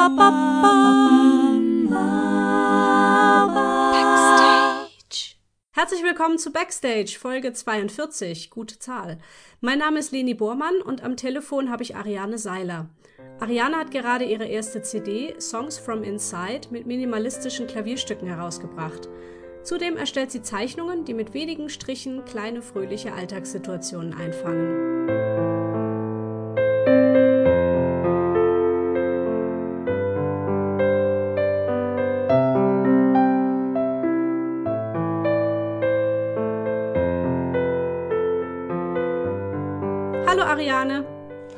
Backstage. 0.00 0.16
Herzlich 5.72 6.02
willkommen 6.02 6.38
zu 6.38 6.52
Backstage, 6.52 7.18
Folge 7.18 7.52
42, 7.52 8.48
gute 8.48 8.78
Zahl. 8.78 9.18
Mein 9.60 9.78
Name 9.78 9.98
ist 9.98 10.12
Leni 10.12 10.32
Bormann 10.32 10.80
und 10.80 11.04
am 11.04 11.18
Telefon 11.18 11.70
habe 11.70 11.82
ich 11.82 11.96
Ariane 11.96 12.38
Seiler. 12.38 12.88
Ariane 13.40 13.76
hat 13.76 13.90
gerade 13.90 14.24
ihre 14.24 14.46
erste 14.46 14.80
CD, 14.80 15.38
Songs 15.38 15.78
from 15.78 16.02
Inside, 16.02 16.68
mit 16.70 16.86
minimalistischen 16.86 17.66
Klavierstücken 17.66 18.26
herausgebracht. 18.26 19.10
Zudem 19.64 19.98
erstellt 19.98 20.30
sie 20.30 20.40
Zeichnungen, 20.40 21.04
die 21.04 21.12
mit 21.12 21.34
wenigen 21.34 21.68
Strichen 21.68 22.24
kleine 22.24 22.62
fröhliche 22.62 23.12
Alltagssituationen 23.12 24.14
einfangen. 24.14 25.19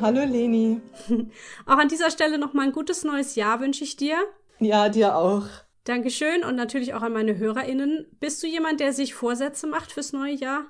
Hallo 0.03 0.25
Leni. 0.25 0.81
Auch 1.67 1.79
an 1.79 1.87
dieser 1.87 2.11
Stelle 2.11 2.37
nochmal 2.37 2.67
ein 2.67 2.73
gutes 2.73 3.05
neues 3.05 3.37
Jahr 3.37 3.61
wünsche 3.61 3.85
ich 3.85 3.95
dir. 3.95 4.17
Ja, 4.59 4.89
dir 4.89 5.17
auch. 5.17 5.47
Dankeschön 5.85 6.43
und 6.43 6.57
natürlich 6.57 6.95
auch 6.95 7.03
an 7.03 7.13
meine 7.13 7.39
HörerInnen. 7.39 8.07
Bist 8.19 8.43
du 8.43 8.49
jemand, 8.49 8.81
der 8.81 8.93
sich 8.93 9.15
Vorsätze 9.15 9.69
macht 9.69 9.93
fürs 9.93 10.13
neue 10.13 10.35
Jahr? 10.35 10.65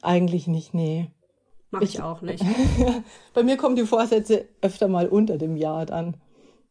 Eigentlich 0.00 0.46
nicht, 0.46 0.72
nee. 0.72 1.10
Mach 1.70 1.82
ich, 1.82 1.96
ich 1.96 2.02
auch 2.02 2.22
nicht. 2.22 2.42
Bei 3.34 3.42
mir 3.42 3.58
kommen 3.58 3.76
die 3.76 3.84
Vorsätze 3.84 4.48
öfter 4.62 4.88
mal 4.88 5.08
unter 5.08 5.36
dem 5.36 5.56
Jahr 5.56 5.84
dann. 5.84 6.16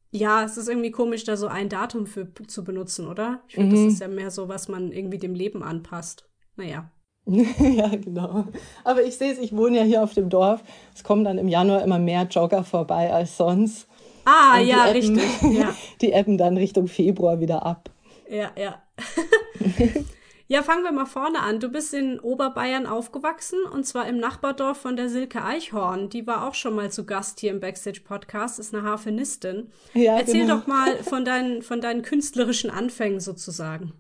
Ja, 0.10 0.44
es 0.44 0.58
ist 0.58 0.68
irgendwie 0.68 0.92
komisch, 0.92 1.26
da 1.26 1.38
so 1.38 1.46
ein 1.46 1.70
Datum 1.70 2.08
für 2.08 2.28
zu 2.48 2.64
benutzen, 2.64 3.08
oder? 3.08 3.44
Ich 3.48 3.54
finde, 3.54 3.76
mhm. 3.76 3.86
das 3.86 3.94
ist 3.94 4.02
ja 4.02 4.08
mehr 4.08 4.32
so, 4.32 4.48
was 4.48 4.68
man 4.68 4.92
irgendwie 4.92 5.20
dem 5.20 5.36
Leben 5.36 5.62
anpasst. 5.62 6.28
Naja. 6.56 6.92
ja, 7.60 7.90
genau. 7.90 8.46
Aber 8.84 9.04
ich 9.04 9.18
sehe 9.18 9.32
es, 9.32 9.40
ich 9.40 9.56
wohne 9.56 9.78
ja 9.78 9.84
hier 9.84 10.04
auf 10.04 10.14
dem 10.14 10.30
Dorf. 10.30 10.64
Es 10.96 11.04
kommen 11.04 11.24
dann 11.24 11.38
im 11.38 11.48
Januar 11.48 11.84
immer 11.84 12.00
mehr 12.00 12.24
Jogger 12.24 12.64
vorbei 12.64 13.12
als 13.12 13.38
sonst. 13.38 13.88
Ah, 14.26 14.60
ja, 14.60 14.92
ebben, 14.92 15.20
richtig. 15.20 15.42
Ja. 15.60 15.76
Die 16.02 16.12
ebben 16.12 16.38
dann 16.38 16.58
Richtung 16.58 16.88
Februar 16.88 17.40
wieder 17.40 17.66
ab. 17.66 17.90
Ja, 18.30 18.52
ja. 18.56 18.82
ja, 20.48 20.64
fangen 20.64 20.84
wir 20.84 20.92
mal 20.92 21.06
vorne 21.06 21.40
an. 21.40 21.60
Du 21.60 21.70
bist 21.70 21.94
in 21.94 22.20
Oberbayern 22.20 22.86
aufgewachsen 22.86 23.60
und 23.72 23.86
zwar 23.86 24.08
im 24.08 24.18
Nachbardorf 24.18 24.78
von 24.78 24.96
der 24.96 25.10
Silke 25.10 25.44
Eichhorn. 25.44 26.10
Die 26.10 26.28
war 26.28 26.48
auch 26.48 26.54
schon 26.54 26.76
mal 26.76 26.92
zu 26.92 27.06
Gast 27.06 27.40
hier 27.40 27.52
im 27.52 27.60
Backstage-Podcast, 27.60 28.60
ist 28.60 28.74
eine 28.74 28.84
Harfenistin. 28.84 29.72
Ja, 29.94 30.18
Erzähl 30.18 30.42
genau. 30.42 30.58
doch 30.58 30.68
mal 30.68 30.98
von 31.04 31.26
deinen, 31.26 31.62
von 31.62 31.82
deinen 31.82 32.02
künstlerischen 32.02 32.70
Anfängen 32.70 33.20
sozusagen. 33.20 33.94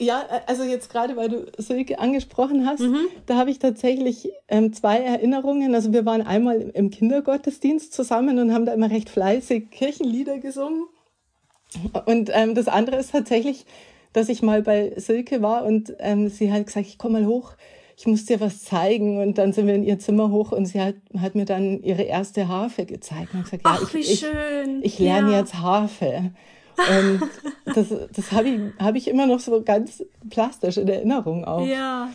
Ja, 0.00 0.24
also 0.46 0.62
jetzt 0.62 0.90
gerade, 0.90 1.14
weil 1.16 1.28
du 1.28 1.46
Silke 1.58 1.98
angesprochen 1.98 2.66
hast, 2.66 2.80
mhm. 2.80 3.06
da 3.26 3.36
habe 3.36 3.50
ich 3.50 3.58
tatsächlich 3.58 4.32
ähm, 4.48 4.72
zwei 4.72 4.98
Erinnerungen. 4.98 5.74
Also 5.74 5.92
wir 5.92 6.06
waren 6.06 6.22
einmal 6.22 6.58
im 6.72 6.90
Kindergottesdienst 6.90 7.92
zusammen 7.92 8.38
und 8.38 8.54
haben 8.54 8.64
da 8.64 8.72
immer 8.72 8.90
recht 8.90 9.10
fleißig 9.10 9.70
Kirchenlieder 9.70 10.38
gesungen. 10.38 10.86
Und 12.06 12.30
ähm, 12.32 12.54
das 12.54 12.66
andere 12.66 12.96
ist 12.96 13.12
tatsächlich, 13.12 13.66
dass 14.14 14.30
ich 14.30 14.40
mal 14.40 14.62
bei 14.62 14.94
Silke 14.96 15.42
war 15.42 15.66
und 15.66 15.94
ähm, 15.98 16.30
sie 16.30 16.50
hat 16.50 16.66
gesagt, 16.66 16.86
ich 16.86 16.96
komm 16.96 17.12
mal 17.12 17.26
hoch, 17.26 17.52
ich 18.00 18.06
muss 18.06 18.24
dir 18.24 18.40
was 18.40 18.64
zeigen. 18.64 19.20
Und 19.20 19.36
dann 19.36 19.52
sind 19.52 19.66
wir 19.66 19.74
in 19.74 19.84
ihr 19.84 19.98
Zimmer 19.98 20.30
hoch 20.30 20.52
und 20.52 20.64
sie 20.64 20.80
hat, 20.80 20.94
hat 21.18 21.34
mir 21.34 21.44
dann 21.44 21.82
ihre 21.82 22.02
erste 22.02 22.48
Harfe 22.48 22.86
gezeigt. 22.86 23.34
Und 23.34 23.44
gesagt, 23.44 23.62
Ach, 23.64 23.92
ja, 23.92 24.00
ich, 24.00 24.08
wie 24.08 24.16
schön. 24.16 24.78
Ich, 24.80 24.94
ich 24.94 24.98
lerne 24.98 25.32
ja. 25.32 25.40
jetzt 25.40 25.56
Harfe. 25.56 26.30
Und 26.88 27.22
das, 27.74 27.88
das 28.12 28.32
habe 28.32 28.48
ich, 28.48 28.60
hab 28.78 28.94
ich 28.94 29.08
immer 29.08 29.26
noch 29.26 29.40
so 29.40 29.62
ganz 29.62 30.04
plastisch 30.28 30.76
in 30.76 30.88
Erinnerung 30.88 31.44
auch. 31.44 31.66
Ja. 31.66 32.10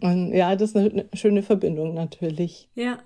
Und 0.00 0.32
ja, 0.34 0.54
das 0.54 0.70
ist 0.70 0.76
eine, 0.76 1.08
schöne 1.14 1.42
Verbindung 1.42 1.94
natürlich. 1.94 2.68
Ja. 2.74 2.98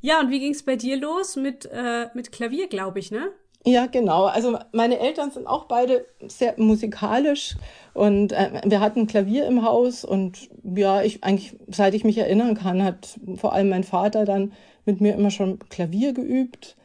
Ja, 0.00 0.20
und 0.20 0.30
wie 0.30 0.40
ging 0.40 0.52
es 0.52 0.64
bei 0.64 0.76
dir 0.76 0.96
los 0.96 1.36
mit, 1.36 1.68
äh, 1.72 2.06
mit 2.14 2.32
Klavier, 2.32 2.68
glaube 2.68 2.98
ich, 2.98 3.10
ne? 3.10 3.30
Ja, 3.64 3.86
genau. 3.86 4.24
Also 4.24 4.58
meine 4.72 4.98
Eltern 4.98 5.30
sind 5.30 5.46
auch 5.46 5.66
beide 5.66 6.04
sehr 6.26 6.54
musikalisch 6.56 7.56
und 7.94 8.32
äh, 8.32 8.60
wir 8.64 8.80
hatten 8.80 9.06
Klavier 9.06 9.46
im 9.46 9.64
Haus 9.64 10.04
und 10.04 10.48
ja, 10.64 11.02
ich 11.02 11.22
eigentlich, 11.22 11.56
seit 11.68 11.94
ich 11.94 12.02
mich 12.02 12.18
erinnern 12.18 12.56
kann, 12.56 12.82
hat 12.82 13.20
vor 13.36 13.52
allem 13.52 13.68
mein 13.68 13.84
Vater 13.84 14.24
dann 14.24 14.52
mit 14.84 15.00
mir 15.00 15.14
immer 15.14 15.30
schon 15.30 15.60
Klavier 15.68 16.12
geübt. 16.12 16.76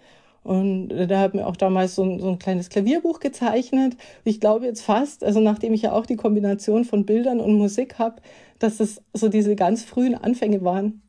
Und 0.47 0.87
da 0.87 1.19
hat 1.19 1.33
mir 1.33 1.45
auch 1.45 1.57
damals 1.57 1.95
so 1.95 2.03
ein, 2.03 2.21
so 2.21 2.29
ein 2.29 2.39
kleines 2.39 2.69
Klavierbuch 2.69 3.19
gezeichnet. 3.19 3.97
Ich 4.23 4.39
glaube 4.39 4.65
jetzt 4.65 4.81
fast, 4.81 5.25
also 5.25 5.41
nachdem 5.41 5.73
ich 5.73 5.81
ja 5.81 5.91
auch 5.91 6.05
die 6.05 6.15
Kombination 6.15 6.85
von 6.85 7.05
Bildern 7.05 7.41
und 7.41 7.57
Musik 7.57 7.99
habe, 7.99 8.21
dass 8.57 8.77
das 8.77 9.01
so 9.11 9.27
diese 9.27 9.57
ganz 9.57 9.83
frühen 9.83 10.15
Anfänge 10.15 10.63
waren. 10.63 11.01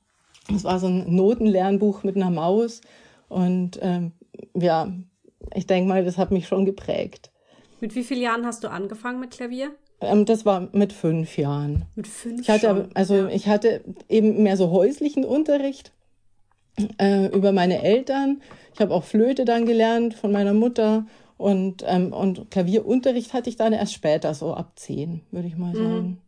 Es 0.52 0.64
war 0.64 0.80
so 0.80 0.88
ein 0.88 1.14
Notenlernbuch 1.14 2.02
mit 2.02 2.16
einer 2.16 2.30
Maus. 2.30 2.80
Und 3.28 3.78
ähm, 3.80 4.10
ja, 4.54 4.92
ich 5.54 5.68
denke 5.68 5.88
mal, 5.88 6.04
das 6.04 6.18
hat 6.18 6.32
mich 6.32 6.48
schon 6.48 6.64
geprägt. 6.64 7.30
Mit 7.78 7.94
wie 7.94 8.02
vielen 8.02 8.22
Jahren 8.22 8.44
hast 8.44 8.64
du 8.64 8.68
angefangen 8.68 9.20
mit 9.20 9.30
Klavier? 9.30 9.70
Ähm, 10.00 10.24
das 10.24 10.46
war 10.46 10.68
mit 10.72 10.92
fünf 10.92 11.38
Jahren. 11.38 11.84
Mit 11.94 12.08
fünf 12.08 12.44
schon? 12.44 12.88
Also 12.94 13.14
ja. 13.14 13.28
ich 13.28 13.46
hatte 13.46 13.84
eben 14.08 14.42
mehr 14.42 14.56
so 14.56 14.72
häuslichen 14.72 15.24
Unterricht 15.24 15.92
äh, 16.98 17.26
über 17.26 17.52
meine 17.52 17.82
Eltern. 17.82 18.42
Ich 18.74 18.80
habe 18.80 18.94
auch 18.94 19.04
Flöte 19.04 19.44
dann 19.44 19.66
gelernt 19.66 20.14
von 20.14 20.32
meiner 20.32 20.54
Mutter 20.54 21.06
und, 21.36 21.84
ähm, 21.86 22.12
und 22.12 22.50
Klavierunterricht 22.50 23.32
hatte 23.32 23.48
ich 23.48 23.56
dann 23.56 23.72
erst 23.72 23.94
später, 23.94 24.34
so 24.34 24.54
ab 24.54 24.72
zehn, 24.76 25.22
würde 25.30 25.48
ich 25.48 25.56
mal 25.56 25.72
mhm. 25.72 25.76
sagen. 25.76 26.22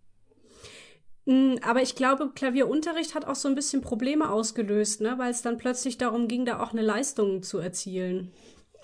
Mhm. 1.26 1.60
Aber 1.66 1.82
ich 1.82 1.94
glaube, 1.94 2.30
Klavierunterricht 2.34 3.14
hat 3.14 3.26
auch 3.26 3.34
so 3.34 3.48
ein 3.48 3.54
bisschen 3.54 3.82
Probleme 3.82 4.30
ausgelöst, 4.30 5.00
ne? 5.00 5.14
weil 5.18 5.30
es 5.30 5.42
dann 5.42 5.58
plötzlich 5.58 5.98
darum 5.98 6.28
ging, 6.28 6.44
da 6.44 6.62
auch 6.62 6.72
eine 6.72 6.82
Leistung 6.82 7.42
zu 7.42 7.58
erzielen. 7.58 8.32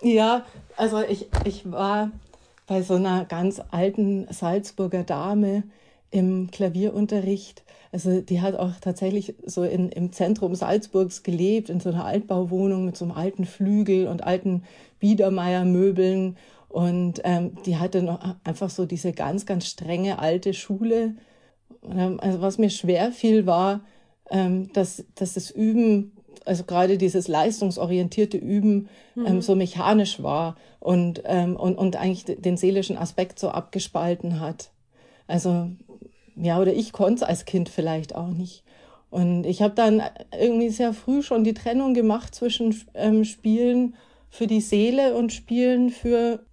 Ja, 0.02 0.44
also 0.76 1.00
ich, 1.00 1.28
ich 1.44 1.70
war 1.70 2.10
bei 2.66 2.82
so 2.82 2.94
einer 2.94 3.24
ganz 3.24 3.60
alten 3.70 4.26
Salzburger 4.30 5.04
Dame 5.04 5.62
im 6.10 6.50
Klavierunterricht 6.50 7.64
also 7.96 8.20
die 8.20 8.42
hat 8.42 8.58
auch 8.58 8.72
tatsächlich 8.78 9.36
so 9.46 9.62
in, 9.62 9.88
im 9.88 10.12
Zentrum 10.12 10.54
Salzburgs 10.54 11.22
gelebt, 11.22 11.70
in 11.70 11.80
so 11.80 11.88
einer 11.88 12.04
Altbauwohnung 12.04 12.84
mit 12.84 12.94
so 12.94 13.06
einem 13.06 13.14
alten 13.14 13.46
Flügel 13.46 14.06
und 14.08 14.22
alten 14.22 14.64
Biedermeier-Möbeln. 15.00 16.36
Und 16.68 17.22
ähm, 17.24 17.56
die 17.64 17.78
hatte 17.78 18.02
noch 18.02 18.20
einfach 18.44 18.68
so 18.68 18.84
diese 18.84 19.14
ganz, 19.14 19.46
ganz 19.46 19.66
strenge 19.66 20.18
alte 20.18 20.52
Schule. 20.52 21.14
Ähm, 21.90 22.20
also 22.20 22.42
was 22.42 22.58
mir 22.58 22.68
schwer 22.68 23.12
fiel, 23.12 23.46
war, 23.46 23.80
ähm, 24.30 24.70
dass, 24.74 25.02
dass 25.14 25.32
das 25.32 25.50
Üben, 25.50 26.12
also 26.44 26.64
gerade 26.64 26.98
dieses 26.98 27.28
leistungsorientierte 27.28 28.36
Üben, 28.36 28.90
ähm, 29.16 29.22
mhm. 29.22 29.26
ähm, 29.26 29.40
so 29.40 29.54
mechanisch 29.54 30.22
war 30.22 30.56
und, 30.80 31.22
ähm, 31.24 31.56
und, 31.56 31.78
und 31.78 31.96
eigentlich 31.96 32.24
den 32.26 32.58
seelischen 32.58 32.98
Aspekt 32.98 33.38
so 33.38 33.48
abgespalten 33.48 34.38
hat. 34.38 34.70
Also 35.28 35.70
ja, 36.36 36.60
oder 36.60 36.72
ich 36.72 36.92
konnte 36.92 37.16
es 37.16 37.22
als 37.22 37.44
Kind 37.44 37.68
vielleicht 37.68 38.14
auch 38.14 38.28
nicht. 38.28 38.62
Und 39.10 39.44
ich 39.44 39.62
habe 39.62 39.74
dann 39.74 40.02
irgendwie 40.38 40.68
sehr 40.68 40.92
früh 40.92 41.22
schon 41.22 41.44
die 41.44 41.54
Trennung 41.54 41.94
gemacht 41.94 42.34
zwischen 42.34 42.74
ähm, 42.94 43.24
Spielen 43.24 43.94
für 44.28 44.46
die 44.46 44.60
Seele 44.60 45.14
und 45.14 45.32
Spielen 45.32 45.90
für, 45.90 46.44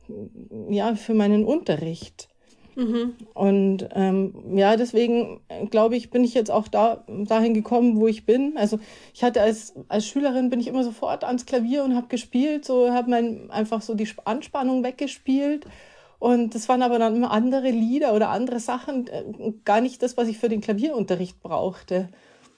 ja, 0.70 0.96
für 0.96 1.14
meinen 1.14 1.44
Unterricht. 1.44 2.30
Mhm. 2.76 3.14
Und 3.34 3.90
ähm, 3.94 4.58
ja, 4.58 4.78
deswegen 4.78 5.42
äh, 5.48 5.66
glaube 5.66 5.96
ich, 5.96 6.10
bin 6.10 6.24
ich 6.24 6.34
jetzt 6.34 6.50
auch 6.50 6.68
da 6.68 7.04
dahin 7.08 7.53
gekommen, 7.53 7.97
wo 7.97 8.08
ich 8.08 8.26
bin. 8.26 8.58
Also 8.58 8.79
ich 9.14 9.24
hatte 9.24 9.41
als, 9.41 9.74
als 9.90 10.08
Schülerin 10.08 10.50
bin 10.50 10.59
ich 10.59 10.68
immer 10.68 10.84
sofort 10.84 11.24
ans 11.24 11.46
Klavier 11.46 11.84
und 11.84 11.96
habe 11.96 12.08
gespielt, 12.08 12.66
so 12.66 12.91
habe 12.91 13.09
mein 13.09 13.52
einfach 13.52 13.82
so 13.82 13.94
die 13.94 14.08
Anspannung 14.26 14.84
weggespielt 14.84 15.68
und 16.23 16.55
das 16.55 16.70
waren 16.70 16.84
aber 16.84 16.99
dann 16.99 17.17
immer 17.17 17.31
andere 17.31 17.70
Lieder 17.70 18.14
oder 18.14 18.29
andere 18.29 18.61
Sachen, 18.61 19.08
äh, 19.08 19.25
gar 19.66 19.81
nicht 19.81 20.02
das, 20.02 20.16
was 20.16 20.29
ich 20.29 20.37
für 20.37 20.47
den 20.47 20.61
Klavierunterricht 20.61 21.43
brauchte. 21.43 22.08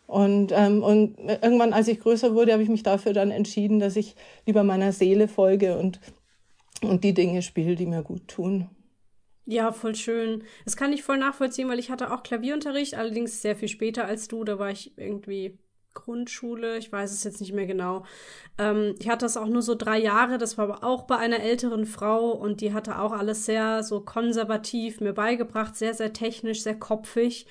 Und, 0.05 0.51
ähm, 0.51 0.83
und 0.83 1.17
irgendwann, 1.17 1.73
als 1.73 1.87
ich 1.87 1.99
größer 1.99 2.35
wurde, 2.35 2.53
habe 2.53 2.61
ich 2.61 2.69
mich 2.69 2.83
dafür 2.83 3.13
dann 3.13 3.31
entschieden, 3.31 3.79
dass 3.79 3.95
ich 3.95 4.15
lieber 4.45 4.63
meiner 4.63 4.91
Seele 4.91 5.27
folge 5.27 5.79
und, 5.79 5.99
und 6.83 7.03
die 7.03 7.15
Dinge 7.15 7.41
spiele, 7.41 7.75
die 7.75 7.87
mir 7.87 8.03
gut 8.03 8.27
tun. 8.27 8.69
Ja, 9.45 9.71
voll 9.71 9.95
schön. 9.95 10.43
Das 10.63 10.77
kann 10.77 10.93
ich 10.93 11.01
voll 11.01 11.17
nachvollziehen, 11.17 11.67
weil 11.67 11.79
ich 11.79 11.89
hatte 11.89 12.13
auch 12.13 12.21
Klavierunterricht, 12.21 12.93
allerdings 12.93 13.41
sehr 13.41 13.55
viel 13.55 13.67
später 13.67 14.05
als 14.05 14.27
du. 14.27 14.43
Da 14.43 14.59
war 14.59 14.69
ich 14.69 14.95
irgendwie 14.95 15.57
Grundschule, 15.95 16.77
ich 16.77 16.91
weiß 16.91 17.11
es 17.11 17.23
jetzt 17.23 17.41
nicht 17.41 17.53
mehr 17.53 17.65
genau. 17.65 18.05
Ähm, 18.59 18.93
ich 18.99 19.09
hatte 19.09 19.25
das 19.25 19.37
auch 19.37 19.47
nur 19.47 19.63
so 19.63 19.73
drei 19.73 19.97
Jahre, 19.97 20.37
das 20.37 20.57
war 20.59 20.69
aber 20.69 20.83
auch 20.83 21.03
bei 21.03 21.17
einer 21.17 21.39
älteren 21.39 21.87
Frau 21.87 22.29
und 22.29 22.61
die 22.61 22.73
hatte 22.73 22.99
auch 22.99 23.11
alles 23.11 23.45
sehr 23.45 23.81
so 23.81 24.01
konservativ 24.01 25.01
mir 25.01 25.13
beigebracht, 25.13 25.75
sehr, 25.75 25.95
sehr 25.95 26.13
technisch, 26.13 26.61
sehr 26.61 26.75
kopfig. 26.75 27.47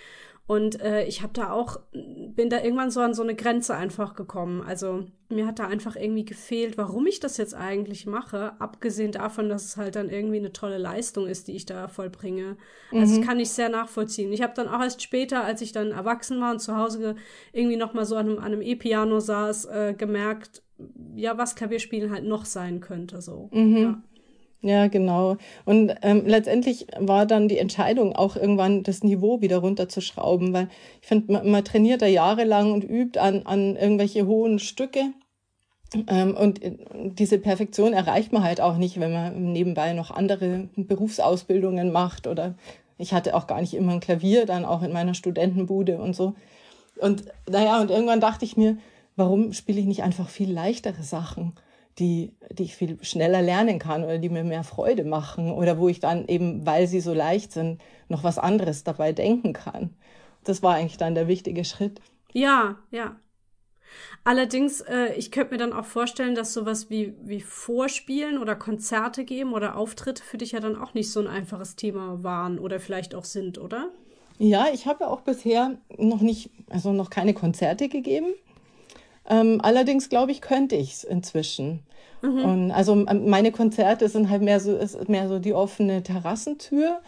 Und 0.47 0.81
äh, 0.81 1.05
ich 1.07 1.23
habe 1.23 1.33
da 1.33 1.53
auch 1.53 1.81
bin 1.93 2.51
da 2.51 2.63
irgendwann 2.63 2.91
so 2.91 3.01
an 3.01 3.15
so 3.15 3.23
eine 3.23 3.35
Grenze 3.35 3.75
einfach 3.75 4.15
gekommen. 4.15 4.61
Also 4.61 5.07
mir 5.31 5.47
hat 5.47 5.59
da 5.59 5.67
einfach 5.69 5.97
irgendwie 5.97 6.25
gefehlt, 6.25 6.77
warum 6.77 7.07
ich 7.07 7.21
das 7.21 7.37
jetzt 7.37 7.55
eigentlich 7.55 8.07
mache, 8.07 8.61
abgesehen 8.61 9.13
davon, 9.13 9.49
dass 9.49 9.65
es 9.65 9.77
halt 9.77 9.97
dann 9.97 10.11
irgendwie 10.11 10.39
eine 10.39 10.53
tolle 10.53 10.79
Leistung 10.79 11.27
ist, 11.27 11.49
die 11.49 11.53
ich 11.53 11.65
da 11.65 11.89
vollbringe. 11.89 12.57
Also 12.93 13.15
mhm. 13.15 13.19
das 13.19 13.27
kann 13.27 13.41
ich 13.41 13.51
sehr 13.51 13.69
nachvollziehen. 13.69 14.33
Ich 14.33 14.43
habe 14.43 14.53
dann 14.55 14.69
auch 14.69 14.81
erst 14.81 15.03
später, 15.03 15.45
als 15.45 15.61
ich 15.61 15.73
dann 15.73 15.93
erwachsen 15.93 16.41
war 16.41 16.53
und 16.53 16.61
zu 16.61 16.77
Hause 16.77 17.15
irgendwie 17.53 17.77
noch 17.77 17.95
mal 17.95 18.05
so 18.05 18.17
an 18.17 18.39
einem, 18.39 18.61
E-Piano 18.61 19.21
saß, 19.21 19.67
äh, 19.67 19.95
gemerkt, 19.97 20.63
ja, 21.15 21.39
was 21.39 21.55
Klavierspielen 21.55 22.13
halt 22.13 22.25
noch 22.25 22.45
sein 22.45 22.81
könnte. 22.81 23.23
So. 23.23 23.49
Mhm. 23.53 23.77
Ja. 23.77 24.03
Ja, 24.65 24.87
genau. 24.87 25.37
Und 25.67 25.95
ähm, 26.01 26.23
letztendlich 26.25 26.87
war 26.99 27.27
dann 27.27 27.49
die 27.49 27.59
Entscheidung 27.59 28.17
auch 28.17 28.35
irgendwann 28.35 28.83
das 28.83 29.03
Niveau 29.05 29.43
wieder 29.43 29.59
runterzuschrauben, 29.59 30.55
weil 30.55 30.69
ich 31.03 31.07
finde, 31.07 31.35
man, 31.35 31.51
man 31.51 31.65
trainiert 31.67 32.01
da 32.01 32.07
jahrelang 32.07 32.73
und 32.73 32.83
übt 32.83 33.21
an, 33.21 33.43
an 33.45 33.77
irgendwelche 33.77 34.27
hohen 34.27 34.59
Stücke. 34.59 35.13
Ähm, 36.09 36.35
und 36.35 36.63
äh, 36.63 36.79
diese 36.95 37.39
Perfektion 37.39 37.93
erreicht 37.93 38.33
man 38.33 38.43
halt 38.43 38.63
auch 38.63 38.79
nicht, 38.79 38.99
wenn 38.99 39.13
man 39.13 39.53
nebenbei 39.53 39.93
noch 39.93 40.11
andere 40.11 40.71
Berufsausbildungen 40.77 41.93
macht 41.93 42.27
oder 42.27 42.55
ich 42.97 43.13
hatte 43.13 43.37
auch 43.37 43.47
gar 43.47 43.61
nicht 43.61 43.75
immer 43.75 43.93
ein 43.93 44.01
Klavier, 44.01 44.47
dann 44.47 44.65
auch 44.65 44.81
in 44.83 44.95
meiner 44.95 45.13
Studentenbude 45.13 45.99
und 45.99 46.17
so. 46.17 46.35
Und 46.97 47.25
naja, 47.51 47.83
und 47.83 47.91
irgendwann 47.91 48.23
dachte 48.23 48.47
ich 48.47 48.57
mir, 48.57 48.79
warum 49.15 49.53
spiele 49.53 49.79
ich 49.79 49.87
nicht 49.87 50.03
einfach 50.03 50.31
viel 50.31 50.51
leichtere 50.51 51.03
Sachen? 51.03 51.53
Die, 51.99 52.33
die 52.51 52.65
ich 52.65 52.77
viel 52.77 52.99
schneller 53.03 53.43
lernen 53.43 53.79
kann 53.79 54.05
oder 54.05 54.19
die 54.19 54.29
mir 54.29 54.45
mehr 54.45 54.65
Freude 54.65 55.05
machen 55.05 55.53
oder 55.53 55.79
wo 55.79 55.89
ich 55.89 56.01
dann 56.01 56.27
eben, 56.27 56.67
weil 56.67 56.87
sie 56.87 57.01
so 57.01 57.15
leicht 57.15 57.53
sind, 57.53 57.81
noch 58.09 58.25
was 58.25 58.39
anderes 58.39 58.85
dabei 58.85 59.13
denken 59.13 59.53
kann. 59.53 59.91
Das 60.43 60.63
war 60.63 60.75
eigentlich 60.75 60.99
dann 60.99 61.15
der 61.15 61.29
wichtige 61.29 61.65
Schritt. 61.65 62.01
Ja, 62.33 62.79
ja. 62.91 63.17
Allerdings, 64.25 64.81
äh, 64.81 65.15
ich 65.15 65.31
könnte 65.31 65.53
mir 65.53 65.59
dann 65.59 65.73
auch 65.73 65.85
vorstellen, 65.85 66.35
dass 66.35 66.53
sowas 66.53 66.91
wie, 66.91 67.15
wie 67.23 67.41
Vorspielen 67.41 68.39
oder 68.39 68.57
Konzerte 68.57 69.25
geben 69.25 69.53
oder 69.53 69.77
Auftritte 69.77 70.23
für 70.23 70.39
dich 70.39 70.53
ja 70.53 70.61
dann 70.61 70.77
auch 70.77 70.95
nicht 70.95 71.13
so 71.13 71.21
ein 71.21 71.29
einfaches 71.29 71.77
Thema 71.77 72.23
waren 72.25 72.59
oder 72.59 72.81
vielleicht 72.81 73.15
auch 73.15 73.25
sind, 73.25 73.59
oder? 73.59 73.91
Ja, 74.39 74.67
ich 74.73 74.87
habe 74.87 75.05
ja 75.05 75.11
auch 75.11 75.21
bisher 75.21 75.79
noch 75.97 76.21
nicht, 76.21 76.51
also 76.69 76.93
noch 76.93 77.11
keine 77.11 77.35
Konzerte 77.35 77.89
gegeben. 77.89 78.35
Ähm, 79.29 79.61
allerdings 79.63 80.09
glaube 80.09 80.33
ich, 80.33 80.41
könnte 80.41 80.77
ich 80.77 80.93
es 80.93 81.05
inzwischen. 81.05 81.81
Mhm. 82.23 82.45
Und 82.45 82.71
also 82.71 82.95
meine 82.95 83.53
Konzerte 83.53 84.09
sind 84.09 84.31
halt 84.31 84.43
mehr 84.43 84.61
so, 84.61 84.77
ist 84.77 85.09
mehr 85.09 85.29
so 85.29 85.39
die 85.39 85.55
offene 85.55 86.03
Terrassentür. 86.03 87.01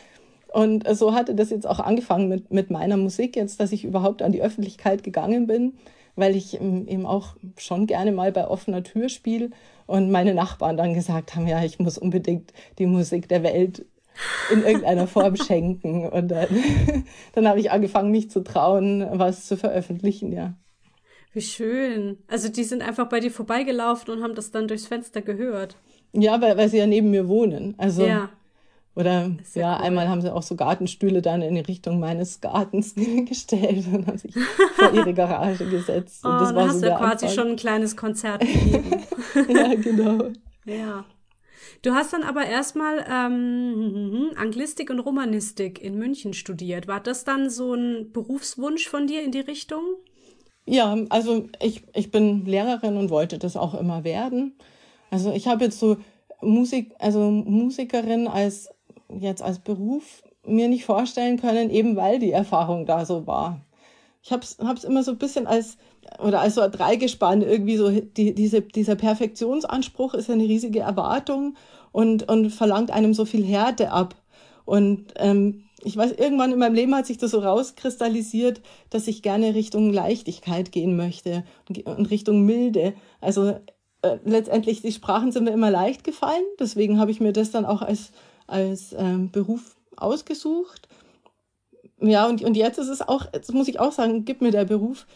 Und 0.53 0.87
so 0.97 1.15
hatte 1.15 1.35
das 1.35 1.51
jetzt 1.51 1.67
auch 1.67 1.81
angefangen 1.81 2.29
mit, 2.29 2.51
mit 2.51 2.71
meiner 2.71 2.97
Musik 2.97 3.37
jetzt, 3.37 3.61
dass 3.61 3.73
ich 3.73 3.85
überhaupt 3.85 4.23
an 4.23 4.33
die 4.33 4.43
Öffentlichkeit 4.43 5.03
gegangen 5.03 5.47
bin, 5.47 5.75
weil 6.15 6.35
ich 6.35 6.61
ähm, 6.61 6.87
eben 6.89 7.05
auch 7.05 7.37
schon 7.59 7.87
gerne 7.87 8.13
mal 8.13 8.33
bei 8.33 8.49
offener 8.49 8.83
Tür 8.83 9.09
spiele 9.09 9.51
und 9.87 10.11
meine 10.11 10.35
Nachbarn 10.35 10.77
dann 10.77 10.95
gesagt 10.95 11.35
haben, 11.37 11.47
ja, 11.47 11.63
ich 11.63 11.79
muss 11.79 11.99
unbedingt 11.99 12.53
die 12.79 12.87
Musik 12.87 13.29
der 13.29 13.43
Welt 13.43 13.85
in 14.51 14.63
irgendeiner 14.63 15.07
Form 15.07 15.37
schenken. 15.47 16.09
Und 16.09 16.29
dann, 16.29 16.49
dann 17.35 17.49
habe 17.49 17.61
ich 17.61 17.71
angefangen, 17.71 18.11
mich 18.11 18.31
zu 18.31 18.43
trauen, 18.43 19.07
was 19.13 19.47
zu 19.47 19.57
veröffentlichen, 19.57 20.33
ja. 20.33 20.55
Wie 21.37 21.43
schön. 21.43 22.17
Also 22.29 22.49
die 22.49 22.65
sind 22.65 22.81
einfach 22.81 23.11
bei 23.11 23.21
dir 23.21 23.31
vorbeigelaufen 23.31 24.11
und 24.11 24.23
haben 24.23 24.35
das 24.35 24.53
dann 24.53 24.69
durchs 24.69 24.87
Fenster 24.87 25.21
gehört. 25.21 25.77
Ja, 26.15 26.41
weil, 26.41 26.57
weil 26.57 26.71
sie 26.71 26.79
ja 26.79 26.87
neben 26.87 27.11
mir 27.11 27.29
wohnen. 27.29 27.75
Also 27.77 28.07
ja. 28.07 28.31
Oder 28.95 29.33
ja, 29.53 29.77
cool. 29.77 29.85
einmal 29.85 30.09
haben 30.09 30.23
sie 30.23 30.35
auch 30.35 30.43
so 30.43 30.57
Gartenstühle 30.57 31.21
dann 31.21 31.43
in 31.43 31.55
die 31.55 31.61
Richtung 31.61 32.01
meines 32.01 32.41
Gartens 32.41 32.95
gestellt 33.29 33.85
und 33.93 34.07
haben 34.07 34.17
sich 34.17 34.33
vor 34.77 34.95
ihre 34.95 35.13
Garage 35.13 35.67
gesetzt. 35.67 36.25
Und 36.25 36.37
oh, 36.37 36.39
das 36.39 36.55
war 36.55 36.69
hast 36.69 36.81
so 36.81 36.87
du 36.87 36.97
quasi 36.97 37.27
Anfang. 37.27 37.29
schon 37.29 37.49
ein 37.49 37.57
kleines 37.57 37.99
Konzert 37.99 38.41
gegeben. 38.41 39.03
ja, 39.51 39.75
genau. 39.75 40.31
Ja. 40.65 41.05
Du 41.83 41.93
hast 41.93 42.15
dann 42.15 42.23
aber 42.23 42.47
erstmal 42.47 43.05
ähm, 43.13 44.31
Anglistik 44.37 44.89
und 44.89 45.01
Romanistik 45.01 45.83
in 45.83 45.99
München 45.99 46.33
studiert. 46.33 46.89
War 46.89 47.01
das 47.01 47.25
dann 47.25 47.51
so 47.51 47.75
ein 47.75 48.11
Berufswunsch 48.13 48.89
von 48.89 49.07
dir 49.07 49.23
in 49.23 49.33
die 49.33 49.41
Richtung? 49.41 49.83
Ja, 50.67 50.97
also 51.11 51.47
ich, 51.63 51.83
ich 51.95 52.11
bin 52.11 52.45
Lehrerin 52.45 52.97
und 52.97 53.11
wollte 53.11 53.39
das 53.39 53.57
auch 53.57 53.75
immer 53.75 54.05
werden. 54.05 54.55
Also 55.11 55.33
ich 55.33 55.47
habe 55.47 55.65
jetzt 55.65 55.79
so 55.79 55.97
Musik, 56.41 56.95
also 56.99 57.31
Musikerin 57.31 58.27
als 58.27 58.69
jetzt 59.09 59.43
als 59.43 59.61
Beruf 59.61 60.25
mir 60.45 60.69
nicht 60.69 60.85
vorstellen 60.85 61.41
können, 61.41 61.71
eben 61.71 61.97
weil 61.97 62.19
die 62.19 62.33
Erfahrung 62.33 62.85
da 62.85 63.05
so 63.05 63.27
war. 63.27 63.61
Ich 64.23 64.33
habe 64.33 64.43
es 64.43 64.85
immer 64.85 65.05
so 65.05 65.13
ein 65.13 65.19
bisschen 65.19 65.47
als 65.47 65.77
oder 66.19 66.41
als 66.41 66.57
so 66.57 66.61
ein 66.61 66.73
Dreigespann 66.73 67.43
irgendwie 67.43 67.77
so 67.77 67.91
die, 67.91 68.35
diese, 68.35 68.63
dieser 68.63 68.97
Perfektionsanspruch 68.97 70.15
ist 70.15 70.31
eine 70.31 70.45
riesige 70.45 70.81
Erwartung 70.81 71.55
und, 71.93 72.29
und 72.29 72.51
verlangt 72.51 72.91
einem 72.91 73.15
so 73.15 73.25
viel 73.25 73.45
Härte 73.45 73.93
ab. 73.93 74.17
Und 74.65 75.15
ähm, 75.17 75.66
ich 75.83 75.97
weiß, 75.97 76.13
irgendwann 76.13 76.53
in 76.53 76.59
meinem 76.59 76.75
Leben 76.75 76.95
hat 76.95 77.07
sich 77.07 77.19
das 77.19 77.33
so 77.33 77.41
rauskristallisiert, 77.41 78.63
dass 78.91 79.09
ich 79.09 79.23
gerne 79.23 79.55
Richtung 79.55 79.93
Leichtigkeit 79.93 80.73
gehen 80.73 80.97
möchte 80.97 81.45
und 81.85 82.11
Richtung 82.11 82.43
Milde. 82.47 82.95
Also 83.21 83.57
äh, 84.03 84.19
letztendlich, 84.25 84.81
die 84.81 84.93
Sprachen 84.93 85.33
sind 85.33 85.45
mir 85.45 85.53
immer 85.53 85.71
leicht 85.71 86.03
gefallen. 86.03 86.45
Deswegen 86.59 86.99
habe 86.99 87.11
ich 87.11 87.21
mir 87.21 87.33
das 87.33 87.51
dann 87.51 87.67
auch 87.67 87.83
als, 87.83 88.13
als 88.47 88.95
ähm, 88.99 89.31
Beruf 89.31 89.77
ausgesucht. 89.97 90.89
Ja, 92.01 92.27
und, 92.27 92.43
und 92.43 92.57
jetzt 92.57 92.79
ist 92.79 92.89
es 92.89 93.07
auch, 93.07 93.27
jetzt 93.33 93.53
muss 93.53 93.69
ich 93.69 93.79
auch 93.79 93.93
sagen, 93.93 94.25
gibt 94.25 94.41
mir 94.41 94.53
der 94.53 94.65
Beruf 94.65 95.07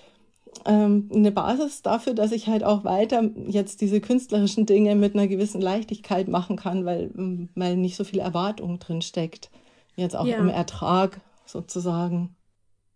ähm, 0.67 1.09
eine 1.15 1.33
Basis 1.33 1.81
dafür, 1.83 2.13
dass 2.13 2.33
ich 2.33 2.49
halt 2.49 2.65
auch 2.65 2.85
weiter 2.85 3.31
jetzt 3.47 3.81
diese 3.81 4.01
künstlerischen 4.01 4.67
Dinge 4.67 4.95
mit 4.95 5.15
einer 5.15 5.27
gewissen 5.27 5.61
Leichtigkeit 5.61 6.29
machen 6.29 6.57
kann, 6.57 6.85
weil, 6.85 7.11
weil 7.55 7.77
nicht 7.77 7.97
so 7.97 8.05
viel 8.05 8.19
Erwartung 8.19 8.79
drin 8.79 9.01
steckt 9.01 9.51
jetzt 10.01 10.17
auch 10.17 10.27
ja. 10.27 10.39
im 10.39 10.49
Ertrag 10.49 11.21
sozusagen. 11.47 12.35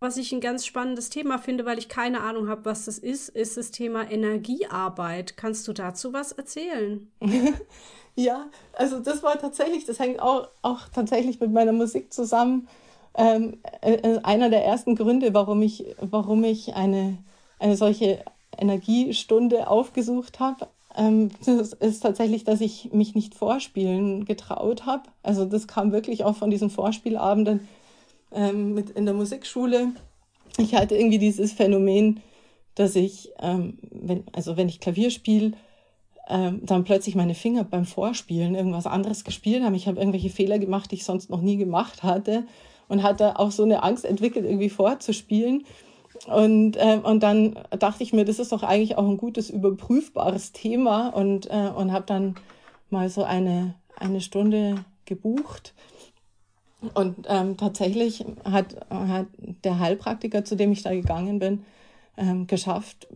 Was 0.01 0.17
ich 0.19 0.33
ein 0.33 0.41
ganz 0.41 0.67
spannendes 0.67 1.09
Thema 1.09 1.39
finde, 1.39 1.65
weil 1.65 1.79
ich 1.79 1.89
keine 1.89 2.21
Ahnung 2.21 2.49
habe, 2.49 2.67
was 2.67 2.85
das 2.85 2.99
ist, 2.99 3.31
ist 3.31 3.57
das 3.57 3.71
Thema 3.71 4.11
Energiearbeit. 4.11 5.37
Kannst 5.37 5.67
du 5.67 5.73
dazu 5.73 6.13
was 6.13 6.33
erzählen? 6.33 7.11
ja, 8.15 8.47
also 8.75 8.99
das 9.01 9.23
war 9.23 9.39
tatsächlich, 9.39 9.87
das 9.87 9.99
hängt 9.99 10.21
auch, 10.21 10.49
auch 10.61 10.89
tatsächlich 10.93 11.41
mit 11.41 11.53
meiner 11.53 11.73
Musik 11.73 12.13
zusammen. 12.13 12.69
Ähm, 13.17 13.61
äh, 13.81 13.95
äh 13.95 14.21
einer 14.25 14.51
der 14.51 14.65
ersten 14.65 14.95
Gründe, 14.95 15.33
warum 15.33 15.63
ich, 15.63 15.97
warum 16.01 16.45
ich 16.45 16.75
eine, 16.75 17.17
eine 17.59 17.77
solche 17.77 18.23
Energiestunde 18.59 19.69
aufgesucht 19.69 20.39
habe. 20.39 20.69
Ähm, 20.97 21.31
das 21.45 21.73
ist 21.73 22.01
tatsächlich, 22.01 22.45
dass 22.45 22.61
ich 22.61 22.93
mich 22.93 23.15
nicht 23.15 23.35
vorspielen 23.35 24.25
getraut 24.25 24.87
habe. 24.87 25.05
Also 25.23 25.45
das 25.45 25.67
kam 25.67 25.93
wirklich 25.93 26.25
auch 26.25 26.37
von 26.37 26.51
diesen 26.51 26.71
Vorspielabenden 26.71 27.69
ähm, 28.33 28.75
mit 28.75 28.91
in 28.91 29.05
der 29.05 29.15
Musikschule. 29.15 29.93
Ich 30.59 30.75
hatte 30.75 30.97
irgendwie 30.97 31.19
dieses 31.19 31.53
Phänomen, 31.53 32.21
dass 32.75 32.97
ich, 32.97 33.33
ähm, 33.41 33.79
wenn, 33.91 34.25
also 34.33 34.57
wenn 34.57 34.69
ich 34.69 34.81
Klavier 34.81 35.11
spiele, 35.11 35.53
ähm, 36.29 36.61
dann 36.65 36.85
plötzlich 36.85 37.15
meine 37.15 37.35
Finger 37.35 37.65
beim 37.65 37.85
Vorspielen 37.85 38.55
irgendwas 38.55 38.87
anderes 38.87 39.25
gespielt 39.25 39.63
haben. 39.63 39.75
Ich 39.75 39.87
habe 39.87 39.99
irgendwelche 39.99 40.31
Fehler 40.31 40.59
gemacht, 40.59 40.91
die 40.91 40.97
ich 40.97 41.05
sonst 41.05 41.29
noch 41.29 41.43
nie 41.43 41.57
gemacht 41.57 42.03
hatte 42.03 42.45
und 42.89 43.03
hatte 43.03 43.39
auch 43.39 43.51
so 43.51 43.63
eine 43.63 43.83
Angst 43.83 44.05
entwickelt, 44.05 44.45
irgendwie 44.45 44.71
vorzuspielen. 44.71 45.65
Und, 46.27 46.77
äh, 46.77 47.01
und 47.03 47.23
dann 47.23 47.59
dachte 47.79 48.03
ich 48.03 48.13
mir, 48.13 48.25
das 48.25 48.39
ist 48.39 48.53
doch 48.53 48.63
eigentlich 48.63 48.97
auch 48.97 49.07
ein 49.07 49.19
gutes, 49.19 49.51
überprüfbares 49.51 50.53
Thema 50.53 51.09
und, 51.09 51.51
äh, 51.51 51.71
und 51.75 51.93
habe 51.93 52.07
dann 52.07 52.37
mal 52.91 53.09
so 53.11 53.25
eine, 53.25 53.75
eine 53.97 54.21
Stunde 54.21 54.85
gebucht. 55.05 55.75
Und 56.95 57.27
ähm, 57.29 57.57
tatsächlich 57.57 58.25
hat, 58.45 58.77
hat 58.91 59.27
der 59.65 59.79
Heilpraktiker, 59.79 60.45
zu 60.45 60.55
dem 60.55 60.73
ich 60.73 60.83
da 60.83 60.93
gegangen 60.93 61.39
bin, 61.39 61.65
ähm, 62.17 62.47
geschafft, 62.47 63.09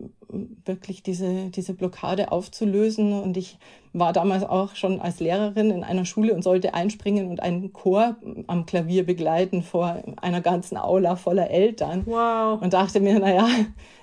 wirklich 0.65 1.03
diese, 1.03 1.49
diese 1.49 1.73
Blockade 1.73 2.31
aufzulösen. 2.31 3.13
Und 3.13 3.37
ich 3.37 3.57
war 3.93 4.13
damals 4.13 4.43
auch 4.43 4.75
schon 4.75 4.99
als 4.99 5.19
Lehrerin 5.19 5.71
in 5.71 5.83
einer 5.83 6.05
Schule 6.05 6.33
und 6.33 6.43
sollte 6.43 6.73
einspringen 6.73 7.29
und 7.29 7.41
einen 7.41 7.73
Chor 7.73 8.17
am 8.47 8.65
Klavier 8.65 9.05
begleiten 9.05 9.63
vor 9.63 10.03
einer 10.21 10.41
ganzen 10.41 10.77
Aula 10.77 11.15
voller 11.15 11.49
Eltern. 11.49 12.03
Wow. 12.05 12.61
Und 12.61 12.73
dachte 12.73 12.99
mir, 12.99 13.19
naja, 13.19 13.47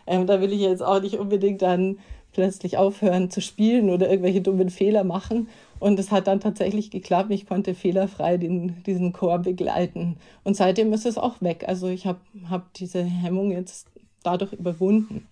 ähm, 0.07 0.27
da 0.27 0.41
will 0.41 0.53
ich 0.53 0.61
jetzt 0.61 0.83
auch 0.83 1.01
nicht 1.01 1.19
unbedingt 1.19 1.63
dann 1.63 1.99
plötzlich 2.33 2.77
aufhören 2.77 3.31
zu 3.31 3.41
spielen 3.41 3.89
oder 3.89 4.11
irgendwelche 4.11 4.43
dummen 4.43 4.69
Fehler 4.69 5.05
machen. 5.05 5.49
Und 5.79 5.99
es 5.99 6.11
hat 6.11 6.27
dann 6.27 6.41
tatsächlich 6.41 6.91
geklappt. 6.91 7.31
Ich 7.31 7.47
konnte 7.47 7.75
fehlerfrei 7.75 8.37
den, 8.37 8.83
diesen 8.85 9.13
Chor 9.13 9.39
begleiten. 9.39 10.17
Und 10.45 10.55
seitdem 10.55 10.93
ist 10.93 11.07
es 11.07 11.17
auch 11.17 11.41
weg. 11.41 11.65
Also 11.67 11.89
ich 11.89 12.07
habe 12.07 12.19
hab 12.51 12.73
diese 12.75 13.03
Hemmung 13.03 13.53
jetzt 13.53 13.89
dadurch 14.27 14.53
überwunden. 14.53 15.29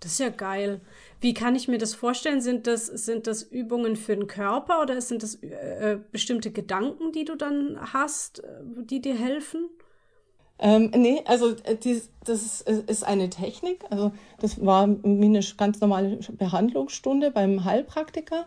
Das 0.00 0.12
ist 0.12 0.20
ja 0.20 0.30
geil. 0.30 0.80
Wie 1.20 1.34
kann 1.34 1.54
ich 1.54 1.68
mir 1.68 1.76
das 1.76 1.94
vorstellen? 1.94 2.40
Sind 2.40 2.66
das, 2.66 2.86
sind 2.86 3.26
das 3.26 3.42
Übungen 3.42 3.96
für 3.96 4.16
den 4.16 4.26
Körper 4.26 4.80
oder 4.80 4.98
sind 5.00 5.22
das 5.22 5.34
äh, 5.42 5.98
bestimmte 6.10 6.50
Gedanken, 6.50 7.12
die 7.12 7.26
du 7.26 7.36
dann 7.36 7.78
hast, 7.92 8.42
äh, 8.42 8.62
die 8.84 9.02
dir 9.02 9.14
helfen? 9.14 9.68
Ähm, 10.58 10.90
nee, 10.94 11.22
also 11.26 11.54
äh, 11.64 11.76
die, 11.76 12.00
das 12.24 12.62
ist 12.62 13.04
eine 13.04 13.28
Technik. 13.28 13.84
Also 13.90 14.12
das 14.40 14.64
war 14.64 14.84
eine 14.84 15.40
ganz 15.58 15.80
normale 15.80 16.18
Behandlungsstunde 16.32 17.30
beim 17.30 17.64
Heilpraktiker, 17.64 18.46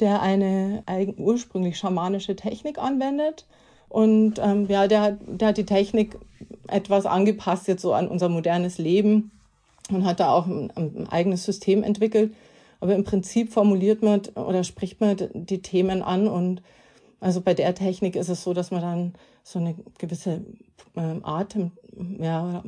der 0.00 0.20
eine 0.20 0.84
ursprünglich 1.16 1.78
schamanische 1.78 2.34
Technik 2.34 2.78
anwendet. 2.78 3.46
Und 3.88 4.38
ähm, 4.38 4.66
ja, 4.68 4.86
der, 4.86 5.18
der 5.26 5.48
hat 5.48 5.56
die 5.56 5.66
Technik 5.66 6.18
etwas 6.66 7.06
angepasst 7.06 7.68
jetzt 7.68 7.82
so 7.82 7.94
an 7.94 8.08
unser 8.08 8.28
modernes 8.28 8.78
Leben 8.78 9.30
und 9.90 10.04
hat 10.04 10.20
da 10.20 10.32
auch 10.32 10.46
ein, 10.46 10.70
ein 10.76 11.08
eigenes 11.08 11.44
System 11.44 11.82
entwickelt. 11.82 12.34
Aber 12.80 12.94
im 12.94 13.04
Prinzip 13.04 13.52
formuliert 13.52 14.02
man 14.02 14.22
oder 14.34 14.62
spricht 14.62 15.00
man 15.00 15.16
die 15.32 15.62
Themen 15.62 16.02
an 16.02 16.28
und 16.28 16.62
also 17.20 17.40
bei 17.40 17.54
der 17.54 17.74
Technik 17.74 18.14
ist 18.14 18.28
es 18.28 18.44
so, 18.44 18.54
dass 18.54 18.70
man 18.70 18.80
dann 18.80 19.14
so 19.42 19.58
eine 19.58 19.74
gewisse 19.98 20.44
ähm, 20.94 21.24
Atem, 21.24 21.72
ja, 22.20 22.62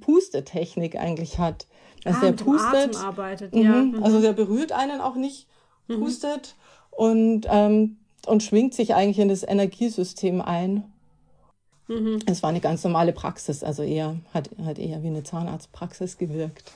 Pustetechnik 0.00 0.96
eigentlich 0.96 1.38
hat. 1.38 1.66
Also 2.04 2.18
ah, 2.18 2.22
der 2.22 2.32
pustet. 2.32 2.96
Arbeitet, 2.96 3.54
ja. 3.54 3.72
Mhm. 3.72 4.02
Also 4.02 4.20
der 4.20 4.32
berührt 4.32 4.72
einen 4.72 5.00
auch 5.00 5.14
nicht, 5.14 5.46
mhm. 5.88 6.00
pustet 6.00 6.56
mhm. 6.90 7.04
und, 7.04 7.46
ähm, 7.50 7.96
und 8.26 8.42
schwingt 8.42 8.74
sich 8.74 8.94
eigentlich 8.94 9.18
in 9.18 9.28
das 9.28 9.42
Energiesystem 9.42 10.40
ein. 10.40 10.84
Mhm. 11.88 12.18
Es 12.26 12.42
war 12.42 12.50
eine 12.50 12.60
ganz 12.60 12.82
normale 12.82 13.12
Praxis, 13.12 13.62
also 13.62 13.82
eher, 13.82 14.16
hat, 14.32 14.50
hat 14.64 14.78
eher 14.78 15.02
wie 15.02 15.08
eine 15.08 15.22
Zahnarztpraxis 15.22 16.18
gewirkt. 16.18 16.72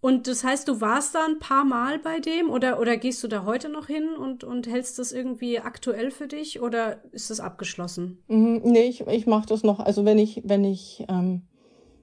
Und 0.00 0.26
das 0.26 0.42
heißt, 0.42 0.66
du 0.66 0.80
warst 0.80 1.14
da 1.14 1.24
ein 1.24 1.38
paar 1.38 1.64
Mal 1.64 2.00
bei 2.00 2.18
dem 2.18 2.50
oder, 2.50 2.80
oder 2.80 2.96
gehst 2.96 3.22
du 3.22 3.28
da 3.28 3.44
heute 3.44 3.68
noch 3.68 3.86
hin 3.86 4.16
und, 4.18 4.42
und 4.42 4.66
hältst 4.66 4.98
das 4.98 5.12
irgendwie 5.12 5.60
aktuell 5.60 6.10
für 6.10 6.26
dich 6.26 6.60
oder 6.60 7.04
ist 7.12 7.30
das 7.30 7.38
abgeschlossen? 7.38 8.20
Mhm, 8.26 8.62
nee, 8.64 8.82
ich, 8.82 9.06
ich 9.06 9.26
mache 9.28 9.46
das 9.46 9.62
noch. 9.62 9.78
Also 9.78 10.04
wenn 10.04 10.18
ich, 10.18 10.42
wenn 10.44 10.64
ich, 10.64 11.04
ähm, 11.08 11.42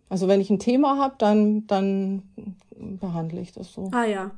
also 0.08 0.30
wenn 0.30 0.40
ich 0.40 0.50
ein 0.50 0.60
Thema 0.60 0.98
habe, 0.98 1.16
dann, 1.18 1.68
dann 1.68 2.24
behandle 2.78 3.42
ich 3.42 3.52
das 3.52 3.74
so. 3.74 3.92
Ah 3.92 4.06
ja. 4.06 4.32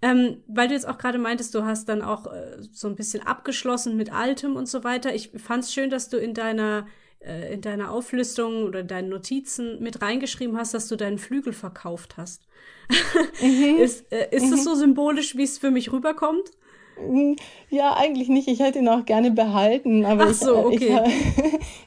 Ähm, 0.00 0.42
weil 0.46 0.68
du 0.68 0.74
jetzt 0.74 0.88
auch 0.88 0.98
gerade 0.98 1.18
meintest, 1.18 1.54
du 1.54 1.64
hast 1.64 1.88
dann 1.88 2.02
auch 2.02 2.26
äh, 2.26 2.58
so 2.72 2.86
ein 2.86 2.94
bisschen 2.94 3.26
abgeschlossen 3.26 3.96
mit 3.96 4.12
Altem 4.12 4.54
und 4.54 4.68
so 4.68 4.84
weiter. 4.84 5.14
Ich 5.14 5.30
fand 5.36 5.64
es 5.64 5.72
schön, 5.72 5.90
dass 5.90 6.08
du 6.08 6.18
in 6.18 6.34
deiner 6.34 6.86
äh, 7.20 7.54
in 7.54 7.62
deiner 7.62 7.90
Auflistung 7.90 8.62
oder 8.62 8.84
deinen 8.84 9.08
Notizen 9.08 9.82
mit 9.82 10.00
reingeschrieben 10.00 10.56
hast, 10.56 10.72
dass 10.72 10.86
du 10.86 10.94
deinen 10.94 11.18
Flügel 11.18 11.52
verkauft 11.52 12.16
hast. 12.16 12.46
Mhm. 13.40 13.76
ist 13.80 14.12
äh, 14.12 14.28
ist 14.30 14.46
mhm. 14.46 14.50
das 14.52 14.64
so 14.64 14.74
symbolisch, 14.76 15.36
wie 15.36 15.42
es 15.42 15.58
für 15.58 15.72
mich 15.72 15.90
rüberkommt? 15.92 16.50
Mhm. 17.00 17.36
Ja, 17.70 17.96
eigentlich 17.96 18.28
nicht. 18.28 18.48
Ich 18.48 18.60
hätte 18.60 18.78
ihn 18.78 18.88
auch 18.88 19.04
gerne 19.04 19.30
behalten. 19.30 20.04
Aber 20.04 20.28
Ach 20.28 20.34
so, 20.34 20.66
okay. 20.66 21.00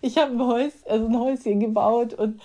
Ich, 0.01 0.11
ich 0.15 0.17
habe 0.17 0.33
ein, 0.33 0.45
Häus, 0.45 0.73
also 0.85 1.05
ein 1.05 1.19
Häuschen 1.19 1.59
gebaut 1.59 2.13
und, 2.13 2.41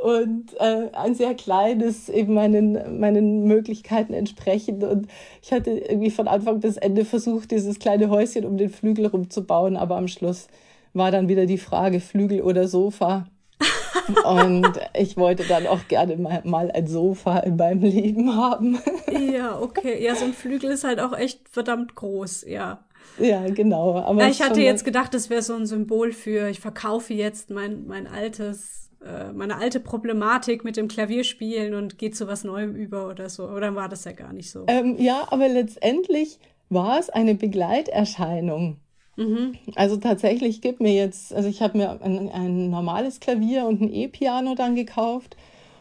und 0.00 0.54
äh, 0.58 0.88
ein 0.92 1.14
sehr 1.14 1.34
kleines, 1.34 2.08
eben 2.08 2.32
meinen, 2.32 2.98
meinen 2.98 3.44
Möglichkeiten 3.44 4.14
entsprechend. 4.14 4.82
Und 4.82 5.08
ich 5.42 5.52
hatte 5.52 5.72
irgendwie 5.72 6.10
von 6.10 6.26
Anfang 6.26 6.60
bis 6.60 6.78
Ende 6.78 7.04
versucht, 7.04 7.50
dieses 7.50 7.78
kleine 7.78 8.08
Häuschen 8.08 8.46
um 8.46 8.56
den 8.56 8.70
Flügel 8.70 9.06
rumzubauen, 9.06 9.76
aber 9.76 9.96
am 9.98 10.08
Schluss 10.08 10.48
war 10.94 11.10
dann 11.10 11.28
wieder 11.28 11.44
die 11.44 11.58
Frage 11.58 12.00
Flügel 12.00 12.40
oder 12.40 12.66
Sofa. 12.66 13.26
Und 14.24 14.72
ich 14.94 15.18
wollte 15.18 15.44
dann 15.44 15.66
auch 15.66 15.86
gerne 15.88 16.16
mal, 16.16 16.40
mal 16.44 16.70
ein 16.70 16.86
Sofa 16.86 17.40
in 17.40 17.56
meinem 17.56 17.82
Leben 17.82 18.34
haben. 18.34 18.78
Ja, 19.32 19.60
okay. 19.60 20.02
Ja, 20.02 20.14
so 20.14 20.24
ein 20.24 20.32
Flügel 20.32 20.70
ist 20.70 20.84
halt 20.84 20.98
auch 20.98 21.16
echt 21.16 21.48
verdammt 21.48 21.94
groß, 21.94 22.46
ja. 22.46 22.84
Ja, 23.18 23.48
genau. 23.48 23.98
Aber 23.98 24.28
ich 24.28 24.42
hatte 24.42 24.60
jetzt 24.60 24.84
gedacht, 24.84 25.14
das 25.14 25.30
wäre 25.30 25.42
so 25.42 25.54
ein 25.54 25.66
Symbol 25.66 26.12
für, 26.12 26.48
ich 26.48 26.60
verkaufe 26.60 27.12
jetzt 27.12 27.50
mein, 27.50 27.86
mein 27.86 28.06
altes, 28.06 28.89
äh, 29.04 29.32
meine 29.32 29.56
alte 29.56 29.80
Problematik 29.80 30.64
mit 30.64 30.76
dem 30.76 30.88
Klavierspielen 30.88 31.74
und 31.74 31.96
gehe 31.96 32.10
zu 32.10 32.26
was 32.26 32.44
Neuem 32.44 32.74
über 32.74 33.08
oder 33.08 33.28
so. 33.30 33.48
Oder 33.48 33.74
war 33.74 33.88
das 33.88 34.04
ja 34.04 34.12
gar 34.12 34.32
nicht 34.32 34.50
so? 34.50 34.64
Ähm, 34.66 34.96
ja, 34.98 35.26
aber 35.30 35.48
letztendlich 35.48 36.38
war 36.68 36.98
es 36.98 37.08
eine 37.08 37.34
Begleiterscheinung. 37.34 38.76
Mhm. 39.16 39.54
Also 39.74 39.96
tatsächlich 39.96 40.60
gibt 40.60 40.80
mir 40.80 40.94
jetzt, 40.94 41.34
also 41.34 41.48
ich 41.48 41.62
habe 41.62 41.78
mir 41.78 42.02
ein, 42.02 42.28
ein, 42.30 42.70
normales 42.70 43.20
Klavier 43.20 43.66
und 43.66 43.80
ein 43.80 43.92
E-Piano 43.92 44.54
dann 44.54 44.74
gekauft 44.74 45.36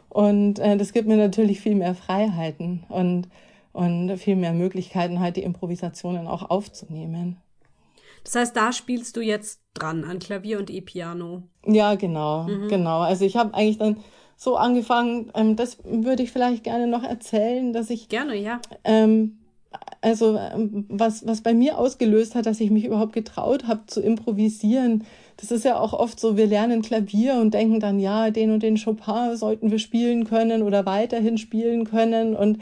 und 0.10 0.60
äh, 0.60 0.78
das 0.78 0.94
gibt 0.94 1.08
mir 1.08 1.18
natürlich 1.18 1.62
viel 1.62 1.76
mehr 1.76 1.96
Freiheiten 1.96 2.84
und, 2.90 3.28
und 3.72 4.18
viel 4.18 4.36
mehr 4.36 4.54
Möglichkeiten, 4.54 5.20
halt 5.20 5.38
die 5.38 5.44
Improvisationen 5.44 6.28
auch 6.28 6.50
aufzunehmen. 6.50 7.38
Das 8.24 8.36
heißt, 8.36 8.56
da 8.56 8.74
spielst 8.74 9.16
du 9.16 9.22
jetzt 9.22 9.62
dran 9.80 10.04
an 10.04 10.20
Klavier 10.20 10.60
und 10.60 10.70
E-Piano. 10.70 11.44
Ja, 11.66 11.96
genau, 11.96 12.44
mhm. 12.44 12.68
genau. 12.68 13.00
Also 13.00 13.26
ich 13.26 13.36
habe 13.38 13.54
eigentlich 13.54 13.78
dann 13.78 13.98
so 14.38 14.56
angefangen, 14.56 15.32
ähm, 15.36 15.56
das 15.56 15.78
würde 15.84 16.24
ich 16.24 16.32
vielleicht 16.32 16.64
gerne 16.64 16.88
noch 16.88 17.04
erzählen, 17.04 17.74
dass 17.74 17.90
ich 17.90 18.08
gerne, 18.08 18.36
ja. 18.36 18.62
Ähm, 18.84 19.40
also 20.02 20.38
ähm, 20.38 20.86
was, 20.90 21.28
was 21.28 21.42
bei 21.42 21.54
mir 21.54 21.78
ausgelöst 21.78 22.36
hat, 22.36 22.46
dass 22.46 22.60
ich 22.60 22.72
mich 22.72 22.86
überhaupt 22.86 23.14
getraut 23.14 23.68
habe 23.68 23.82
zu 23.88 24.02
improvisieren. 24.02 25.04
Das 25.38 25.52
ist 25.52 25.66
ja 25.66 25.80
auch 25.80 25.94
oft 25.94 26.20
so, 26.20 26.38
wir 26.38 26.48
lernen 26.48 26.82
Klavier 26.82 27.36
und 27.36 27.54
denken 27.54 27.80
dann, 27.80 28.00
ja, 28.00 28.32
den 28.32 28.52
und 28.52 28.64
den 28.64 28.78
Chopin 28.78 29.36
sollten 29.36 29.72
wir 29.72 29.80
spielen 29.80 30.26
können 30.26 30.64
oder 30.64 30.86
weiterhin 30.86 31.38
spielen 31.38 31.86
können 31.86 32.36
und, 32.36 32.60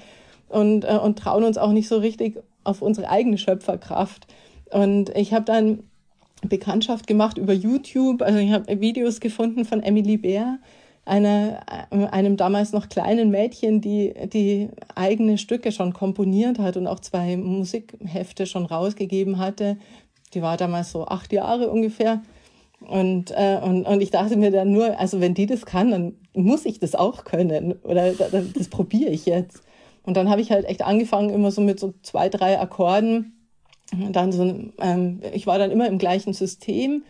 und, 0.49 0.83
äh, 0.83 0.97
und 0.97 1.19
trauen 1.19 1.43
uns 1.43 1.57
auch 1.57 1.71
nicht 1.71 1.87
so 1.87 1.97
richtig 1.97 2.39
auf 2.63 2.81
unsere 2.81 3.09
eigene 3.09 3.37
Schöpferkraft. 3.37 4.27
Und 4.71 5.09
ich 5.15 5.33
habe 5.33 5.45
dann 5.45 5.83
Bekanntschaft 6.43 7.07
gemacht 7.07 7.37
über 7.37 7.53
YouTube, 7.53 8.21
also 8.21 8.37
ich 8.37 8.51
habe 8.51 8.79
Videos 8.79 9.19
gefunden 9.19 9.65
von 9.65 9.81
Emily 9.81 10.17
Bär, 10.17 10.59
einer, 11.05 11.61
äh, 11.89 12.05
einem 12.07 12.37
damals 12.37 12.73
noch 12.73 12.89
kleinen 12.89 13.31
Mädchen, 13.31 13.81
die, 13.81 14.13
die 14.31 14.69
eigene 14.95 15.37
Stücke 15.37 15.71
schon 15.71 15.93
komponiert 15.93 16.59
hat 16.59 16.77
und 16.77 16.85
auch 16.87 16.99
zwei 16.99 17.37
Musikhefte 17.37 18.45
schon 18.45 18.65
rausgegeben 18.65 19.37
hatte. 19.37 19.77
Die 20.33 20.41
war 20.41 20.57
damals 20.57 20.91
so 20.91 21.05
acht 21.05 21.31
Jahre 21.31 21.69
ungefähr. 21.69 22.21
Und, 22.81 23.31
äh, 23.31 23.59
und, 23.63 23.85
und 23.85 24.01
ich 24.01 24.11
dachte 24.11 24.35
mir 24.35 24.51
dann 24.51 24.71
nur, 24.71 24.99
also 24.99 25.19
wenn 25.19 25.33
die 25.33 25.47
das 25.47 25.65
kann, 25.65 25.91
dann 25.91 26.13
muss 26.33 26.65
ich 26.65 26.79
das 26.79 26.93
auch 26.93 27.23
können. 27.23 27.73
Oder 27.83 28.11
das, 28.13 28.31
das 28.53 28.67
probiere 28.67 29.09
ich 29.09 29.25
jetzt. 29.25 29.63
Und 30.03 30.15
dann 30.15 30.29
habe 30.29 30.41
ich 30.41 30.51
halt 30.51 30.65
echt 30.65 30.83
angefangen, 30.83 31.29
immer 31.29 31.51
so 31.51 31.61
mit 31.61 31.79
so 31.79 31.93
zwei, 32.03 32.29
drei 32.29 32.59
Akkorden. 32.59 33.36
Dann 34.11 34.31
so, 34.31 34.43
ähm, 34.81 35.21
ich 35.33 35.47
war 35.47 35.57
dann 35.57 35.71
immer 35.71 35.87
im 35.87 35.97
gleichen 35.97 36.33
System 36.33 37.03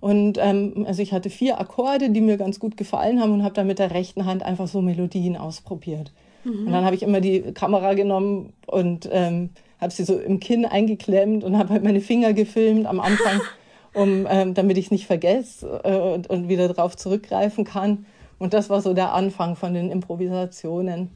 und 0.00 0.38
ähm, 0.40 0.84
also 0.86 1.02
ich 1.02 1.12
hatte 1.12 1.30
vier 1.30 1.60
Akkorde, 1.60 2.10
die 2.10 2.20
mir 2.20 2.36
ganz 2.36 2.60
gut 2.60 2.76
gefallen 2.76 3.20
haben 3.20 3.32
und 3.32 3.42
habe 3.42 3.54
dann 3.54 3.66
mit 3.66 3.78
der 3.78 3.92
rechten 3.92 4.26
Hand 4.26 4.42
einfach 4.42 4.68
so 4.68 4.80
Melodien 4.80 5.36
ausprobiert. 5.36 6.12
Mhm. 6.44 6.66
Und 6.66 6.72
dann 6.72 6.84
habe 6.84 6.94
ich 6.94 7.02
immer 7.02 7.20
die 7.20 7.42
Kamera 7.52 7.94
genommen 7.94 8.52
und 8.66 9.08
ähm, 9.10 9.50
habe 9.80 9.92
sie 9.92 10.04
so 10.04 10.18
im 10.18 10.40
Kinn 10.40 10.64
eingeklemmt 10.64 11.44
und 11.44 11.58
habe 11.58 11.70
halt 11.70 11.84
meine 11.84 12.00
Finger 12.00 12.32
gefilmt 12.32 12.86
am 12.86 13.00
Anfang, 13.00 13.40
um, 13.94 14.26
ähm, 14.28 14.54
damit 14.54 14.78
ich 14.78 14.86
es 14.86 14.90
nicht 14.90 15.06
vergesse 15.06 15.80
äh, 15.84 15.96
und, 15.96 16.28
und 16.30 16.48
wieder 16.48 16.68
drauf 16.68 16.96
zurückgreifen 16.96 17.64
kann. 17.64 18.06
Und 18.38 18.54
das 18.54 18.70
war 18.70 18.80
so 18.80 18.94
der 18.94 19.14
Anfang 19.14 19.56
von 19.56 19.74
den 19.74 19.90
Improvisationen. 19.90 21.10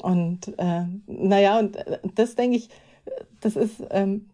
Und 0.00 0.52
äh, 0.58 0.82
naja, 1.06 1.58
und 1.58 1.76
äh, 1.76 1.98
das 2.14 2.36
denke 2.36 2.56
ich, 2.56 2.68
das 3.40 3.56
ist 3.56 3.82
ähm, 3.90 4.26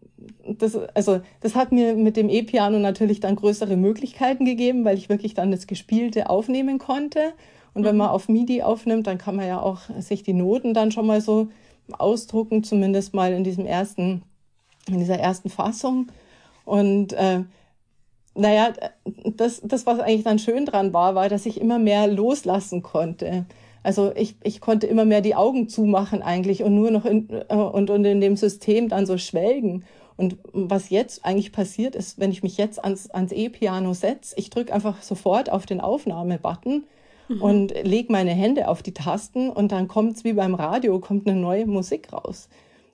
das, 0.47 0.75
also, 0.93 1.21
das 1.41 1.55
hat 1.55 1.71
mir 1.71 1.95
mit 1.95 2.17
dem 2.17 2.29
E-Piano 2.29 2.79
natürlich 2.79 3.19
dann 3.19 3.35
größere 3.35 3.75
Möglichkeiten 3.75 4.45
gegeben, 4.45 4.85
weil 4.85 4.97
ich 4.97 5.09
wirklich 5.09 5.33
dann 5.33 5.51
das 5.51 5.67
Gespielte 5.67 6.29
aufnehmen 6.29 6.79
konnte. 6.79 7.33
Und 7.73 7.83
wenn 7.83 7.97
man 7.97 8.07
mhm. 8.07 8.13
auf 8.13 8.29
MIDI 8.29 8.61
aufnimmt, 8.61 9.07
dann 9.07 9.17
kann 9.17 9.35
man 9.35 9.47
ja 9.47 9.59
auch 9.59 9.81
sich 9.99 10.23
die 10.23 10.33
Noten 10.33 10.73
dann 10.73 10.91
schon 10.91 11.07
mal 11.07 11.21
so 11.21 11.49
ausdrucken, 11.91 12.63
zumindest 12.63 13.13
mal 13.13 13.33
in 13.33 13.43
diesem 13.43 13.65
ersten, 13.65 14.23
in 14.87 14.99
dieser 14.99 15.17
ersten 15.17 15.49
Fassung. 15.49 16.07
Und 16.65 17.13
äh, 17.13 17.43
naja, 18.35 18.73
das, 19.05 19.61
das, 19.63 19.85
was 19.85 19.99
eigentlich 19.99 20.23
dann 20.23 20.39
schön 20.39 20.65
dran 20.65 20.93
war, 20.93 21.15
war, 21.15 21.29
dass 21.29 21.45
ich 21.45 21.59
immer 21.59 21.79
mehr 21.79 22.07
loslassen 22.07 22.81
konnte. 22.81 23.45
Also 23.83 24.13
ich, 24.15 24.37
ich 24.43 24.61
konnte 24.61 24.87
immer 24.87 25.05
mehr 25.05 25.21
die 25.21 25.35
Augen 25.35 25.67
zumachen 25.67 26.21
eigentlich 26.21 26.63
und 26.63 26.73
nur 26.73 26.89
noch 26.89 27.05
in, 27.05 27.29
äh, 27.29 27.55
und, 27.55 27.89
und 27.89 28.05
in 28.05 28.21
dem 28.21 28.37
System 28.37 28.89
dann 28.89 29.05
so 29.05 29.17
schwelgen. 29.17 29.83
Und 30.15 30.37
was 30.53 30.89
jetzt 30.89 31.25
eigentlich 31.25 31.51
passiert 31.51 31.95
ist, 31.95 32.19
wenn 32.19 32.31
ich 32.31 32.43
mich 32.43 32.57
jetzt 32.57 32.83
ans, 32.83 33.09
ans 33.09 33.31
E-Piano 33.31 33.93
setze, 33.93 34.35
ich 34.37 34.49
drücke 34.49 34.73
einfach 34.73 35.01
sofort 35.01 35.51
auf 35.51 35.65
den 35.65 35.81
Aufnahmebutton 35.81 36.85
mhm. 37.27 37.41
und 37.41 37.73
lege 37.83 38.11
meine 38.11 38.31
Hände 38.31 38.67
auf 38.67 38.83
die 38.83 38.93
Tasten 38.93 39.49
und 39.49 39.71
dann 39.71 39.87
kommt 39.87 40.15
es 40.15 40.23
wie 40.23 40.33
beim 40.33 40.55
Radio, 40.55 40.99
kommt 40.99 41.27
eine 41.27 41.39
neue 41.39 41.65
Musik 41.65 42.13
raus. 42.13 42.47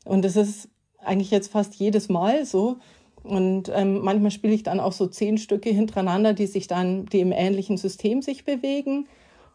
Und 0.05 0.23
das 0.25 0.35
ist 0.35 0.69
eigentlich 1.03 1.31
jetzt 1.31 1.51
fast 1.51 1.75
jedes 1.75 2.09
Mal 2.09 2.45
so. 2.45 2.77
Und 3.23 3.69
ähm, 3.75 3.99
manchmal 4.01 4.31
spiele 4.31 4.53
ich 4.53 4.63
dann 4.63 4.79
auch 4.79 4.93
so 4.93 5.05
zehn 5.05 5.37
Stücke 5.37 5.69
hintereinander, 5.69 6.33
die 6.33 6.47
sich 6.47 6.67
dann, 6.67 7.05
die 7.05 7.19
im 7.19 7.33
ähnlichen 7.33 7.77
System 7.77 8.21
sich 8.21 8.45
bewegen. 8.45 9.07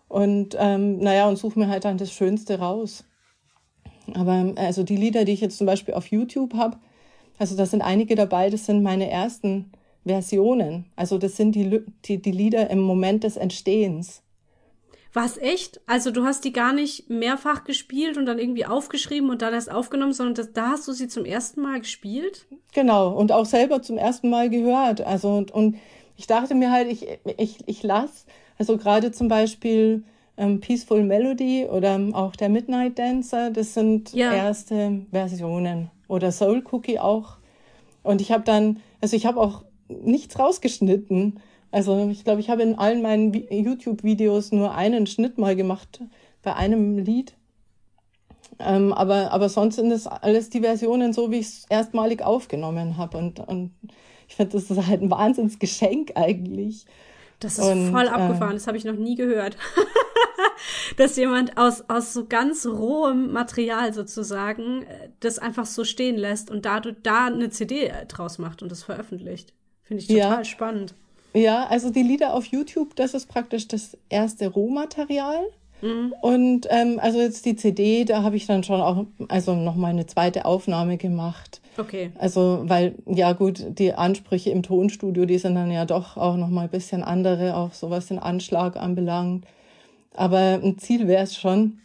Und 0.09 0.57
ähm, 0.59 0.99
naja, 0.99 1.29
und 1.29 1.37
suche 1.37 1.59
mir 1.59 1.69
halt 1.69 1.85
dann 1.85 1.99
das 1.99 2.13
Schönste 2.13 2.59
raus. 2.59 3.05
Aber 4.15 4.53
also 4.57 4.83
die 4.83 4.97
Lieder, 4.97 5.25
die 5.25 5.33
ich 5.33 5.41
jetzt 5.41 5.59
zum 5.59 5.67
Beispiel 5.67 5.95
auf 5.95 6.09
YouTube 6.09 6.55
habe, 6.55 6.79
also 7.39 7.57
da 7.57 7.67
sind 7.67 7.83
einige 7.83 8.15
dabei, 8.15 8.51
das 8.51 8.67
sind 8.67 8.83
meine 8.83 9.11
ersten 9.11 9.73
Versionen. 10.05 10.87
Also 10.97 11.19
das 11.19 11.37
sind 11.37 11.55
die, 11.55 11.83
die, 12.05 12.21
die 12.21 12.31
Lieder 12.31 12.71
im 12.71 12.81
Moment 12.81 13.25
des 13.25 13.37
Entstehens. 13.37 14.23
Was 15.13 15.39
echt? 15.39 15.81
Also 15.87 16.11
du 16.11 16.25
hast 16.25 16.45
die 16.45 16.53
gar 16.53 16.73
nicht 16.73 17.09
mehrfach 17.09 17.63
gespielt 17.63 18.17
und 18.17 18.27
dann 18.27 18.41
irgendwie 18.41 18.67
aufgeschrieben 18.67 19.31
und 19.31 19.43
dann 19.43 19.55
erst 19.55 19.71
aufgenommen, 19.71 20.13
sondern 20.13 20.35
das, 20.35 20.53
da 20.53 20.71
hast 20.71 20.89
du 20.89 20.93
sie 20.93 21.07
zum 21.07 21.25
ersten 21.25 21.63
Mal 21.63 21.79
gespielt? 21.79 22.47
Genau, 22.73 23.13
und 23.13 23.31
auch 23.31 23.47
selber 23.47 23.81
zum 23.81 23.97
ersten 23.97 24.29
Mal 24.29 24.51
gehört. 24.51 25.01
Also 25.01 25.29
und, 25.29 25.53
und 25.53 25.77
ich 26.17 26.27
dachte 26.27 26.57
mir 26.57 26.73
halt, 26.73 26.89
ich, 26.91 27.07
ich, 27.39 27.59
ich 27.67 27.83
lasse, 27.85 28.27
also 28.59 28.77
gerade 28.77 29.13
zum 29.13 29.29
Beispiel 29.29 30.05
ähm, 30.37 30.61
Peaceful 30.61 31.03
Melody 31.03 31.67
oder 31.67 32.01
auch 32.13 32.37
der 32.37 32.49
Midnight 32.49 32.99
Dancer, 32.99 33.51
das 33.51 33.75
sind 33.75 34.13
ja. 34.13 34.33
erste 34.33 35.03
Versionen. 35.11 35.91
Oder 36.09 36.33
Soul 36.33 36.63
Cookie 36.71 36.99
auch. 36.99 37.39
Und 38.03 38.21
ich 38.21 38.31
habe 38.31 38.45
dann, 38.45 38.81
also 39.01 39.17
ich 39.17 39.27
habe 39.27 39.41
auch 39.41 39.65
nichts 39.89 40.39
rausgeschnitten. 40.39 41.41
Also 41.71 42.09
ich 42.11 42.25
glaube, 42.25 42.41
ich 42.41 42.51
habe 42.51 42.63
in 42.63 42.79
allen 42.79 43.03
meinen 43.03 43.33
YouTube-Videos 43.33 44.53
nur 44.53 44.75
einen 44.75 45.07
Schnitt 45.07 45.39
mal 45.39 45.57
gemacht 45.57 46.03
bei 46.43 46.55
einem 46.55 46.99
Lied. 46.99 47.35
Ähm, 48.61 48.93
aber, 48.93 49.33
aber 49.33 49.49
sonst 49.49 49.77
sind 49.77 49.91
das 49.91 50.07
alles 50.07 50.51
die 50.51 50.61
Versionen 50.61 51.13
so, 51.13 51.31
wie 51.31 51.39
ich 51.39 51.47
es 51.47 51.67
erstmalig 51.69 52.23
aufgenommen 52.23 52.97
habe. 52.97 53.19
Und, 53.19 53.41
und 53.41 53.73
ich 54.29 54.37
finde, 54.37 54.53
das 54.53 54.71
ist 54.71 54.87
halt 54.87 55.03
ein 55.03 55.11
Wahnsinnsgeschenk 55.11 56.13
eigentlich. 56.15 56.87
Das 57.45 57.59
ist 57.59 57.65
und, 57.65 57.91
voll 57.91 58.09
abgefahren, 58.09 58.53
äh, 58.53 58.55
das 58.55 58.67
habe 58.67 58.79
ich 58.79 58.85
noch 58.85 58.97
nie 58.97 59.17
gehört. 59.17 59.59
Dass 60.97 61.17
jemand 61.17 61.59
aus, 61.59 61.85
aus 61.89 62.15
so 62.15 62.25
ganz 62.25 62.65
rohem 62.65 63.33
Material 63.33 63.93
sozusagen 63.93 64.83
äh, 64.85 65.11
das 65.21 65.39
einfach 65.39 65.67
so 65.67 65.85
stehen 65.85 66.17
lässt 66.17 66.51
und 66.51 66.65
dadurch 66.65 66.97
da 67.03 67.27
eine 67.27 67.51
CD 67.51 67.93
draus 68.09 68.39
macht 68.39 68.63
und 68.63 68.73
das 68.73 68.83
veröffentlicht. 68.83 69.53
Finde 69.83 70.03
ich 70.03 70.09
total 70.09 70.39
ja. 70.39 70.45
spannend. 70.45 70.95
Ja, 71.35 71.67
also 71.67 71.91
die 71.91 72.03
Lieder 72.03 72.33
auf 72.33 72.47
YouTube, 72.47 72.97
das 72.97 73.13
ist 73.13 73.29
praktisch 73.29 73.69
das 73.69 73.99
erste 74.09 74.49
Rohmaterial. 74.49 75.45
Mhm. 75.83 76.15
Und 76.23 76.67
ähm, 76.71 76.99
also 76.99 77.19
jetzt 77.19 77.45
die 77.45 77.57
CD, 77.57 78.07
da 78.07 78.23
habe 78.23 78.37
ich 78.37 78.47
dann 78.47 78.63
schon 78.63 78.81
auch 78.81 79.05
also 79.29 79.55
noch 79.55 79.77
mal 79.77 79.89
eine 79.89 80.07
zweite 80.07 80.47
Aufnahme 80.47 80.97
gemacht. 80.97 81.61
Okay. 81.77 82.13
Also 82.19 82.63
weil 82.65 82.95
ja 83.07 83.33
gut, 83.33 83.79
die 83.79 83.95
Ansprüche 83.95 84.51
im 84.51 84.63
Tonstudio, 84.63 85.25
die 85.25 85.39
sind 85.39 85.55
dann 85.55 85.71
ja 85.71 85.85
doch 85.85 86.17
auch 86.17 86.37
noch 86.37 86.49
mal 86.49 86.63
ein 86.63 86.71
bisschen 86.71 87.03
andere, 87.03 87.57
auch 87.57 87.73
so 87.73 87.91
was 87.91 88.07
den 88.07 88.19
Anschlag 88.19 88.77
anbelangt. 88.77 89.47
Aber 90.15 90.61
ein 90.63 90.79
Ziel 90.79 91.09
wäre 91.09 91.25
es 91.25 91.37
schon. 91.37 91.81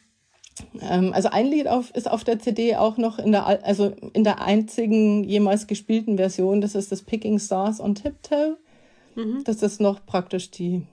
Ähm, 0.82 1.14
also 1.14 1.30
ein 1.30 1.48
Lied 1.48 1.68
auf, 1.68 1.92
ist 1.96 2.10
auf 2.10 2.24
der 2.24 2.40
CD 2.40 2.76
auch 2.76 2.98
noch 2.98 3.18
in 3.18 3.32
der 3.32 3.46
also 3.66 3.96
in 4.14 4.24
der 4.24 4.42
einzigen 4.42 5.24
jemals 5.24 5.68
gespielten 5.68 6.18
Version. 6.18 6.62
Das 6.62 6.76
ist 6.76 6.92
das 6.92 7.02
Picking 7.02 7.40
Stars 7.40 7.80
on 7.80 7.96
Tiptoe. 7.96 8.58
Mhm. 9.16 9.44
Das 9.44 9.62
ist 9.64 9.82
noch 9.82 10.06
praktisch 10.06 10.52
die, 10.52 10.86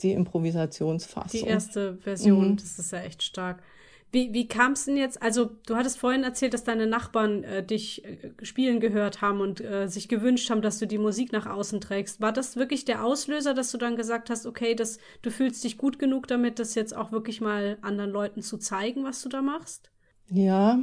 die 0.00 0.12
Improvisationsfassung. 0.12 1.40
Die 1.40 1.46
erste 1.46 1.96
Version, 1.98 2.52
mhm. 2.52 2.56
das 2.56 2.78
ist 2.78 2.92
ja 2.92 3.00
echt 3.00 3.22
stark. 3.22 3.62
Wie, 4.12 4.32
wie 4.34 4.48
kam 4.48 4.72
es 4.72 4.86
denn 4.86 4.96
jetzt? 4.96 5.22
Also, 5.22 5.50
du 5.66 5.76
hattest 5.76 5.98
vorhin 5.98 6.24
erzählt, 6.24 6.52
dass 6.52 6.64
deine 6.64 6.86
Nachbarn 6.86 7.44
äh, 7.44 7.64
dich 7.64 8.04
äh, 8.04 8.32
spielen 8.42 8.80
gehört 8.80 9.20
haben 9.20 9.40
und 9.40 9.60
äh, 9.60 9.86
sich 9.86 10.08
gewünscht 10.08 10.50
haben, 10.50 10.62
dass 10.62 10.80
du 10.80 10.86
die 10.86 10.98
Musik 10.98 11.32
nach 11.32 11.46
außen 11.46 11.80
trägst. 11.80 12.20
War 12.20 12.32
das 12.32 12.56
wirklich 12.56 12.84
der 12.84 13.04
Auslöser, 13.04 13.54
dass 13.54 13.70
du 13.70 13.78
dann 13.78 13.94
gesagt 13.94 14.28
hast, 14.28 14.46
okay, 14.46 14.74
das, 14.74 14.98
du 15.22 15.30
fühlst 15.30 15.62
dich 15.62 15.78
gut 15.78 16.00
genug 16.00 16.26
damit, 16.26 16.58
das 16.58 16.74
jetzt 16.74 16.96
auch 16.96 17.12
wirklich 17.12 17.40
mal 17.40 17.78
anderen 17.82 18.10
Leuten 18.10 18.42
zu 18.42 18.58
zeigen, 18.58 19.04
was 19.04 19.22
du 19.22 19.28
da 19.28 19.42
machst? 19.42 19.92
Ja, 20.28 20.80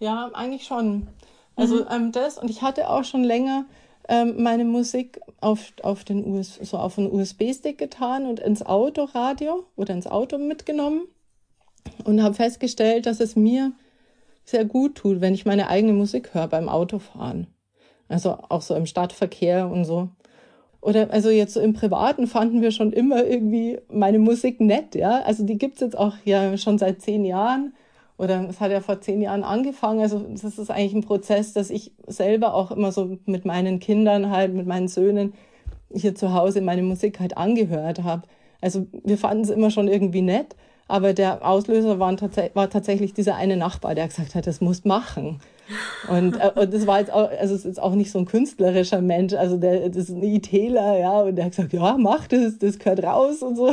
ja, 0.00 0.30
eigentlich 0.32 0.64
schon. 0.64 1.08
Also 1.54 1.76
mhm. 1.76 1.88
ähm, 1.90 2.12
das, 2.12 2.38
und 2.38 2.50
ich 2.50 2.62
hatte 2.62 2.90
auch 2.90 3.04
schon 3.04 3.22
länger 3.22 3.66
ähm, 4.08 4.42
meine 4.42 4.64
Musik 4.64 5.20
auf, 5.40 5.72
auf 5.82 6.02
den 6.02 6.26
US, 6.26 6.56
so 6.56 6.78
auf 6.78 6.98
einen 6.98 7.12
USB-Stick 7.12 7.78
getan 7.78 8.26
und 8.26 8.40
ins 8.40 8.62
Autoradio 8.66 9.66
oder 9.76 9.94
ins 9.94 10.08
Auto 10.08 10.36
mitgenommen 10.38 11.02
und 12.04 12.22
habe 12.22 12.34
festgestellt, 12.34 13.06
dass 13.06 13.20
es 13.20 13.36
mir 13.36 13.72
sehr 14.44 14.64
gut 14.64 14.96
tut, 14.96 15.20
wenn 15.20 15.34
ich 15.34 15.46
meine 15.46 15.68
eigene 15.68 15.92
Musik 15.92 16.34
höre 16.34 16.48
beim 16.48 16.68
Autofahren. 16.68 17.46
Also 18.08 18.38
auch 18.48 18.62
so 18.62 18.74
im 18.74 18.86
Stadtverkehr 18.86 19.68
und 19.70 19.84
so. 19.84 20.08
Oder 20.80 21.12
also 21.12 21.30
jetzt 21.30 21.54
so 21.54 21.60
im 21.60 21.74
Privaten 21.74 22.26
fanden 22.26 22.62
wir 22.62 22.70
schon 22.70 22.92
immer 22.92 23.24
irgendwie 23.24 23.78
meine 23.88 24.18
Musik 24.18 24.60
nett, 24.60 24.94
ja. 24.94 25.22
Also 25.22 25.44
die 25.44 25.58
gibt's 25.58 25.80
jetzt 25.80 25.96
auch 25.96 26.14
ja 26.24 26.56
schon 26.56 26.78
seit 26.78 27.02
zehn 27.02 27.24
Jahren 27.24 27.74
oder 28.16 28.46
es 28.48 28.60
hat 28.60 28.70
ja 28.70 28.80
vor 28.80 29.00
zehn 29.00 29.20
Jahren 29.20 29.44
angefangen. 29.44 30.00
Also 30.00 30.18
das 30.18 30.58
ist 30.58 30.70
eigentlich 30.70 30.94
ein 30.94 31.04
Prozess, 31.04 31.52
dass 31.52 31.70
ich 31.70 31.92
selber 32.06 32.54
auch 32.54 32.70
immer 32.70 32.92
so 32.92 33.18
mit 33.26 33.44
meinen 33.44 33.78
Kindern 33.78 34.30
halt, 34.30 34.54
mit 34.54 34.66
meinen 34.66 34.88
Söhnen 34.88 35.34
hier 35.92 36.14
zu 36.14 36.32
Hause 36.32 36.60
meine 36.60 36.82
Musik 36.82 37.20
halt 37.20 37.36
angehört 37.36 38.02
habe. 38.02 38.22
Also 38.60 38.86
wir 39.04 39.18
fanden 39.18 39.44
es 39.44 39.50
immer 39.50 39.70
schon 39.70 39.88
irgendwie 39.88 40.22
nett, 40.22 40.56
aber 40.90 41.14
der 41.14 41.46
Auslöser 41.46 41.98
war, 41.98 42.16
war 42.54 42.70
tatsächlich 42.70 43.14
dieser 43.14 43.36
eine 43.36 43.56
Nachbar, 43.56 43.94
der 43.94 44.08
gesagt 44.08 44.34
hat, 44.34 44.46
das 44.46 44.60
muss 44.60 44.84
machen. 44.84 45.40
Und, 46.08 46.36
äh, 46.36 46.50
und 46.54 46.74
das 46.74 46.86
war 46.86 46.98
jetzt 46.98 47.12
auch, 47.12 47.30
also 47.30 47.54
es 47.54 47.64
ist 47.64 47.80
auch 47.80 47.94
nicht 47.94 48.10
so 48.10 48.18
ein 48.18 48.24
künstlerischer 48.24 49.00
Mensch, 49.00 49.34
also 49.34 49.56
der, 49.56 49.88
das 49.88 50.08
ist 50.08 50.16
ein 50.16 50.22
ITler, 50.22 50.98
ja, 50.98 51.20
und 51.20 51.36
der 51.36 51.44
hat 51.46 51.52
gesagt, 51.52 51.72
ja, 51.72 51.96
mach 51.96 52.26
das, 52.26 52.58
das 52.58 52.78
gehört 52.78 53.04
raus 53.04 53.42
und 53.42 53.56
so. 53.56 53.72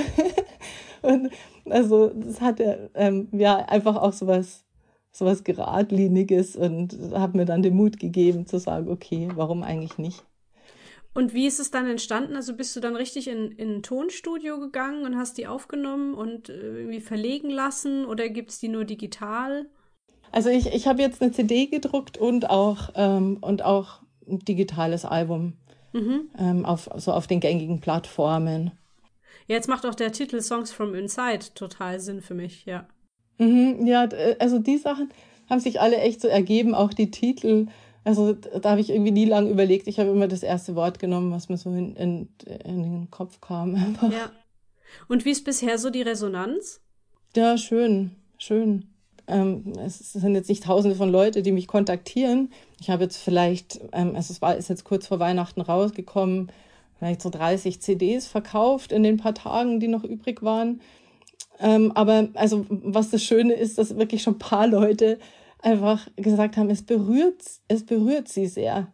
und 1.02 1.30
also 1.70 2.10
das 2.10 2.40
hat 2.40 2.60
er 2.60 2.90
ähm, 2.94 3.30
ja 3.32 3.58
einfach 3.58 3.96
auch 3.96 4.14
so 4.14 4.28
was, 4.28 4.64
so 5.12 5.26
was 5.26 5.44
geradliniges 5.44 6.56
und 6.56 6.98
hat 7.14 7.34
mir 7.34 7.46
dann 7.46 7.64
den 7.64 7.76
Mut 7.76 8.00
gegeben 8.00 8.46
zu 8.46 8.60
sagen, 8.60 8.90
okay, 8.90 9.30
warum 9.36 9.64
eigentlich 9.64 9.98
nicht? 9.98 10.24
Und 11.18 11.34
wie 11.34 11.48
ist 11.48 11.60
es 11.60 11.72
dann 11.72 11.88
entstanden? 11.88 12.36
Also 12.36 12.56
bist 12.56 12.76
du 12.76 12.80
dann 12.80 12.96
richtig 12.96 13.28
in, 13.28 13.52
in 13.54 13.78
ein 13.78 13.82
Tonstudio 13.82 14.60
gegangen 14.60 15.04
und 15.04 15.18
hast 15.18 15.40
die 15.40 15.48
aufgenommen 15.48 16.14
und 16.14 16.50
äh, 16.50 16.54
irgendwie 16.54 17.02
verlegen 17.02 17.50
lassen 17.50 18.06
oder 18.06 18.30
gibt 18.30 18.52
es 18.52 18.60
die 18.60 18.68
nur 18.68 18.86
digital? 18.86 19.66
Also 20.32 20.52
ich, 20.52 20.68
ich 20.68 20.86
habe 20.86 21.02
jetzt 21.02 21.20
eine 21.20 21.32
CD 21.32 21.66
gedruckt 21.66 22.20
und 22.20 22.52
auch, 22.52 22.92
ähm, 22.94 23.40
und 23.42 23.66
auch 23.66 24.04
ein 24.28 24.38
digitales 24.46 25.06
Album 25.06 25.54
mhm. 25.92 26.30
ähm, 26.38 26.66
auf, 26.66 26.88
so 26.98 27.14
auf 27.14 27.26
den 27.26 27.40
gängigen 27.40 27.82
Plattformen. 27.82 28.74
Jetzt 29.48 29.68
macht 29.68 29.88
auch 29.88 29.96
der 29.96 30.12
Titel 30.12 30.40
Songs 30.40 30.72
from 30.72 30.94
Inside 30.94 31.46
total 31.56 32.00
Sinn 32.00 32.22
für 32.22 32.36
mich, 32.36 32.66
ja. 32.68 32.88
Mhm, 33.40 33.88
ja, 33.88 34.04
äh, 34.04 34.36
also 34.38 34.60
die 34.60 34.78
Sachen 34.78 35.10
haben 35.50 35.62
sich 35.62 35.82
alle 35.82 35.98
echt 35.98 36.22
so 36.22 36.28
ergeben, 36.28 36.76
auch 36.76 36.94
die 36.94 37.10
Titel. 37.10 37.70
Also 38.08 38.32
da 38.32 38.70
habe 38.70 38.80
ich 38.80 38.90
irgendwie 38.90 39.12
nie 39.12 39.26
lange 39.26 39.50
überlegt. 39.50 39.86
Ich 39.86 40.00
habe 40.00 40.12
immer 40.12 40.30
das 40.30 40.42
erste 40.42 40.76
Wort 40.76 40.98
genommen, 40.98 41.34
was 41.34 41.50
mir 41.50 41.58
so 41.58 41.72
in, 41.72 41.94
in, 41.98 42.30
in 42.64 42.84
den 42.84 43.12
Kopf 43.12 43.42
kam. 43.42 43.76
Einfach. 43.76 44.10
Ja. 44.10 44.32
Und 45.10 45.26
wie 45.26 45.32
ist 45.32 45.44
bisher 45.44 45.78
so 45.78 45.90
die 45.90 46.04
Resonanz? 46.04 46.80
Ja, 47.36 47.58
schön, 47.58 48.12
schön. 48.38 48.86
Ähm, 49.28 49.74
es 49.86 50.14
sind 50.14 50.36
jetzt 50.36 50.48
nicht 50.48 50.64
tausende 50.64 50.96
von 50.96 51.12
Leuten, 51.12 51.44
die 51.44 51.52
mich 51.52 51.68
kontaktieren. 51.68 52.50
Ich 52.80 52.90
habe 52.90 53.04
jetzt 53.04 53.18
vielleicht, 53.18 53.82
ähm, 53.92 54.16
also 54.16 54.32
es 54.32 54.42
war, 54.42 54.56
ist 54.56 54.70
jetzt 54.70 54.86
kurz 54.86 55.06
vor 55.06 55.20
Weihnachten 55.20 55.60
rausgekommen, 55.60 56.50
vielleicht 56.98 57.22
so 57.22 57.30
30 57.30 57.82
CDs 57.82 58.26
verkauft 58.26 58.94
in 58.94 59.04
den 59.04 59.18
paar 59.18 59.34
Tagen, 59.34 59.82
die 59.82 59.90
noch 59.90 60.06
übrig 60.06 60.44
waren. 60.44 60.80
Ähm, 61.60 61.92
aber 61.92 62.30
also 62.36 62.66
was 62.70 63.10
das 63.10 63.22
Schöne 63.22 63.54
ist, 63.56 63.78
dass 63.78 63.98
wirklich 63.98 64.24
schon 64.24 64.36
ein 64.36 64.40
paar 64.40 64.68
Leute 64.68 65.20
einfach 65.60 66.08
gesagt 66.16 66.58
haben, 66.58 66.70
es 66.70 66.84
berührt, 66.84 67.44
es 67.68 67.86
berührt 67.86 68.28
sie 68.28 68.48
sehr. 68.48 68.92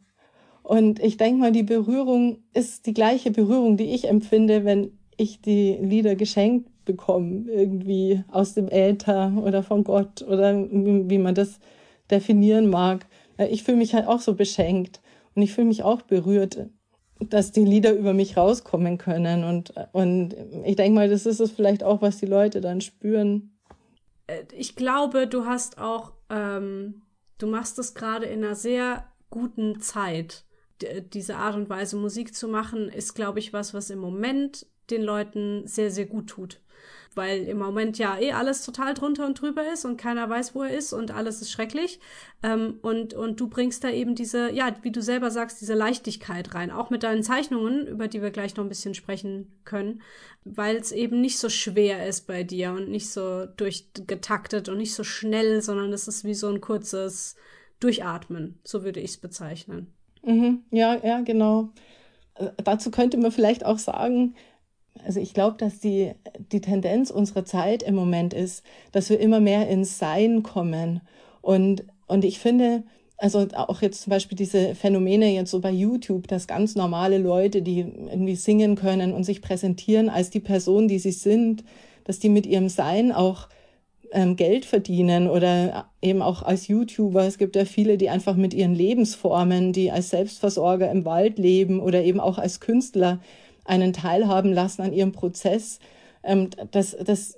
Und 0.64 1.00
ich 1.00 1.18
denke 1.18 1.40
mal, 1.40 1.52
die 1.52 1.64
Berührung 1.64 2.38
ist 2.54 2.86
die 2.86 2.94
gleiche 2.94 3.32
Berührung, 3.32 3.76
die 3.76 3.94
ich 3.94 4.08
empfinde, 4.08 4.64
wenn 4.64 4.98
ich 5.18 5.42
die 5.42 5.78
Lieder 5.82 6.16
geschenkt 6.16 6.70
bekomme, 6.86 7.52
irgendwie 7.52 8.24
aus 8.32 8.54
dem 8.54 8.70
Äther 8.70 9.34
oder 9.42 9.64
von 9.64 9.84
Gott 9.84 10.22
oder 10.22 10.56
wie 10.56 11.18
man 11.18 11.36
das 11.36 11.60
definieren 12.10 12.70
mag. 12.70 13.06
Ich 13.50 13.64
fühle 13.64 13.78
mich 13.78 13.94
halt 13.94 14.08
auch 14.08 14.20
so 14.20 14.36
beschenkt 14.36 15.02
und 15.36 15.42
ich 15.42 15.54
fühle 15.54 15.68
mich 15.68 15.84
auch 15.84 16.02
berührt 16.02 16.68
dass 17.30 17.52
die 17.52 17.66
Lieder 17.66 17.94
über 17.94 18.14
mich 18.14 18.38
rauskommen 18.38 18.98
können. 18.98 19.44
Und, 19.44 19.74
und 19.92 20.36
ich 20.66 20.76
denke 20.76 20.96
mal, 20.96 21.10
das 21.10 21.26
ist 21.26 21.40
es 21.40 21.52
vielleicht 21.52 21.84
auch, 21.84 22.02
was 22.02 22.18
die 22.18 22.26
Leute 22.26 22.62
dann 22.62 22.82
spüren. 22.82 23.56
Äh, 24.28 24.44
ich 24.58 24.76
glaube, 24.76 25.28
du 25.28 25.46
hast 25.46 25.78
auch, 25.78 26.12
ähm, 26.34 27.04
du 27.38 27.48
machst 27.48 27.78
es 27.80 27.94
gerade 27.94 28.26
in 28.26 28.44
einer 28.44 28.56
sehr 28.56 29.12
guten 29.30 29.80
Zeit. 29.80 30.46
D 30.82 31.02
diese 31.02 31.36
Art 31.38 31.56
und 31.56 31.70
Weise 31.70 31.96
Musik 31.98 32.34
zu 32.36 32.48
machen, 32.48 32.90
ist, 32.90 33.14
glaube 33.14 33.40
ich, 33.40 33.54
was, 33.54 33.74
was 33.74 33.90
im 33.90 34.00
Moment 34.00 34.66
den 34.90 35.04
Leuten 35.04 35.68
sehr, 35.68 35.92
sehr 35.92 36.08
gut 36.08 36.28
tut 36.28 36.63
weil 37.16 37.44
im 37.44 37.58
Moment 37.58 37.98
ja 37.98 38.18
eh 38.20 38.32
alles 38.32 38.66
total 38.66 38.94
drunter 38.94 39.26
und 39.26 39.40
drüber 39.40 39.72
ist 39.72 39.86
und 39.86 39.98
keiner 39.98 40.30
weiß, 40.30 40.56
wo 40.56 40.64
er 40.64 40.76
ist 40.76 40.94
und 40.94 41.12
alles 41.12 41.42
ist 41.42 41.52
schrecklich. 41.52 42.00
Ähm, 42.42 42.80
und, 42.82 43.14
und 43.14 43.40
du 43.40 43.48
bringst 43.48 43.84
da 43.84 43.90
eben 43.90 44.16
diese, 44.16 44.52
ja, 44.52 44.76
wie 44.82 44.92
du 44.92 45.02
selber 45.02 45.32
sagst, 45.32 45.62
diese 45.62 45.74
Leichtigkeit 45.74 46.54
rein, 46.54 46.72
auch 46.72 46.90
mit 46.90 47.04
deinen 47.04 47.24
Zeichnungen, 47.24 47.88
über 47.88 48.08
die 48.08 48.22
wir 48.22 48.32
gleich 48.32 48.56
noch 48.56 48.64
ein 48.64 48.70
bisschen 48.70 48.94
sprechen 48.94 49.52
können, 49.64 50.02
weil 50.44 50.76
es 50.76 50.92
eben 50.92 51.22
nicht 51.22 51.40
so 51.40 51.50
schwer 51.50 52.08
ist 52.08 52.28
bei 52.28 52.44
dir 52.44 52.72
und 52.72 52.90
nicht 52.90 53.10
so 53.10 53.46
durchgetaktet 53.46 54.70
und 54.70 54.78
nicht 54.78 54.94
so 54.94 55.04
schnell, 55.04 55.62
sondern 55.62 55.94
es 55.94 56.08
ist 56.08 56.24
wie 56.24 56.34
so 56.34 56.50
ein 56.50 56.62
kurzes 56.62 57.36
Durchatmen, 57.80 58.60
so 58.64 58.84
würde 58.84 59.00
ich 59.00 59.12
es 59.12 59.18
bezeichnen. 59.18 59.94
Mhm, 60.24 60.64
ja, 60.72 60.96
ja, 61.06 61.22
genau. 61.22 61.70
äh, 62.36 62.50
dazu 62.64 62.92
könnte 62.92 63.18
man 63.18 63.32
vielleicht 63.32 63.66
auch 63.66 63.78
sagen, 63.78 64.36
also 65.06 65.20
ich 65.20 65.34
glaube, 65.34 65.58
dass 65.58 65.80
die, 65.80 66.12
die 66.52 66.62
Tendenz 66.62 67.10
unserer 67.10 67.46
Zeit 67.46 67.84
im 67.84 67.96
Moment 67.96 68.34
ist, 68.34 68.64
dass 68.92 69.10
wir 69.10 69.20
immer 69.20 69.40
mehr 69.40 69.68
ins 69.68 70.00
Sein 70.00 70.44
kommen. 70.44 71.02
Und, 71.42 71.86
und 72.08 72.24
ich 72.24 72.40
finde, 72.40 72.84
also 73.18 73.48
auch 73.54 73.82
jetzt 73.82 74.04
zum 74.04 74.12
Beispiel 74.12 74.38
diese 74.38 74.76
Phänomene 74.76 75.34
jetzt 75.34 75.52
so 75.52 75.60
bei 75.60 75.72
YouTube, 75.72 76.28
dass 76.28 76.48
ganz 76.48 76.76
normale 76.76 77.18
Leute, 77.18 77.62
die 77.62 77.80
irgendwie 77.80 78.36
singen 78.36 78.76
können 78.76 79.14
und 79.14 79.24
sich 79.24 79.42
präsentieren 79.42 80.10
als 80.10 80.30
die 80.30 80.40
Person, 80.40 80.88
die 80.88 81.00
sie 81.00 81.12
sind, 81.12 81.64
dass 82.04 82.20
die 82.20 82.30
mit 82.30 82.46
ihrem 82.46 82.70
Sein 82.70 83.12
auch 83.12 83.48
ähm, 84.12 84.36
Geld 84.36 84.66
verdienen 84.66 85.30
oder 85.30 85.90
eben 86.02 86.22
auch 86.22 86.44
als 86.44 86.68
YouTuber. 86.68 87.26
Es 87.26 87.38
gibt 87.38 87.56
ja 87.56 87.66
viele, 87.66 87.98
die 87.98 88.10
einfach 88.10 88.36
mit 88.36 88.54
ihren 88.54 88.76
Lebensformen, 88.76 89.74
die 89.74 89.92
als 89.92 90.10
Selbstversorger 90.10 90.90
im 90.92 91.06
Wald 91.06 91.40
leben 91.40 91.80
oder 91.80 92.04
eben 92.04 92.20
auch 92.20 92.38
als 92.38 92.60
Künstler 92.60 93.20
einen 93.66 93.94
teilhaben 93.94 94.52
lassen 94.52 94.82
an 94.82 94.94
ihrem 94.94 95.12
Prozess, 95.12 95.80
ähm, 96.24 96.50
dass, 96.72 96.92
dass 96.98 97.38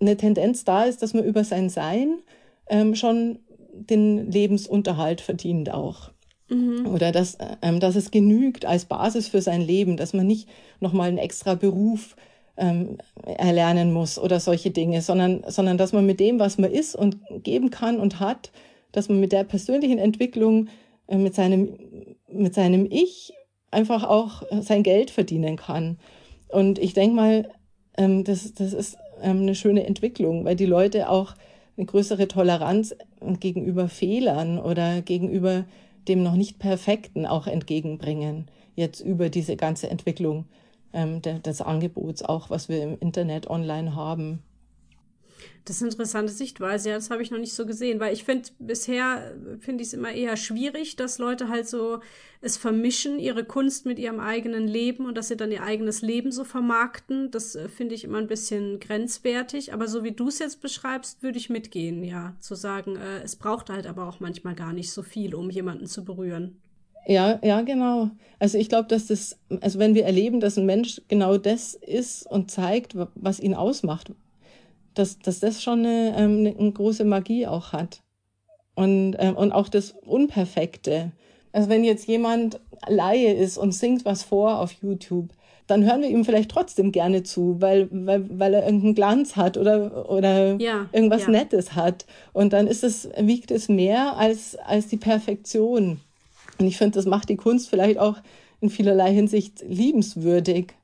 eine 0.00 0.16
Tendenz 0.16 0.64
da 0.64 0.84
ist, 0.84 1.02
dass 1.02 1.14
man 1.14 1.24
über 1.24 1.44
sein 1.44 1.68
Sein 1.68 2.20
ähm, 2.68 2.94
schon 2.94 3.40
den 3.72 4.30
Lebensunterhalt 4.30 5.20
verdient 5.20 5.70
auch. 5.70 6.10
Mhm. 6.48 6.86
Oder 6.86 7.12
dass, 7.12 7.38
ähm, 7.62 7.80
dass 7.80 7.96
es 7.96 8.10
genügt 8.10 8.64
als 8.64 8.84
Basis 8.84 9.28
für 9.28 9.42
sein 9.42 9.60
Leben, 9.60 9.96
dass 9.96 10.12
man 10.12 10.26
nicht 10.26 10.48
nochmal 10.80 11.08
einen 11.08 11.18
extra 11.18 11.54
Beruf 11.54 12.16
ähm, 12.56 12.98
erlernen 13.24 13.92
muss 13.92 14.18
oder 14.18 14.40
solche 14.40 14.70
Dinge, 14.70 15.02
sondern, 15.02 15.44
sondern 15.46 15.78
dass 15.78 15.92
man 15.92 16.06
mit 16.06 16.20
dem, 16.20 16.38
was 16.38 16.58
man 16.58 16.70
ist 16.70 16.96
und 16.96 17.18
geben 17.42 17.70
kann 17.70 18.00
und 18.00 18.20
hat, 18.20 18.50
dass 18.92 19.08
man 19.08 19.20
mit 19.20 19.32
der 19.32 19.44
persönlichen 19.44 19.98
Entwicklung, 19.98 20.68
äh, 21.06 21.16
mit, 21.16 21.34
seinem, 21.34 21.76
mit 22.28 22.54
seinem 22.54 22.86
Ich 22.90 23.32
einfach 23.70 24.04
auch 24.04 24.42
sein 24.60 24.82
Geld 24.82 25.10
verdienen 25.10 25.56
kann. 25.56 25.98
Und 26.48 26.78
ich 26.78 26.94
denke 26.94 27.16
mal, 27.16 27.50
ähm, 27.96 28.24
das, 28.24 28.54
das 28.54 28.72
ist 28.72 28.98
ähm, 29.22 29.42
eine 29.42 29.54
schöne 29.54 29.86
Entwicklung, 29.86 30.44
weil 30.44 30.56
die 30.56 30.66
Leute 30.66 31.08
auch 31.08 31.34
eine 31.76 31.86
größere 31.86 32.28
Toleranz 32.28 32.94
gegenüber 33.38 33.88
Fehlern 33.88 34.58
oder 34.58 35.02
gegenüber 35.02 35.64
dem 36.08 36.22
noch 36.22 36.34
nicht 36.34 36.58
Perfekten 36.58 37.26
auch 37.26 37.46
entgegenbringen, 37.46 38.46
jetzt 38.74 39.00
über 39.00 39.28
diese 39.28 39.56
ganze 39.56 39.90
Entwicklung 39.90 40.46
ähm, 40.92 41.22
des 41.22 41.60
Angebots, 41.60 42.22
auch 42.22 42.50
was 42.50 42.68
wir 42.68 42.82
im 42.82 42.98
Internet 42.98 43.48
online 43.48 43.94
haben. 43.94 44.42
Das 45.64 45.76
ist 45.76 45.82
eine 45.82 45.90
interessante 45.90 46.32
Sichtweise, 46.32 46.90
ja, 46.90 46.94
das 46.96 47.10
habe 47.10 47.22
ich 47.22 47.30
noch 47.30 47.38
nicht 47.38 47.52
so 47.52 47.66
gesehen, 47.66 48.00
weil 48.00 48.12
ich 48.12 48.24
finde, 48.24 48.48
bisher 48.58 49.34
finde 49.58 49.82
ich 49.82 49.88
es 49.88 49.94
immer 49.94 50.10
eher 50.12 50.36
schwierig, 50.36 50.96
dass 50.96 51.18
Leute 51.18 51.48
halt 51.48 51.68
so 51.68 52.00
es 52.40 52.56
vermischen, 52.56 53.18
ihre 53.18 53.44
Kunst 53.44 53.84
mit 53.84 53.98
ihrem 53.98 54.18
eigenen 54.18 54.66
Leben 54.66 55.04
und 55.04 55.16
dass 55.16 55.28
sie 55.28 55.36
dann 55.36 55.52
ihr 55.52 55.62
eigenes 55.62 56.00
Leben 56.00 56.32
so 56.32 56.44
vermarkten. 56.44 57.30
Das 57.30 57.54
äh, 57.54 57.68
finde 57.68 57.94
ich 57.94 58.04
immer 58.04 58.18
ein 58.18 58.26
bisschen 58.26 58.80
grenzwertig, 58.80 59.74
aber 59.74 59.88
so 59.88 60.04
wie 60.04 60.12
du 60.12 60.28
es 60.28 60.38
jetzt 60.38 60.62
beschreibst, 60.62 61.22
würde 61.22 61.38
ich 61.38 61.50
mitgehen, 61.50 62.02
ja, 62.02 62.34
zu 62.40 62.54
sagen, 62.54 62.96
äh, 62.96 63.22
es 63.22 63.36
braucht 63.36 63.68
halt 63.68 63.86
aber 63.86 64.08
auch 64.08 64.20
manchmal 64.20 64.54
gar 64.54 64.72
nicht 64.72 64.90
so 64.90 65.02
viel, 65.02 65.34
um 65.34 65.50
jemanden 65.50 65.86
zu 65.86 66.04
berühren. 66.04 66.56
Ja, 67.06 67.38
ja, 67.42 67.62
genau. 67.62 68.10
Also 68.38 68.58
ich 68.58 68.68
glaube, 68.68 68.88
dass 68.88 69.06
das, 69.06 69.38
also 69.60 69.78
wenn 69.78 69.94
wir 69.94 70.04
erleben, 70.04 70.40
dass 70.40 70.58
ein 70.58 70.66
Mensch 70.66 71.00
genau 71.08 71.38
das 71.38 71.74
ist 71.74 72.26
und 72.26 72.50
zeigt, 72.50 72.94
was 73.14 73.40
ihn 73.40 73.54
ausmacht, 73.54 74.12
dass, 75.00 75.18
dass 75.18 75.40
das 75.40 75.62
schon 75.62 75.80
eine, 75.80 76.14
ähm, 76.16 76.38
eine, 76.38 76.56
eine 76.56 76.72
große 76.72 77.04
Magie 77.04 77.46
auch 77.46 77.72
hat. 77.72 78.02
Und, 78.74 79.16
ähm, 79.18 79.36
und 79.36 79.52
auch 79.52 79.68
das 79.68 79.92
Unperfekte. 80.06 81.12
Also 81.52 81.68
wenn 81.68 81.82
jetzt 81.82 82.06
jemand 82.06 82.60
Laie 82.86 83.32
ist 83.32 83.58
und 83.58 83.72
singt 83.72 84.04
was 84.04 84.22
vor 84.22 84.60
auf 84.60 84.72
YouTube, 84.82 85.30
dann 85.66 85.84
hören 85.84 86.02
wir 86.02 86.08
ihm 86.08 86.24
vielleicht 86.24 86.50
trotzdem 86.50 86.90
gerne 86.90 87.22
zu, 87.22 87.60
weil, 87.60 87.88
weil, 87.92 88.26
weil 88.38 88.54
er 88.54 88.64
irgendeinen 88.64 88.94
Glanz 88.94 89.36
hat 89.36 89.56
oder, 89.56 90.10
oder 90.10 90.60
ja, 90.60 90.86
irgendwas 90.92 91.22
ja. 91.22 91.30
Nettes 91.30 91.74
hat. 91.74 92.06
Und 92.32 92.52
dann 92.52 92.66
ist 92.66 92.82
es, 92.82 93.08
wiegt 93.18 93.50
es 93.50 93.68
mehr 93.68 94.16
als, 94.16 94.56
als 94.56 94.88
die 94.88 94.96
Perfektion. 94.96 96.00
Und 96.58 96.66
ich 96.66 96.76
finde, 96.76 96.96
das 96.96 97.06
macht 97.06 97.28
die 97.28 97.36
Kunst 97.36 97.70
vielleicht 97.70 97.98
auch 97.98 98.16
in 98.60 98.68
vielerlei 98.68 99.12
Hinsicht 99.12 99.64
liebenswürdig. 99.66 100.74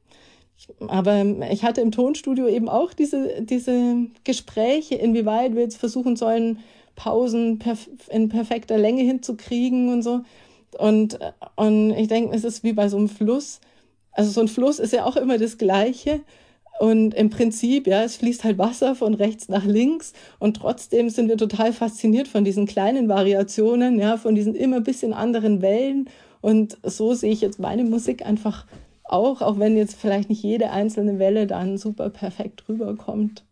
Aber 0.89 1.25
ich 1.51 1.65
hatte 1.65 1.81
im 1.81 1.93
Tonstudio 1.93 2.49
eben 2.49 2.69
auch 2.69 2.93
diese, 2.93 3.43
diese 3.43 4.07
Gespräche, 4.25 4.97
inwieweit 4.97 5.55
wir 5.55 5.63
jetzt 5.63 5.77
versuchen 5.77 6.17
sollen, 6.17 6.59
Pausen 6.97 7.59
perf 7.59 7.89
in 8.11 8.29
perfekter 8.29 8.79
Länge 8.79 9.03
hinzukriegen 9.03 9.91
und 9.93 10.03
so. 10.03 10.23
Und, 10.79 11.19
und 11.55 11.91
ich 11.93 12.09
denke, 12.09 12.35
es 12.35 12.45
ist 12.45 12.65
wie 12.65 12.73
bei 12.73 12.89
so 12.89 12.97
einem 12.97 13.09
Fluss. 13.09 13.61
Also 14.13 14.31
so 14.31 14.41
ein 14.41 14.49
Fluss 14.49 14.79
ist 14.79 14.93
ja 14.93 15.05
auch 15.05 15.17
immer 15.17 15.39
das 15.39 15.59
Gleiche. 15.59 16.21
Und 16.79 17.15
im 17.15 17.31
Prinzip, 17.31 17.87
ja, 17.87 18.03
es 18.03 18.17
fließt 18.17 18.45
halt 18.45 18.59
Wasser 18.59 18.95
von 18.95 19.15
rechts 19.15 19.49
nach 19.49 19.65
links 19.65 20.13
und 20.39 20.59
trotzdem 20.59 21.09
sind 21.09 21.29
wir 21.29 21.39
total 21.39 21.73
fasziniert 21.73 22.29
von 22.29 22.45
diesen 22.45 22.67
kleinen 22.67 23.09
Variationen, 23.09 23.99
ja, 23.99 24.19
von 24.19 24.35
diesen 24.35 24.55
immer 24.55 24.81
bisschen 24.83 25.15
anderen 25.15 25.63
Wellen. 25.63 26.11
Und 26.43 26.77
so 26.83 27.15
sehe 27.15 27.33
ich 27.33 27.41
jetzt 27.41 27.59
meine 27.59 27.85
Musik 27.85 28.27
einfach 28.27 28.67
auch, 29.09 29.43
auch 29.43 29.59
wenn 29.59 29.77
jetzt 29.77 29.97
vielleicht 30.01 30.29
nicht 30.29 30.43
jede 30.43 30.71
einzelne 30.71 31.19
Welle 31.19 31.47
dann 31.47 31.79
super 31.79 32.11
perfekt 32.11 32.69
rüberkommt. 32.69 33.45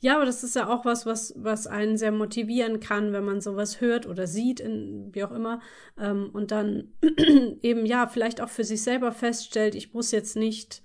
Ja, 0.00 0.16
aber 0.16 0.26
das 0.26 0.44
ist 0.44 0.56
ja 0.56 0.68
auch 0.68 0.84
was, 0.84 1.06
was, 1.06 1.34
was 1.36 1.66
einen 1.66 1.96
sehr 1.96 2.12
motivieren 2.12 2.80
kann, 2.80 3.12
wenn 3.12 3.24
man 3.24 3.40
sowas 3.40 3.80
hört 3.80 4.06
oder 4.06 4.26
sieht, 4.26 4.60
in, 4.60 5.08
wie 5.12 5.24
auch 5.24 5.30
immer, 5.30 5.60
ähm, 5.98 6.30
und 6.32 6.50
dann 6.50 6.88
eben 7.62 7.86
ja 7.86 8.06
vielleicht 8.06 8.40
auch 8.40 8.48
für 8.48 8.64
sich 8.64 8.82
selber 8.82 9.12
feststellt, 9.12 9.74
ich 9.74 9.94
muss 9.94 10.10
jetzt 10.10 10.36
nicht 10.36 10.82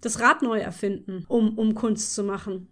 das 0.00 0.20
Rad 0.20 0.42
neu 0.42 0.58
erfinden, 0.58 1.24
um, 1.28 1.58
um 1.58 1.74
Kunst 1.74 2.14
zu 2.14 2.24
machen. 2.24 2.68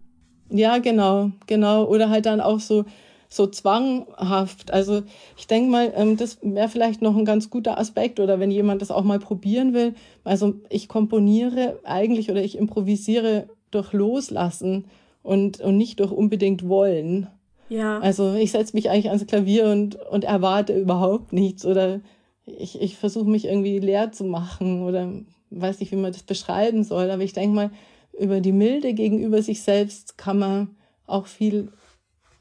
Ja, 0.51 0.79
genau, 0.79 1.33
genau. 1.47 1.85
Oder 1.85 2.09
halt 2.09 2.25
dann 2.27 2.41
auch 2.41 2.61
so, 2.61 2.87
so 3.29 3.47
zwanghaft. 3.47 4.73
Also 4.73 5.03
ich 5.37 5.47
denke 5.47 5.71
mal, 5.71 5.93
ähm, 5.95 6.17
das 6.17 6.39
wäre 6.43 6.69
vielleicht 6.69 7.03
noch 7.03 7.17
ein 7.17 7.25
ganz 7.25 7.51
guter 7.51 7.79
Aspekt 7.79 8.21
oder 8.21 8.41
wenn 8.41 8.51
jemand 8.51 8.83
das 8.83 8.91
auch 8.91 9.05
mal 9.05 9.19
probieren 9.19 9.75
will. 9.75 9.95
Also 10.25 10.55
ich 10.71 10.89
komponiere 10.89 11.79
eigentlich 11.85 12.31
oder 12.31 12.43
ich 12.43 12.57
improvisiere 12.57 13.49
durch 13.71 13.93
Loslassen 13.93 14.87
und, 15.23 15.61
und 15.61 15.77
nicht 15.77 16.01
durch 16.01 16.11
unbedingt 16.11 16.69
Wollen. 16.69 17.29
Ja. 17.69 17.99
Also 17.99 18.35
ich 18.35 18.51
setze 18.53 18.75
mich 18.75 18.89
eigentlich 18.89 19.09
ans 19.09 19.27
Klavier 19.27 19.67
und, 19.67 19.97
und 19.97 20.25
erwarte 20.25 20.73
überhaupt 20.73 21.35
nichts 21.35 21.67
oder 21.67 22.01
ich, 22.47 22.81
ich 22.81 22.97
versuche 22.97 23.29
mich 23.29 23.45
irgendwie 23.45 23.79
leer 23.79 24.11
zu 24.11 24.25
machen 24.25 24.83
oder 24.83 25.13
weiß 25.51 25.81
nicht, 25.81 25.93
wie 25.93 25.97
man 25.97 26.13
das 26.13 26.23
beschreiben 26.23 26.83
soll. 26.83 27.11
Aber 27.11 27.23
ich 27.23 27.35
denke 27.35 27.55
mal, 27.55 27.71
über 28.19 28.41
die 28.41 28.53
Milde 28.53 28.95
gegenüber 28.95 29.43
sich 29.43 29.63
selbst 29.63 30.17
kann 30.17 30.39
man 30.39 30.77
auch 31.07 31.27
viel 31.27 31.71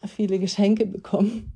viele 0.05 0.39
Geschenke 0.39 0.85
bekommen. 0.85 1.53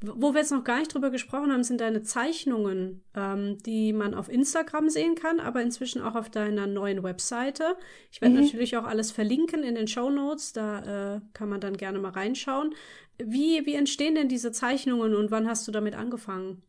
Wo 0.00 0.32
wir 0.32 0.40
jetzt 0.40 0.52
noch 0.52 0.64
gar 0.64 0.78
nicht 0.78 0.92
drüber 0.92 1.10
gesprochen 1.10 1.50
haben, 1.52 1.64
sind 1.64 1.80
deine 1.80 2.02
Zeichnungen, 2.02 3.02
ähm, 3.14 3.58
die 3.64 3.92
man 3.92 4.14
auf 4.14 4.28
Instagram 4.28 4.90
sehen 4.90 5.14
kann, 5.14 5.40
aber 5.40 5.62
inzwischen 5.62 6.02
auch 6.02 6.14
auf 6.14 6.28
deiner 6.30 6.66
neuen 6.66 7.02
Webseite. 7.02 7.76
Ich 8.12 8.20
werde 8.20 8.34
mhm. 8.34 8.42
natürlich 8.42 8.76
auch 8.76 8.84
alles 8.84 9.10
verlinken 9.10 9.62
in 9.62 9.74
den 9.74 9.88
Show 9.88 10.10
Notes, 10.10 10.52
da 10.52 11.16
äh, 11.16 11.20
kann 11.32 11.48
man 11.48 11.60
dann 11.60 11.76
gerne 11.76 11.98
mal 11.98 12.10
reinschauen. 12.10 12.74
Wie, 13.18 13.64
wie 13.64 13.74
entstehen 13.74 14.14
denn 14.14 14.28
diese 14.28 14.52
Zeichnungen 14.52 15.14
und 15.14 15.30
wann 15.30 15.48
hast 15.48 15.66
du 15.66 15.72
damit 15.72 15.94
angefangen? 15.94 16.62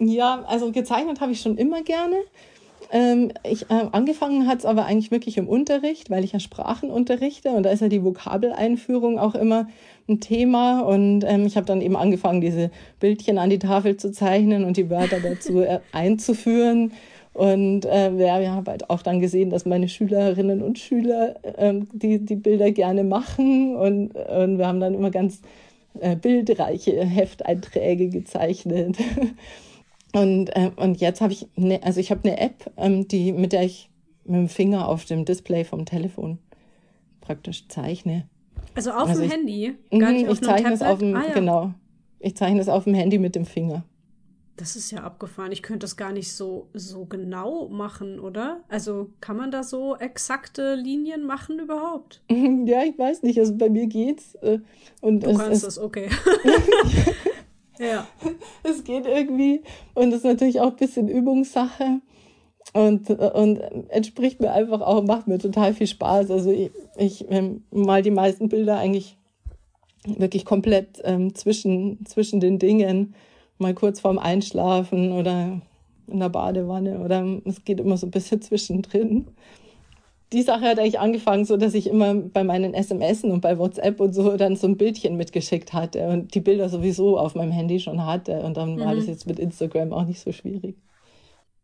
Ja, 0.00 0.42
also 0.46 0.72
gezeichnet 0.72 1.20
habe 1.20 1.32
ich 1.32 1.40
schon 1.40 1.56
immer 1.56 1.82
gerne. 1.82 2.16
Ähm, 2.92 3.32
ich, 3.44 3.70
äh, 3.70 3.86
angefangen 3.92 4.46
hat 4.46 4.58
es 4.58 4.64
aber 4.64 4.86
eigentlich 4.86 5.10
wirklich 5.10 5.36
im 5.36 5.48
Unterricht, 5.48 6.10
weil 6.10 6.24
ich 6.24 6.32
ja 6.32 6.40
Sprachen 6.40 6.90
unterrichte 6.90 7.50
und 7.50 7.64
da 7.64 7.70
ist 7.70 7.80
ja 7.80 7.88
die 7.88 8.04
Vokabeleinführung 8.04 9.18
auch 9.18 9.34
immer 9.34 9.68
ein 10.08 10.20
Thema 10.20 10.80
und 10.80 11.24
ähm, 11.24 11.46
ich 11.46 11.56
habe 11.56 11.66
dann 11.66 11.80
eben 11.80 11.96
angefangen, 11.96 12.40
diese 12.40 12.70
Bildchen 13.00 13.38
an 13.38 13.50
die 13.50 13.58
Tafel 13.58 13.96
zu 13.96 14.12
zeichnen 14.12 14.64
und 14.64 14.76
die 14.76 14.90
Wörter 14.90 15.20
dazu 15.22 15.60
äh, 15.60 15.80
einzuführen. 15.92 16.92
Und 17.32 17.84
äh, 17.84 18.12
ja, 18.12 18.38
wir 18.38 18.52
haben 18.52 18.66
halt 18.66 18.90
auch 18.90 19.02
dann 19.02 19.18
gesehen, 19.20 19.50
dass 19.50 19.66
meine 19.66 19.88
Schülerinnen 19.88 20.62
und 20.62 20.78
Schüler 20.78 21.34
äh, 21.58 21.74
die, 21.92 22.20
die 22.24 22.36
Bilder 22.36 22.70
gerne 22.70 23.02
machen 23.02 23.74
und, 23.74 24.14
und 24.14 24.58
wir 24.58 24.68
haben 24.68 24.78
dann 24.78 24.94
immer 24.94 25.10
ganz 25.10 25.40
äh, 25.98 26.14
bildreiche 26.14 27.04
Hefteinträge 27.04 28.08
gezeichnet. 28.08 28.98
Und, 30.14 30.50
äh, 30.50 30.70
und 30.76 31.00
jetzt 31.00 31.20
habe 31.20 31.32
ich, 31.32 31.48
ne, 31.56 31.80
also 31.82 31.98
ich 31.98 32.10
habe 32.12 32.20
eine 32.24 32.38
App, 32.38 32.70
ähm, 32.76 33.08
die, 33.08 33.32
mit 33.32 33.52
der 33.52 33.64
ich 33.64 33.90
mit 34.24 34.36
dem 34.36 34.48
Finger 34.48 34.88
auf 34.88 35.04
dem 35.04 35.24
Display 35.24 35.64
vom 35.64 35.84
Telefon 35.84 36.38
praktisch 37.20 37.66
zeichne. 37.68 38.28
Also 38.76 38.92
auf 38.92 39.08
also 39.08 39.20
dem 39.20 39.26
ich, 39.26 39.32
Handy? 39.32 39.74
Gar 39.90 40.12
nicht 40.12 40.30
ich 40.30 40.40
zeichne 40.40 40.72
es 40.72 40.82
auf 40.82 41.00
dem, 41.00 41.16
ah, 41.16 41.26
ja. 41.26 41.34
genau. 41.34 41.74
Ich 42.20 42.36
zeichne 42.36 42.60
es 42.60 42.68
auf 42.68 42.84
dem 42.84 42.94
Handy 42.94 43.18
mit 43.18 43.34
dem 43.34 43.44
Finger. 43.44 43.84
Das 44.56 44.76
ist 44.76 44.92
ja 44.92 45.02
abgefahren. 45.02 45.50
Ich 45.50 45.64
könnte 45.64 45.80
das 45.80 45.96
gar 45.96 46.12
nicht 46.12 46.32
so, 46.32 46.68
so 46.74 47.06
genau 47.06 47.68
machen, 47.68 48.20
oder? 48.20 48.60
Also 48.68 49.10
kann 49.20 49.36
man 49.36 49.50
da 49.50 49.64
so 49.64 49.96
exakte 49.96 50.76
Linien 50.76 51.26
machen 51.26 51.58
überhaupt? 51.58 52.22
Ja, 52.30 52.84
ich 52.84 52.96
weiß 52.96 53.24
nicht. 53.24 53.38
Also 53.40 53.56
bei 53.56 53.68
mir 53.68 53.88
geht's. 53.88 54.36
Äh, 54.36 54.60
und 55.00 55.24
du 55.24 55.30
es, 55.30 55.38
kannst 55.38 55.56
es, 55.56 55.62
das, 55.62 55.78
okay. 55.78 56.08
Ja. 57.78 58.06
Es 58.62 58.84
geht 58.84 59.06
irgendwie 59.06 59.62
und 59.94 60.12
ist 60.12 60.24
natürlich 60.24 60.60
auch 60.60 60.70
ein 60.70 60.76
bisschen 60.76 61.08
Übungssache. 61.08 62.00
und, 62.72 63.10
und 63.10 63.60
entspricht 63.88 64.40
mir 64.40 64.52
einfach 64.52 64.80
auch, 64.80 65.04
macht 65.04 65.28
mir 65.28 65.38
total 65.38 65.74
viel 65.74 65.86
Spaß. 65.86 66.30
Also 66.30 66.50
ich, 66.50 66.70
ich 66.96 67.26
mal 67.70 68.02
die 68.02 68.10
meisten 68.10 68.48
Bilder 68.48 68.78
eigentlich 68.78 69.16
wirklich 70.06 70.44
komplett 70.44 71.00
ähm, 71.04 71.34
zwischen, 71.34 72.04
zwischen 72.06 72.40
den 72.40 72.58
Dingen, 72.58 73.14
mal 73.58 73.74
kurz 73.74 74.00
vorm 74.00 74.18
Einschlafen 74.18 75.12
oder 75.12 75.60
in 76.06 76.20
der 76.20 76.28
Badewanne 76.28 77.00
oder 77.00 77.24
es 77.44 77.64
geht 77.64 77.80
immer 77.80 77.96
so 77.96 78.06
ein 78.06 78.10
bisschen 78.10 78.42
zwischendrin. 78.42 79.28
Die 80.34 80.42
Sache 80.42 80.62
hat 80.62 80.80
eigentlich 80.80 80.98
angefangen, 80.98 81.44
so 81.44 81.56
dass 81.56 81.74
ich 81.74 81.86
immer 81.86 82.12
bei 82.12 82.42
meinen 82.42 82.74
SMS 82.74 83.22
und 83.22 83.40
bei 83.40 83.56
WhatsApp 83.56 84.00
und 84.00 84.12
so 84.12 84.36
dann 84.36 84.56
so 84.56 84.66
ein 84.66 84.76
Bildchen 84.76 85.16
mitgeschickt 85.16 85.72
hatte 85.72 86.08
und 86.08 86.34
die 86.34 86.40
Bilder 86.40 86.68
sowieso 86.68 87.16
auf 87.16 87.36
meinem 87.36 87.52
Handy 87.52 87.78
schon 87.78 88.04
hatte 88.04 88.40
und 88.40 88.56
dann 88.56 88.74
mhm. 88.74 88.80
war 88.80 88.96
das 88.96 89.06
jetzt 89.06 89.28
mit 89.28 89.38
Instagram 89.38 89.92
auch 89.92 90.04
nicht 90.04 90.20
so 90.20 90.32
schwierig. 90.32 90.76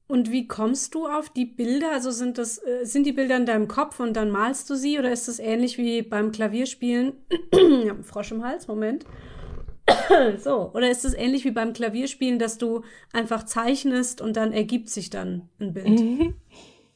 Und 0.07 0.31
wie 0.31 0.47
kommst 0.47 0.95
du 0.95 1.07
auf 1.07 1.31
die 1.31 1.47
Bilder? 1.47 1.93
Also 1.93 2.13
sind 2.13 2.39
das, 2.39 2.59
äh, 2.59 2.85
sind 2.85 3.07
die 3.07 3.13
Bilder 3.13 3.37
in 3.37 3.47
deinem 3.47 3.67
Kopf 3.67 3.99
und 3.99 4.15
dann 4.15 4.31
malst 4.31 4.71
du 4.71 4.77
sie 4.77 5.01
oder 5.01 5.11
ist 5.11 5.27
das 5.27 5.41
ähnlich 5.41 5.77
wie 5.77 6.03
beim 6.03 6.31
Klavierspielen? 6.31 7.13
ich 7.53 7.59
habe 7.59 7.91
einen 7.91 8.05
Frosch 8.05 8.31
im 8.31 8.45
Hals, 8.45 8.69
Moment. 8.69 9.05
so, 10.39 10.71
oder 10.75 10.91
ist 10.91 11.05
es 11.05 11.15
ähnlich 11.15 11.45
wie 11.45 11.51
beim 11.51 11.73
Klavierspielen, 11.73 12.39
dass 12.39 12.57
du 12.57 12.83
einfach 13.13 13.45
zeichnest 13.45 14.21
und 14.21 14.37
dann 14.37 14.53
ergibt 14.53 14.91
sich 14.91 15.11
dann 15.11 15.49
ein 15.59 15.73
Bild? 15.73 16.01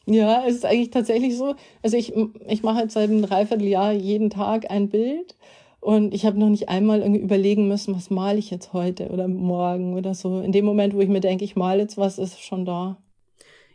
Ja, 0.07 0.45
es 0.47 0.57
ist 0.57 0.65
eigentlich 0.67 0.91
tatsächlich 0.91 1.37
so. 1.37 1.55
Also 1.83 1.97
ich, 1.97 2.15
ich 2.47 2.63
mache 2.63 2.83
jetzt 2.83 2.95
seit 2.95 3.09
einem 3.11 3.23
Dreivierteljahr 3.23 3.93
jeden 3.93 4.31
Tag 4.31 4.71
ein 4.71 4.91
Bild 4.91 5.35
und 5.81 6.13
ich 6.15 6.27
habe 6.27 6.39
noch 6.39 6.49
nicht 6.49 6.69
einmal 6.69 7.01
irgendwie 7.01 7.23
überlegen 7.23 7.69
müssen, 7.69 7.95
was 7.95 8.11
male 8.11 8.39
ich 8.39 8.51
jetzt 8.51 8.73
heute 8.73 9.09
oder 9.09 9.29
morgen 9.29 9.95
oder 9.95 10.15
so. 10.15 10.41
In 10.41 10.53
dem 10.53 10.65
Moment, 10.65 10.95
wo 10.95 11.01
ich 11.01 11.09
mir 11.09 11.21
denke, 11.21 11.45
ich 11.45 11.57
male 11.57 11.83
jetzt 11.83 11.97
was, 11.97 12.19
ist 12.19 12.41
schon 12.41 12.65
da. 12.65 12.99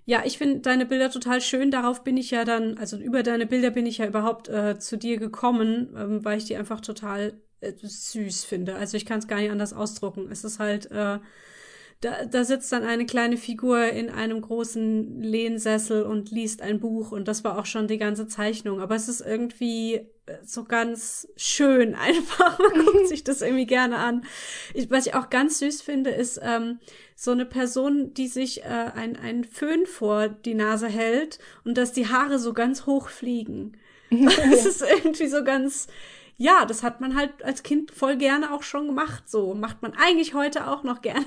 Ja, 0.05 0.23
ich 0.25 0.39
finde 0.39 0.59
deine 0.59 0.87
Bilder 0.87 1.11
total 1.11 1.39
schön. 1.39 1.69
Darauf 1.69 2.03
bin 2.03 2.17
ich 2.17 2.31
ja 2.31 2.45
dann, 2.45 2.77
also 2.79 2.97
über 2.97 3.21
deine 3.21 3.45
Bilder 3.45 3.69
bin 3.69 3.85
ich 3.85 3.99
ja 3.99 4.07
überhaupt 4.07 4.49
äh, 4.49 4.79
zu 4.79 4.97
dir 4.97 5.17
gekommen, 5.17 5.95
ähm, 5.95 6.25
weil 6.25 6.39
ich 6.39 6.45
die 6.45 6.55
einfach 6.55 6.81
total 6.81 7.33
äh, 7.61 7.73
süß 7.79 8.43
finde. 8.45 8.75
Also 8.75 8.97
ich 8.97 9.05
kann 9.05 9.19
es 9.19 9.27
gar 9.27 9.39
nicht 9.39 9.51
anders 9.51 9.73
ausdrucken. 9.73 10.27
Es 10.31 10.43
ist 10.43 10.57
halt, 10.57 10.89
äh, 10.91 11.19
da, 12.01 12.25
da 12.25 12.45
sitzt 12.45 12.71
dann 12.71 12.83
eine 12.83 13.05
kleine 13.05 13.35
Figur 13.35 13.83
in 13.87 14.09
einem 14.09 14.39
großen 14.39 15.21
Lehnsessel 15.21 16.03
und 16.03 16.31
liest 16.31 16.61
ein 16.61 16.79
Buch 16.79 17.11
und 17.11 17.27
das 17.27 17.43
war 17.43 17.59
auch 17.59 17.65
schon 17.65 17.87
die 17.87 17.97
ganze 17.97 18.27
Zeichnung. 18.27 18.79
Aber 18.79 18.95
es 18.95 19.09
ist 19.09 19.19
irgendwie 19.19 20.07
so 20.43 20.63
ganz 20.63 21.27
schön 21.35 21.95
einfach. 21.99 22.57
Man 22.59 22.85
guckt 22.85 23.07
sich 23.07 23.23
das 23.23 23.41
irgendwie 23.41 23.65
gerne 23.65 23.97
an. 23.97 24.23
Ich, 24.73 24.89
was 24.89 25.07
ich 25.07 25.15
auch 25.15 25.29
ganz 25.29 25.59
süß 25.59 25.81
finde, 25.81 26.11
ist 26.11 26.39
ähm, 26.41 26.79
so 27.15 27.31
eine 27.31 27.45
Person, 27.45 28.13
die 28.13 28.27
sich 28.27 28.63
äh, 28.63 28.91
ein, 28.95 29.17
ein 29.17 29.43
Föhn 29.43 29.85
vor 29.85 30.29
die 30.29 30.53
Nase 30.53 30.87
hält 30.87 31.39
und 31.65 31.77
dass 31.77 31.91
die 31.91 32.07
Haare 32.07 32.39
so 32.39 32.53
ganz 32.53 32.85
hoch 32.85 33.09
fliegen. 33.09 33.73
Das 34.11 34.65
ist 34.65 34.81
irgendwie 34.81 35.27
so 35.27 35.43
ganz, 35.43 35.87
ja, 36.39 36.65
das 36.65 36.83
hat 36.83 37.01
man 37.01 37.17
halt 37.17 37.43
als 37.43 37.63
Kind 37.63 37.91
voll 37.91 38.15
gerne 38.15 38.53
auch 38.53 38.63
schon 38.63 38.87
gemacht. 38.87 39.29
So 39.29 39.53
macht 39.53 39.81
man 39.81 39.93
eigentlich 39.93 40.33
heute 40.33 40.67
auch 40.67 40.83
noch 40.83 41.01
gerne. 41.01 41.25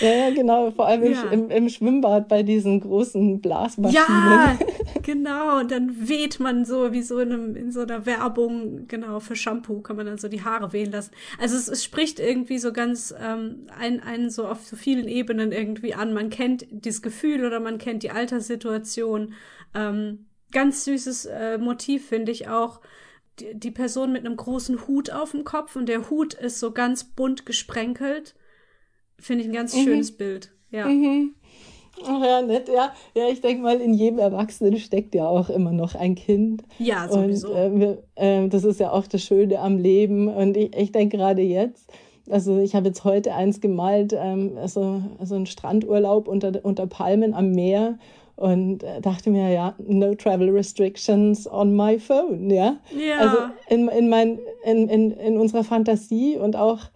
Ja, 0.00 0.10
ja, 0.10 0.30
genau. 0.30 0.70
Vor 0.70 0.86
allem 0.86 1.12
ja. 1.12 1.24
im, 1.30 1.50
im, 1.50 1.68
Schwimmbad 1.68 2.28
bei 2.28 2.44
diesen 2.44 2.80
großen 2.80 3.40
Blasmaschinen. 3.40 4.08
Ja, 4.08 4.56
genau. 5.02 5.58
Und 5.58 5.72
dann 5.72 6.08
weht 6.08 6.38
man 6.38 6.64
so 6.64 6.92
wie 6.92 7.02
so 7.02 7.18
in, 7.18 7.32
einem, 7.32 7.56
in 7.56 7.72
so 7.72 7.80
einer 7.80 8.06
Werbung, 8.06 8.86
genau, 8.86 9.18
für 9.18 9.34
Shampoo 9.34 9.80
kann 9.80 9.96
man 9.96 10.06
dann 10.06 10.18
so 10.18 10.28
die 10.28 10.44
Haare 10.44 10.72
wehen 10.72 10.92
lassen. 10.92 11.10
Also 11.40 11.56
es, 11.56 11.66
es 11.66 11.82
spricht 11.82 12.20
irgendwie 12.20 12.58
so 12.58 12.72
ganz 12.72 13.12
ähm, 13.20 13.66
einen, 13.76 14.00
einen 14.00 14.30
so 14.30 14.46
auf 14.46 14.64
so 14.64 14.76
vielen 14.76 15.08
Ebenen 15.08 15.50
irgendwie 15.50 15.94
an. 15.94 16.14
Man 16.14 16.30
kennt 16.30 16.66
dieses 16.70 17.02
Gefühl 17.02 17.44
oder 17.44 17.58
man 17.58 17.78
kennt 17.78 18.04
die 18.04 18.10
Alterssituation. 18.10 19.34
Ähm, 19.74 20.26
ganz 20.52 20.84
süßes 20.84 21.26
äh, 21.26 21.58
Motiv 21.58 22.06
finde 22.06 22.30
ich 22.30 22.48
auch 22.48 22.80
die, 23.40 23.54
die 23.54 23.70
Person 23.70 24.12
mit 24.12 24.24
einem 24.24 24.36
großen 24.36 24.86
Hut 24.86 25.10
auf 25.10 25.32
dem 25.32 25.44
Kopf 25.44 25.76
und 25.76 25.86
der 25.86 26.10
Hut 26.10 26.34
ist 26.34 26.60
so 26.60 26.72
ganz 26.72 27.04
bunt 27.04 27.46
gesprenkelt 27.46 28.34
Finde 29.20 29.44
ich 29.44 29.50
ein 29.50 29.54
ganz 29.54 29.76
mhm. 29.76 29.84
schönes 29.84 30.12
Bild. 30.12 30.50
Ja. 30.70 30.86
Mhm. 30.86 31.34
Ach 32.04 32.24
ja, 32.24 32.40
nett, 32.40 32.68
ja. 32.68 32.92
Ja, 33.14 33.28
ich 33.28 33.40
denke 33.42 33.62
mal, 33.62 33.80
in 33.80 33.92
jedem 33.92 34.18
Erwachsenen 34.18 34.78
steckt 34.78 35.14
ja 35.14 35.28
auch 35.28 35.50
immer 35.50 35.72
noch 35.72 35.94
ein 35.94 36.14
Kind. 36.14 36.62
Ja, 36.78 37.08
sowieso. 37.08 37.48
Und 37.50 37.56
äh, 37.56 37.78
wir, 37.78 38.02
äh, 38.14 38.48
das 38.48 38.64
ist 38.64 38.80
ja 38.80 38.90
auch 38.90 39.06
das 39.06 39.22
Schöne 39.22 39.58
am 39.58 39.76
Leben. 39.76 40.28
Und 40.28 40.56
ich, 40.56 40.74
ich 40.74 40.92
denke 40.92 41.18
gerade 41.18 41.42
jetzt, 41.42 41.92
also 42.30 42.58
ich 42.58 42.74
habe 42.74 42.88
jetzt 42.88 43.04
heute 43.04 43.34
eins 43.34 43.60
gemalt, 43.60 44.14
ähm, 44.16 44.56
also, 44.56 45.02
also 45.18 45.34
ein 45.34 45.46
Strandurlaub 45.46 46.28
unter, 46.28 46.64
unter 46.64 46.86
Palmen 46.86 47.34
am 47.34 47.50
Meer 47.50 47.98
und 48.40 48.82
äh, 48.82 49.00
dachte 49.02 49.30
mir, 49.30 49.50
ja, 49.50 49.74
no 49.86 50.14
travel 50.14 50.48
restrictions 50.48 51.46
on 51.46 51.76
my 51.76 51.98
phone, 51.98 52.50
ja. 52.50 52.78
Ja. 52.96 53.18
Also 53.18 53.36
in, 53.68 53.88
in, 53.88 54.08
mein, 54.08 54.38
in, 54.64 54.88
in, 54.88 55.10
in 55.10 55.38
unserer 55.38 55.62
Fantasie 55.62 56.36
und 56.36 56.56
auch 56.56 56.90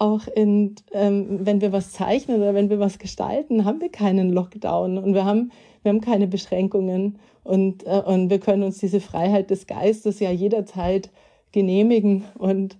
auch 0.00 0.28
in, 0.28 0.76
ähm, 0.92 1.40
wenn 1.44 1.60
wir 1.60 1.72
was 1.72 1.90
zeichnen 1.90 2.40
oder 2.40 2.54
wenn 2.54 2.70
wir 2.70 2.78
was 2.78 3.00
gestalten, 3.00 3.64
haben 3.64 3.80
wir 3.80 3.88
keinen 3.88 4.32
Lockdown 4.32 4.96
und 4.96 5.12
wir 5.12 5.24
haben, 5.24 5.50
wir 5.82 5.90
haben 5.90 6.00
keine 6.00 6.28
Beschränkungen 6.28 7.18
und, 7.42 7.84
äh, 7.84 8.00
und 8.06 8.30
wir 8.30 8.38
können 8.38 8.62
uns 8.62 8.78
diese 8.78 9.00
Freiheit 9.00 9.50
des 9.50 9.66
Geistes 9.66 10.20
ja 10.20 10.30
jederzeit 10.30 11.10
genehmigen 11.50 12.24
und, 12.38 12.78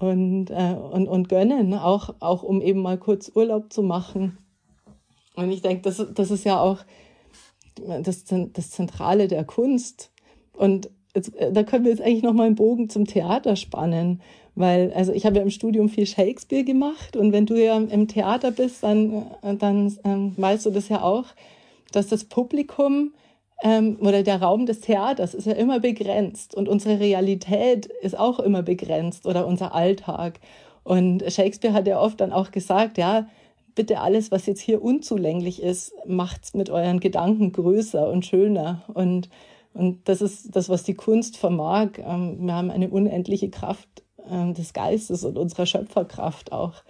und, 0.00 0.48
äh, 0.48 0.74
und, 0.90 1.06
und 1.06 1.28
gönnen, 1.28 1.74
auch, 1.74 2.14
auch 2.20 2.42
um 2.42 2.62
eben 2.62 2.80
mal 2.80 2.96
kurz 2.96 3.30
Urlaub 3.34 3.70
zu 3.70 3.82
machen. 3.82 4.38
Und 5.36 5.50
ich 5.50 5.60
denke, 5.60 5.82
das, 5.82 6.04
das 6.14 6.30
ist 6.30 6.44
ja 6.44 6.58
auch 6.60 6.78
das, 8.02 8.24
das 8.24 8.70
Zentrale 8.70 9.28
der 9.28 9.44
Kunst. 9.44 10.10
Und 10.52 10.90
jetzt, 11.14 11.34
äh, 11.36 11.52
da 11.52 11.62
können 11.62 11.84
wir 11.84 11.90
jetzt 11.90 12.02
eigentlich 12.02 12.22
noch 12.22 12.32
mal 12.32 12.46
einen 12.46 12.54
Bogen 12.54 12.88
zum 12.88 13.06
Theater 13.06 13.56
spannen, 13.56 14.20
weil, 14.54 14.92
also 14.92 15.12
ich 15.12 15.24
habe 15.24 15.36
ja 15.36 15.42
im 15.42 15.50
Studium 15.50 15.88
viel 15.88 16.06
Shakespeare 16.06 16.64
gemacht 16.64 17.16
und 17.16 17.32
wenn 17.32 17.46
du 17.46 17.54
ja 17.54 17.76
im 17.76 18.08
Theater 18.08 18.50
bist, 18.50 18.82
dann, 18.82 19.26
äh, 19.42 19.54
dann 19.54 19.96
ähm, 20.04 20.34
weißt 20.36 20.66
du 20.66 20.70
das 20.70 20.88
ja 20.88 21.02
auch, 21.02 21.26
dass 21.92 22.08
das 22.08 22.24
Publikum 22.24 23.12
ähm, 23.62 23.98
oder 24.00 24.22
der 24.22 24.42
Raum 24.42 24.66
des 24.66 24.80
Theaters 24.80 25.34
ist 25.34 25.46
ja 25.46 25.54
immer 25.54 25.80
begrenzt 25.80 26.54
und 26.54 26.68
unsere 26.68 27.00
Realität 27.00 27.86
ist 27.86 28.18
auch 28.18 28.40
immer 28.40 28.62
begrenzt 28.62 29.26
oder 29.26 29.46
unser 29.46 29.74
Alltag. 29.74 30.40
Und 30.84 31.22
Shakespeare 31.30 31.74
hat 31.74 31.86
ja 31.86 32.00
oft 32.00 32.20
dann 32.20 32.32
auch 32.32 32.50
gesagt, 32.50 32.98
ja, 32.98 33.26
bitte 33.78 34.00
alles, 34.00 34.32
was 34.32 34.46
jetzt 34.46 34.60
hier 34.60 34.82
unzulänglich 34.82 35.62
ist, 35.62 35.94
macht's 36.04 36.52
mit 36.52 36.68
euren 36.68 36.98
Gedanken 36.98 37.52
größer 37.52 38.10
und 38.10 38.26
schöner. 38.26 38.82
Und, 38.92 39.30
und 39.72 40.08
das 40.08 40.20
ist 40.20 40.56
das, 40.56 40.68
was 40.68 40.82
die 40.82 40.94
Kunst 40.94 41.36
vermag. 41.36 41.90
Ähm, 41.98 42.38
wir 42.40 42.54
haben 42.54 42.72
eine 42.72 42.90
unendliche 42.90 43.50
Kraft 43.50 43.88
äh, 44.28 44.52
des 44.52 44.72
Geistes 44.72 45.22
und 45.22 45.38
unserer 45.38 45.64
Schöpferkraft 45.64 46.50
auch. 46.50 46.82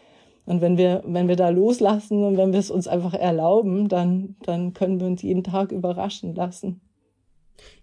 Und 0.46 0.62
wenn 0.62 0.78
wir, 0.78 1.02
wenn 1.04 1.28
wir 1.28 1.36
da 1.36 1.50
loslassen 1.50 2.24
und 2.24 2.38
wenn 2.38 2.52
wir 2.54 2.58
es 2.58 2.70
uns 2.70 2.88
einfach 2.88 3.12
erlauben, 3.12 3.88
dann, 3.88 4.36
dann 4.40 4.72
können 4.72 4.98
wir 4.98 5.08
uns 5.08 5.20
jeden 5.20 5.44
Tag 5.44 5.72
überraschen 5.72 6.34
lassen. 6.34 6.80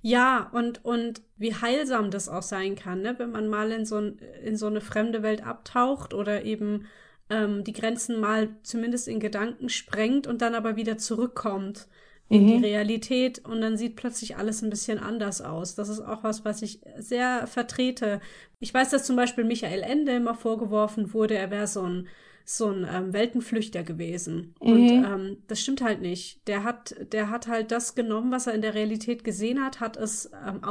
Ja, 0.01 0.49
und, 0.51 0.83
und 0.83 1.21
wie 1.37 1.53
heilsam 1.53 2.09
das 2.09 2.27
auch 2.27 2.41
sein 2.41 2.73
kann, 2.73 3.03
ne? 3.03 3.13
wenn 3.19 3.29
man 3.29 3.47
mal 3.49 3.71
in 3.71 3.85
so, 3.85 3.99
in 4.43 4.55
so 4.55 4.65
eine 4.65 4.81
fremde 4.81 5.21
Welt 5.21 5.45
abtaucht 5.45 6.15
oder 6.15 6.43
eben 6.43 6.87
ähm, 7.29 7.63
die 7.63 7.73
Grenzen 7.73 8.19
mal 8.19 8.49
zumindest 8.63 9.07
in 9.07 9.19
Gedanken 9.19 9.69
sprengt 9.69 10.27
und 10.27 10.41
dann 10.41 10.55
aber 10.55 10.75
wieder 10.75 10.97
zurückkommt 10.97 11.87
in 12.27 12.43
mhm. 12.43 12.47
die 12.47 12.65
Realität 12.65 13.39
und 13.45 13.61
dann 13.61 13.77
sieht 13.77 13.95
plötzlich 13.95 14.35
alles 14.35 14.63
ein 14.63 14.69
bisschen 14.69 14.97
anders 14.97 15.41
aus. 15.41 15.75
Das 15.75 15.89
ist 15.89 16.01
auch 16.01 16.23
was, 16.23 16.43
was 16.43 16.61
ich 16.61 16.81
sehr 16.97 17.45
vertrete. 17.45 18.19
Ich 18.59 18.73
weiß, 18.73 18.89
dass 18.89 19.05
zum 19.05 19.15
Beispiel 19.15 19.43
Michael 19.43 19.83
Ende 19.83 20.13
immer 20.13 20.33
vorgeworfen 20.33 21.13
wurde, 21.13 21.35
er 21.35 21.51
wäre 21.51 21.67
so 21.67 21.83
ein 21.83 22.07
so 22.47 22.69
ein 22.69 22.87
ähm, 22.87 23.11
Weltenflüchter 23.11 23.83
gewesen. 23.83 24.53
Mhm. 24.61 24.71
Und 24.71 24.89
ähm, 24.89 25.37
das 25.47 25.61
stimmt 25.61 25.81
halt 25.81 26.01
nicht. 26.01 26.47
Der 26.47 26.63
hat, 26.63 26.95
der 27.11 27.31
hat 27.31 27.47
halt 27.47 27.71
das 27.71 27.95
genommen, 27.95 28.31
was 28.31 28.45
er 28.45 28.53
in 28.53 28.61
der 28.61 28.75
Realität 28.75 29.23
gesehen 29.23 29.63
hat, 29.63 29.79
hat 29.79 29.97
es 29.97 30.29
ähm, 30.47 30.63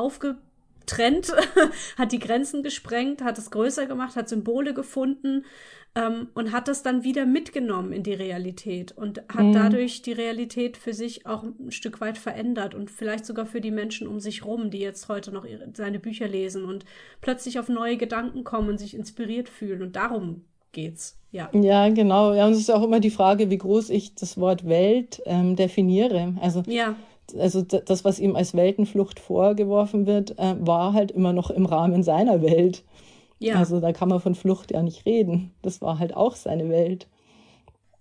aufgetrennt, 0.85 1.33
hat 1.99 2.13
die 2.13 2.19
Grenzen 2.19 2.63
gesprengt, 2.63 3.23
hat 3.23 3.39
es 3.39 3.51
größer 3.51 3.87
gemacht, 3.87 4.17
hat 4.17 4.29
Symbole 4.29 4.75
gefunden, 4.75 5.45
ähm, 5.97 6.29
und 6.35 6.51
hat 6.51 6.67
das 6.67 6.83
dann 6.83 7.05
wieder 7.05 7.25
mitgenommen 7.25 7.93
in 7.93 8.03
die 8.03 8.15
Realität 8.15 8.93
und 8.93 9.21
hat 9.29 9.45
mhm. 9.45 9.53
dadurch 9.53 10.03
die 10.03 10.13
Realität 10.13 10.77
für 10.77 10.93
sich 10.93 11.25
auch 11.25 11.45
ein 11.45 11.71
Stück 11.71 12.01
weit 12.01 12.19
verändert 12.19 12.75
und 12.75 12.91
vielleicht 12.91 13.25
sogar 13.25 13.47
für 13.47 13.61
die 13.61 13.71
Menschen 13.71 14.09
um 14.09 14.19
sich 14.19 14.45
rum, 14.45 14.71
die 14.71 14.81
jetzt 14.81 15.09
heute 15.09 15.31
noch 15.31 15.45
ihre, 15.45 15.69
seine 15.73 16.01
Bücher 16.01 16.27
lesen 16.27 16.65
und 16.65 16.85
plötzlich 17.21 17.61
auf 17.61 17.69
neue 17.69 17.97
Gedanken 17.97 18.43
kommen 18.43 18.71
und 18.71 18.79
sich 18.79 18.95
inspiriert 18.95 19.49
fühlen. 19.49 19.83
Und 19.83 19.95
darum 19.95 20.45
geht's. 20.73 21.17
Ja. 21.31 21.49
ja, 21.53 21.89
genau. 21.89 22.35
Ja, 22.35 22.47
und 22.47 22.53
es 22.53 22.61
ist 22.61 22.71
auch 22.71 22.83
immer 22.83 23.01
die 23.01 23.11
Frage, 23.11 23.51
wie 23.51 23.59
groß 23.59 23.91
ich 23.91 24.17
das 24.17 24.39
Wort 24.39 24.69
Welt 24.69 25.23
ähm, 25.27 25.55
definiere. 25.55 26.35
Also 26.41 26.63
ja 26.67 26.97
also 27.39 27.63
das, 27.63 28.05
was 28.05 28.19
ihm 28.19 28.37
als 28.37 28.55
Weltenflucht 28.55 29.19
vorgeworfen 29.21 30.07
wird, 30.07 30.39
äh, 30.39 30.55
war 30.59 30.93
halt 30.93 31.11
immer 31.11 31.33
noch 31.33 31.51
im 31.51 31.67
Rahmen 31.67 32.03
seiner 32.03 32.43
Welt. 32.43 32.85
Ja. 33.39 33.57
Also 33.57 33.81
da 33.81 33.93
kann 33.93 34.09
man 34.09 34.21
von 34.21 34.35
Flucht 34.35 34.73
ja 34.73 34.83
nicht 34.83 35.07
reden. 35.07 35.53
Das 35.63 35.83
war 35.83 35.99
halt 35.99 36.17
auch 36.17 36.37
seine 36.37 36.69
Welt. 36.69 37.09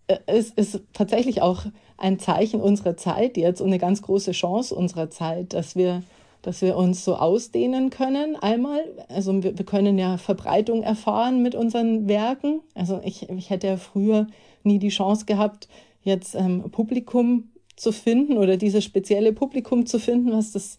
äh, 0.07 0.17
es 0.25 0.49
ist 0.51 0.81
tatsächlich 0.93 1.41
auch 1.41 1.65
ein 1.97 2.19
Zeichen 2.19 2.61
unserer 2.61 2.97
Zeit 2.97 3.37
jetzt 3.37 3.61
und 3.61 3.67
eine 3.67 3.79
ganz 3.79 4.01
große 4.01 4.31
Chance 4.31 4.75
unserer 4.75 5.09
Zeit, 5.09 5.53
dass 5.53 5.75
wir, 5.75 6.03
dass 6.41 6.61
wir 6.61 6.75
uns 6.75 7.05
so 7.05 7.15
ausdehnen 7.15 7.89
können 7.89 8.35
einmal. 8.35 8.83
Also 9.09 9.43
wir, 9.43 9.57
wir 9.57 9.65
können 9.65 9.97
ja 9.97 10.17
Verbreitung 10.17 10.83
erfahren 10.83 11.41
mit 11.41 11.55
unseren 11.55 12.07
Werken. 12.07 12.61
Also 12.75 12.99
ich, 13.03 13.29
ich 13.29 13.49
hätte 13.49 13.67
ja 13.67 13.77
früher 13.77 14.27
nie 14.63 14.79
die 14.79 14.89
Chance 14.89 15.25
gehabt, 15.25 15.67
jetzt 16.03 16.35
ähm, 16.35 16.69
Publikum 16.71 17.49
zu 17.75 17.91
finden 17.91 18.37
oder 18.37 18.57
dieses 18.57 18.83
spezielle 18.83 19.33
Publikum 19.33 19.85
zu 19.85 19.99
finden, 19.99 20.31
was 20.31 20.51
das 20.51 20.77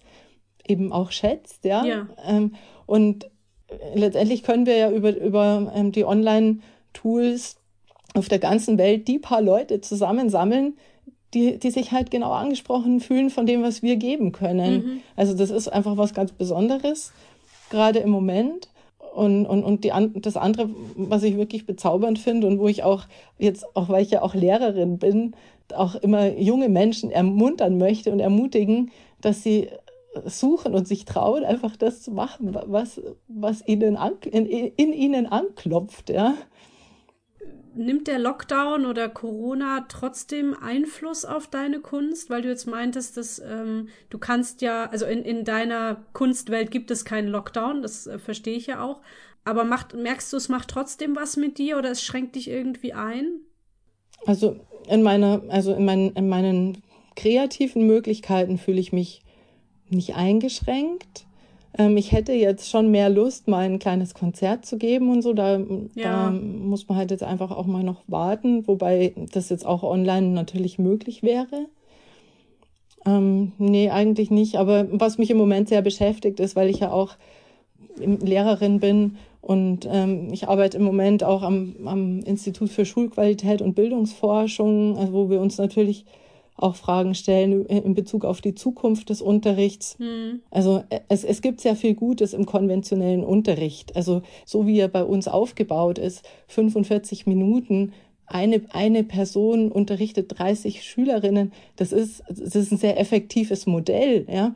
eben 0.66 0.92
auch 0.92 1.10
schätzt, 1.10 1.64
ja. 1.64 1.84
ja. 1.84 2.08
Ähm, 2.26 2.54
und 2.86 3.30
letztendlich 3.94 4.42
können 4.42 4.66
wir 4.66 4.76
ja 4.76 4.90
über, 4.90 5.16
über 5.16 5.72
ähm, 5.74 5.92
die 5.92 6.04
Online-Tools 6.04 7.56
auf 8.14 8.28
der 8.28 8.38
ganzen 8.38 8.78
Welt 8.78 9.08
die 9.08 9.18
paar 9.18 9.42
Leute 9.42 9.80
zusammensammeln, 9.80 10.74
die, 11.34 11.58
die 11.58 11.70
sich 11.70 11.90
halt 11.90 12.10
genau 12.10 12.30
angesprochen 12.30 13.00
fühlen 13.00 13.28
von 13.28 13.44
dem, 13.44 13.62
was 13.62 13.82
wir 13.82 13.96
geben 13.96 14.32
können. 14.32 14.72
Mhm. 14.72 15.00
Also 15.16 15.34
das 15.34 15.50
ist 15.50 15.68
einfach 15.68 15.96
was 15.96 16.14
ganz 16.14 16.32
Besonderes, 16.32 17.12
gerade 17.70 17.98
im 17.98 18.10
Moment. 18.10 18.68
Und, 19.14 19.46
und, 19.46 19.62
und 19.62 19.84
die, 19.84 19.92
das 20.16 20.36
andere, 20.36 20.70
was 20.96 21.22
ich 21.22 21.36
wirklich 21.36 21.66
bezaubernd 21.66 22.18
finde 22.18 22.48
und 22.48 22.58
wo 22.58 22.66
ich 22.66 22.82
auch 22.82 23.04
jetzt, 23.38 23.64
auch 23.76 23.88
weil 23.88 24.02
ich 24.02 24.10
ja 24.10 24.22
auch 24.22 24.34
Lehrerin 24.34 24.98
bin, 24.98 25.34
auch 25.72 25.94
immer 25.96 26.36
junge 26.36 26.68
Menschen 26.68 27.10
ermuntern 27.10 27.78
möchte 27.78 28.12
und 28.12 28.20
ermutigen, 28.20 28.90
dass 29.20 29.42
sie 29.42 29.68
suchen 30.26 30.74
und 30.74 30.86
sich 30.86 31.04
trauen, 31.04 31.44
einfach 31.44 31.76
das 31.76 32.02
zu 32.02 32.12
machen, 32.12 32.54
was, 32.66 33.00
was 33.28 33.66
ihnen 33.66 33.96
an, 33.96 34.14
in, 34.22 34.46
in 34.46 34.92
ihnen 34.92 35.26
anklopft, 35.26 36.10
ja. 36.10 36.34
Nimmt 37.76 38.06
der 38.06 38.20
Lockdown 38.20 38.86
oder 38.86 39.08
Corona 39.08 39.86
trotzdem 39.88 40.54
Einfluss 40.54 41.24
auf 41.24 41.48
deine 41.48 41.80
Kunst? 41.80 42.30
Weil 42.30 42.42
du 42.42 42.48
jetzt 42.48 42.66
meintest, 42.66 43.16
dass 43.16 43.40
ähm, 43.40 43.88
du 44.10 44.18
kannst 44.18 44.62
ja, 44.62 44.86
also 44.86 45.06
in, 45.06 45.24
in 45.24 45.44
deiner 45.44 46.04
Kunstwelt 46.12 46.70
gibt 46.70 46.92
es 46.92 47.04
keinen 47.04 47.26
Lockdown, 47.28 47.82
das 47.82 48.06
äh, 48.06 48.20
verstehe 48.20 48.56
ich 48.56 48.68
ja 48.68 48.80
auch. 48.80 49.00
Aber 49.44 49.64
macht, 49.64 49.92
merkst 49.92 50.32
du, 50.32 50.36
es 50.36 50.48
macht 50.48 50.68
trotzdem 50.68 51.16
was 51.16 51.36
mit 51.36 51.58
dir 51.58 51.76
oder 51.76 51.90
es 51.90 52.02
schränkt 52.02 52.36
dich 52.36 52.48
irgendwie 52.48 52.92
ein? 52.92 53.40
Also 54.26 54.56
in 54.88 55.02
meiner, 55.02 55.42
also 55.48 55.72
in 55.74 55.84
meinen, 55.84 56.12
in 56.12 56.28
meinen 56.28 56.82
kreativen 57.16 57.86
Möglichkeiten 57.86 58.58
fühle 58.58 58.80
ich 58.80 58.92
mich 58.92 59.22
nicht 59.88 60.14
eingeschränkt. 60.16 61.26
Ähm, 61.76 61.96
ich 61.96 62.12
hätte 62.12 62.32
jetzt 62.32 62.70
schon 62.70 62.90
mehr 62.90 63.08
Lust, 63.08 63.48
mal 63.48 63.64
ein 63.64 63.78
kleines 63.78 64.14
Konzert 64.14 64.66
zu 64.66 64.78
geben 64.78 65.10
und 65.10 65.22
so. 65.22 65.32
Da, 65.32 65.58
ja. 65.58 65.64
da 65.94 66.30
muss 66.30 66.88
man 66.88 66.98
halt 66.98 67.10
jetzt 67.10 67.22
einfach 67.22 67.50
auch 67.50 67.66
mal 67.66 67.82
noch 67.82 68.02
warten, 68.06 68.66
wobei 68.66 69.14
das 69.32 69.48
jetzt 69.48 69.66
auch 69.66 69.82
online 69.82 70.28
natürlich 70.28 70.78
möglich 70.78 71.22
wäre. 71.22 71.66
Ähm, 73.06 73.52
nee, 73.58 73.90
eigentlich 73.90 74.30
nicht. 74.30 74.56
Aber 74.56 74.86
was 74.90 75.18
mich 75.18 75.30
im 75.30 75.36
Moment 75.36 75.68
sehr 75.68 75.82
beschäftigt 75.82 76.40
ist, 76.40 76.56
weil 76.56 76.70
ich 76.70 76.80
ja 76.80 76.90
auch 76.90 77.16
Lehrerin 77.96 78.80
bin 78.80 79.16
und 79.40 79.86
ähm, 79.90 80.28
ich 80.32 80.48
arbeite 80.48 80.78
im 80.78 80.84
Moment 80.84 81.22
auch 81.22 81.42
am, 81.42 81.76
am 81.84 82.20
Institut 82.20 82.70
für 82.70 82.86
Schulqualität 82.86 83.60
und 83.60 83.74
Bildungsforschung, 83.74 84.96
also 84.96 85.12
wo 85.12 85.30
wir 85.30 85.40
uns 85.40 85.58
natürlich 85.58 86.06
auch 86.56 86.76
Fragen 86.76 87.14
stellen 87.14 87.66
in 87.66 87.94
Bezug 87.94 88.24
auf 88.24 88.40
die 88.40 88.54
Zukunft 88.54 89.10
des 89.10 89.20
Unterrichts. 89.20 89.96
Hm. 89.98 90.40
Also 90.50 90.84
es, 91.08 91.24
es 91.24 91.42
gibt 91.42 91.60
sehr 91.60 91.76
viel 91.76 91.94
Gutes 91.94 92.32
im 92.32 92.46
konventionellen 92.46 93.24
Unterricht. 93.24 93.96
Also 93.96 94.22
so 94.46 94.66
wie 94.66 94.78
er 94.78 94.88
bei 94.88 95.04
uns 95.04 95.28
aufgebaut 95.28 95.98
ist, 95.98 96.24
45 96.46 97.26
Minuten, 97.26 97.92
eine, 98.26 98.62
eine 98.70 99.04
Person 99.04 99.70
unterrichtet 99.70 100.38
30 100.38 100.82
Schülerinnen, 100.82 101.52
das 101.76 101.92
ist, 101.92 102.22
das 102.28 102.54
ist 102.54 102.72
ein 102.72 102.78
sehr 102.78 102.98
effektives 102.98 103.66
Modell, 103.66 104.26
ja. 104.32 104.54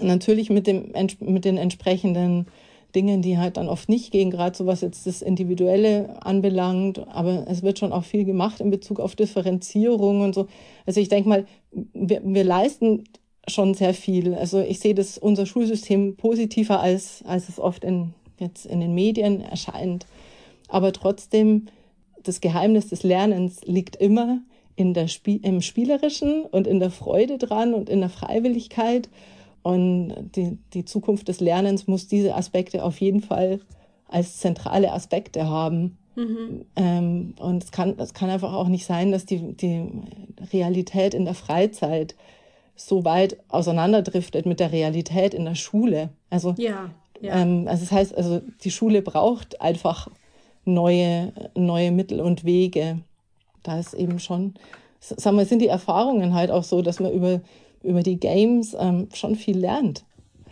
Natürlich 0.00 0.50
mit, 0.50 0.66
dem, 0.66 0.92
mit 1.20 1.44
den 1.44 1.56
entsprechenden 1.56 2.46
Dingen, 2.94 3.22
die 3.22 3.38
halt 3.38 3.56
dann 3.56 3.68
oft 3.68 3.88
nicht 3.88 4.10
gehen, 4.10 4.30
gerade 4.30 4.56
so 4.56 4.66
was 4.66 4.80
jetzt 4.80 5.06
das 5.06 5.22
Individuelle 5.22 6.24
anbelangt. 6.24 7.06
Aber 7.08 7.46
es 7.48 7.62
wird 7.62 7.78
schon 7.78 7.92
auch 7.92 8.04
viel 8.04 8.24
gemacht 8.24 8.60
in 8.60 8.70
Bezug 8.70 9.00
auf 9.00 9.14
Differenzierung 9.14 10.20
und 10.20 10.34
so. 10.34 10.46
Also 10.86 11.00
ich 11.00 11.08
denke 11.08 11.28
mal, 11.28 11.46
wir, 11.92 12.20
wir 12.24 12.44
leisten 12.44 13.04
schon 13.48 13.74
sehr 13.74 13.94
viel. 13.94 14.34
Also 14.34 14.60
ich 14.60 14.80
sehe 14.80 14.94
das 14.94 15.18
unser 15.18 15.46
Schulsystem 15.46 16.16
positiver 16.16 16.80
als, 16.80 17.22
als 17.26 17.48
es 17.48 17.58
oft 17.58 17.84
in, 17.84 18.14
jetzt 18.38 18.66
in 18.66 18.80
den 18.80 18.94
Medien 18.94 19.40
erscheint. 19.40 20.06
Aber 20.68 20.92
trotzdem, 20.92 21.66
das 22.22 22.40
Geheimnis 22.40 22.88
des 22.88 23.02
Lernens 23.02 23.60
liegt 23.64 23.96
immer 23.96 24.40
in 24.76 24.94
der 24.94 25.08
Spie 25.08 25.40
im 25.42 25.60
Spielerischen 25.62 26.44
und 26.44 26.66
in 26.66 26.80
der 26.80 26.90
Freude 26.90 27.38
dran 27.38 27.74
und 27.74 27.88
in 27.88 28.00
der 28.00 28.08
Freiwilligkeit. 28.08 29.08
Und 29.62 30.30
die, 30.34 30.58
die 30.72 30.84
Zukunft 30.84 31.28
des 31.28 31.40
Lernens 31.40 31.86
muss 31.86 32.08
diese 32.08 32.34
Aspekte 32.34 32.82
auf 32.82 33.00
jeden 33.00 33.20
Fall 33.20 33.60
als 34.08 34.38
zentrale 34.38 34.92
Aspekte 34.92 35.48
haben. 35.48 35.98
Mhm. 36.16 36.64
Ähm, 36.76 37.34
und 37.38 37.64
es 37.64 37.70
kann, 37.70 37.94
es 37.98 38.14
kann 38.14 38.30
einfach 38.30 38.52
auch 38.52 38.68
nicht 38.68 38.86
sein, 38.86 39.12
dass 39.12 39.26
die, 39.26 39.54
die 39.54 39.88
Realität 40.52 41.14
in 41.14 41.24
der 41.24 41.34
Freizeit 41.34 42.14
so 42.74 43.04
weit 43.04 43.36
auseinanderdriftet 43.48 44.46
mit 44.46 44.58
der 44.58 44.72
Realität 44.72 45.34
in 45.34 45.44
der 45.44 45.54
Schule. 45.54 46.10
Also, 46.30 46.54
ja, 46.56 46.90
ja. 47.20 47.40
Ähm, 47.40 47.66
also 47.68 47.84
das 47.84 47.92
heißt, 47.92 48.16
also 48.16 48.40
die 48.64 48.70
Schule 48.70 49.02
braucht 49.02 49.60
einfach 49.60 50.08
neue, 50.64 51.32
neue 51.54 51.92
Mittel 51.92 52.20
und 52.20 52.44
Wege. 52.44 53.00
Da 53.62 53.78
ist 53.78 53.94
eben 53.94 54.18
schon, 54.18 54.54
sagen 55.00 55.36
wir, 55.36 55.44
sind 55.44 55.60
die 55.60 55.68
Erfahrungen 55.68 56.34
halt 56.34 56.50
auch 56.50 56.64
so, 56.64 56.82
dass 56.82 57.00
man 57.00 57.12
über 57.12 57.40
über 57.82 58.02
die 58.02 58.18
Games 58.18 58.76
ähm, 58.78 59.08
schon 59.12 59.36
viel 59.36 59.58
lernt. 59.58 60.04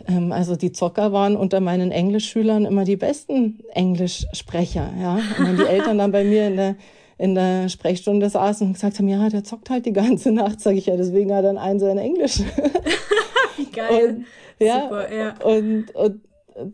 Ähm, 0.07 0.31
also 0.31 0.55
die 0.55 0.71
Zocker 0.71 1.11
waren 1.11 1.35
unter 1.35 1.59
meinen 1.59 1.91
Englischschülern 1.91 2.65
immer 2.65 2.85
die 2.85 2.95
besten 2.95 3.59
Englischsprecher. 3.73 4.89
Ja? 4.99 5.19
Und 5.37 5.47
wenn 5.47 5.57
die 5.57 5.65
Eltern 5.65 5.97
dann 5.97 6.11
bei 6.11 6.23
mir 6.23 6.47
in 6.47 6.57
der, 6.57 6.75
in 7.17 7.35
der 7.35 7.69
Sprechstunde 7.69 8.29
saßen 8.29 8.67
und 8.67 8.73
gesagt 8.73 8.99
haben, 8.99 9.07
ja, 9.07 9.29
der 9.29 9.43
zockt 9.43 9.69
halt 9.69 9.85
die 9.85 9.93
ganze 9.93 10.31
Nacht, 10.31 10.61
sage 10.61 10.77
ich 10.77 10.85
ja, 10.85 10.95
deswegen 10.95 11.33
hat 11.33 11.43
er 11.43 11.51
ein 11.51 11.57
Einser 11.57 11.91
in 11.91 11.97
Englisch. 11.97 12.39
Geil. 13.73 14.25
Und, 14.59 14.65
ja, 14.65 14.83
Super, 14.83 15.13
ja. 15.13 15.35
Und, 15.43 15.95
und 15.95 16.21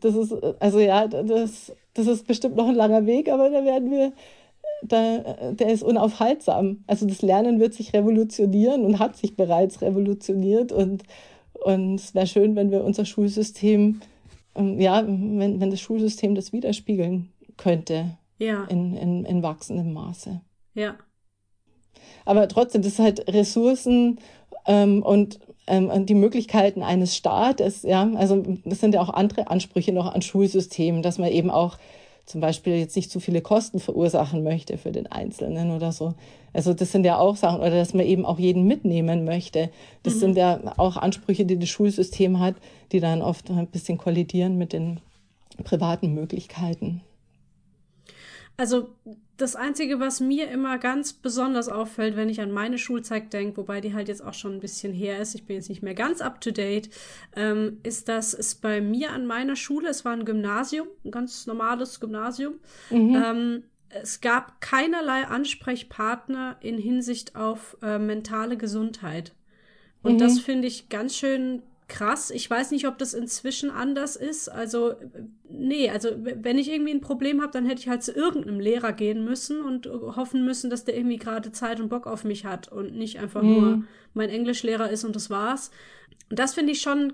das 0.01 0.15
ist, 0.15 0.33
also 0.59 0.79
ja, 0.79 1.07
das, 1.07 1.73
das 1.93 2.07
ist 2.07 2.27
bestimmt 2.27 2.55
noch 2.55 2.67
ein 2.67 2.75
langer 2.75 3.05
Weg, 3.05 3.29
aber 3.29 3.49
da 3.49 3.63
werden 3.63 3.91
wir 3.91 4.13
da, 4.91 5.51
der 5.51 5.71
ist 5.71 5.83
unaufhaltsam. 5.83 6.83
Also 6.87 7.05
das 7.05 7.21
Lernen 7.21 7.59
wird 7.59 7.73
sich 7.73 7.93
revolutionieren 7.93 8.85
und 8.85 8.99
hat 8.99 9.17
sich 9.17 9.35
bereits 9.35 9.81
revolutioniert. 9.81 10.71
Und, 10.71 11.03
und 11.53 11.95
es 11.95 12.15
wäre 12.15 12.27
schön, 12.27 12.55
wenn 12.55 12.71
wir 12.71 12.83
unser 12.83 13.05
Schulsystem, 13.05 14.01
ähm, 14.55 14.79
ja, 14.79 15.05
wenn, 15.05 15.59
wenn 15.59 15.71
das 15.71 15.81
Schulsystem 15.81 16.35
das 16.35 16.53
widerspiegeln 16.53 17.29
könnte. 17.57 18.17
Ja. 18.37 18.65
In, 18.65 18.95
in, 18.95 19.25
in 19.25 19.43
wachsendem 19.43 19.93
Maße. 19.93 20.41
Ja. 20.73 20.95
Aber 22.25 22.47
trotzdem, 22.47 22.81
das 22.81 22.93
ist 22.93 22.99
halt 22.99 23.33
Ressourcen 23.33 24.19
ähm, 24.67 25.01
und 25.03 25.39
ähm, 25.67 26.05
die 26.05 26.15
Möglichkeiten 26.15 26.83
eines 26.83 27.15
Staates, 27.15 27.83
ja, 27.83 28.09
also 28.15 28.43
das 28.65 28.79
sind 28.79 28.93
ja 28.93 29.01
auch 29.01 29.09
andere 29.09 29.49
Ansprüche 29.49 29.93
noch 29.93 30.13
an 30.13 30.21
Schulsystemen, 30.21 31.01
dass 31.01 31.17
man 31.17 31.31
eben 31.31 31.49
auch 31.49 31.77
zum 32.25 32.41
Beispiel 32.41 32.73
jetzt 32.77 32.95
nicht 32.95 33.11
zu 33.11 33.19
viele 33.19 33.41
Kosten 33.41 33.79
verursachen 33.79 34.43
möchte 34.43 34.77
für 34.77 34.91
den 34.91 35.07
Einzelnen 35.11 35.71
oder 35.71 35.91
so. 35.91 36.15
Also 36.53 36.73
das 36.73 36.91
sind 36.91 37.05
ja 37.05 37.17
auch 37.19 37.35
Sachen, 37.35 37.59
oder 37.59 37.71
dass 37.71 37.93
man 37.93 38.05
eben 38.05 38.25
auch 38.25 38.39
jeden 38.39 38.65
mitnehmen 38.65 39.25
möchte. 39.25 39.69
Das 40.03 40.15
mhm. 40.15 40.19
sind 40.19 40.37
ja 40.37 40.59
auch 40.77 40.97
Ansprüche, 40.97 41.45
die 41.45 41.59
das 41.59 41.69
Schulsystem 41.69 42.39
hat, 42.39 42.55
die 42.91 42.99
dann 42.99 43.21
oft 43.21 43.49
ein 43.51 43.67
bisschen 43.67 43.97
kollidieren 43.97 44.57
mit 44.57 44.73
den 44.73 44.99
privaten 45.63 46.13
Möglichkeiten. 46.13 47.01
Also 48.57 48.95
das 49.37 49.55
Einzige, 49.55 49.99
was 49.99 50.21
mir 50.21 50.49
immer 50.49 50.77
ganz 50.77 51.11
besonders 51.11 51.67
auffällt, 51.67 52.15
wenn 52.15 52.29
ich 52.29 52.39
an 52.39 52.51
meine 52.51 52.77
Schulzeit 52.77 53.33
denke, 53.33 53.57
wobei 53.57 53.81
die 53.81 53.93
halt 53.93 54.07
jetzt 54.07 54.23
auch 54.23 54.33
schon 54.33 54.53
ein 54.53 54.59
bisschen 54.61 54.93
her 54.93 55.19
ist, 55.19 55.35
ich 55.35 55.45
bin 55.45 55.57
jetzt 55.57 55.67
nicht 55.67 55.83
mehr 55.83 55.93
ganz 55.93 56.21
up 56.21 56.39
to 56.39 56.51
date, 56.51 56.89
ähm, 57.35 57.79
ist, 57.83 58.07
dass 58.07 58.33
es 58.33 58.55
bei 58.55 58.79
mir 58.79 59.11
an 59.11 59.25
meiner 59.25 59.57
Schule, 59.57 59.89
es 59.89 60.05
war 60.05 60.13
ein 60.13 60.23
Gymnasium, 60.23 60.87
ein 61.03 61.11
ganz 61.11 61.47
normales 61.47 61.99
Gymnasium, 61.99 62.55
mhm. 62.89 63.15
ähm, 63.15 63.63
es 63.89 64.21
gab 64.21 64.61
keinerlei 64.61 65.25
Ansprechpartner 65.27 66.57
in 66.61 66.77
Hinsicht 66.77 67.35
auf 67.35 67.77
äh, 67.81 67.97
mentale 67.97 68.57
Gesundheit. 68.57 69.33
Und 70.01 70.13
mhm. 70.13 70.17
das 70.19 70.39
finde 70.39 70.67
ich 70.67 70.89
ganz 70.89 71.15
schön 71.15 71.61
krass. 71.87 72.31
Ich 72.31 72.49
weiß 72.49 72.71
nicht, 72.71 72.87
ob 72.87 72.97
das 72.97 73.13
inzwischen 73.13 73.69
anders 73.69 74.15
ist. 74.15 74.49
Also, 74.49 74.95
nee, 75.49 75.89
also 75.89 76.09
wenn 76.17 76.57
ich 76.57 76.71
irgendwie 76.71 76.93
ein 76.93 77.01
Problem 77.01 77.41
habe, 77.41 77.51
dann 77.51 77.65
hätte 77.65 77.81
ich 77.81 77.89
halt 77.89 78.03
zu 78.03 78.11
irgendeinem 78.11 78.59
Lehrer 78.59 78.93
gehen 78.93 79.23
müssen 79.23 79.61
und 79.61 79.87
hoffen 79.87 80.45
müssen, 80.45 80.69
dass 80.69 80.85
der 80.85 80.97
irgendwie 80.97 81.17
gerade 81.17 81.51
Zeit 81.51 81.79
und 81.79 81.89
Bock 81.89 82.07
auf 82.07 82.23
mich 82.23 82.45
hat 82.45 82.71
und 82.71 82.95
nicht 82.95 83.19
einfach 83.19 83.43
mhm. 83.43 83.51
nur 83.51 83.83
mein 84.13 84.29
Englischlehrer 84.29 84.89
ist 84.89 85.03
und 85.03 85.15
das 85.15 85.29
war's. 85.29 85.71
Und 86.29 86.39
das 86.39 86.53
finde 86.53 86.71
ich 86.71 86.81
schon 86.81 87.13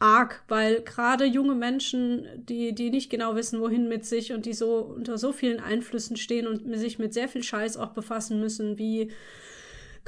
arg, 0.00 0.44
weil 0.48 0.82
gerade 0.82 1.24
junge 1.24 1.54
Menschen, 1.54 2.26
die, 2.36 2.74
die 2.74 2.90
nicht 2.90 3.10
genau 3.10 3.34
wissen, 3.34 3.60
wohin 3.60 3.88
mit 3.88 4.04
sich 4.04 4.32
und 4.32 4.46
die 4.46 4.52
so 4.52 4.76
unter 4.96 5.18
so 5.18 5.32
vielen 5.32 5.60
Einflüssen 5.60 6.16
stehen 6.16 6.46
und 6.46 6.76
sich 6.76 6.98
mit 6.98 7.14
sehr 7.14 7.28
viel 7.28 7.42
Scheiß 7.42 7.76
auch 7.76 7.90
befassen 7.90 8.40
müssen, 8.40 8.78
wie 8.78 9.10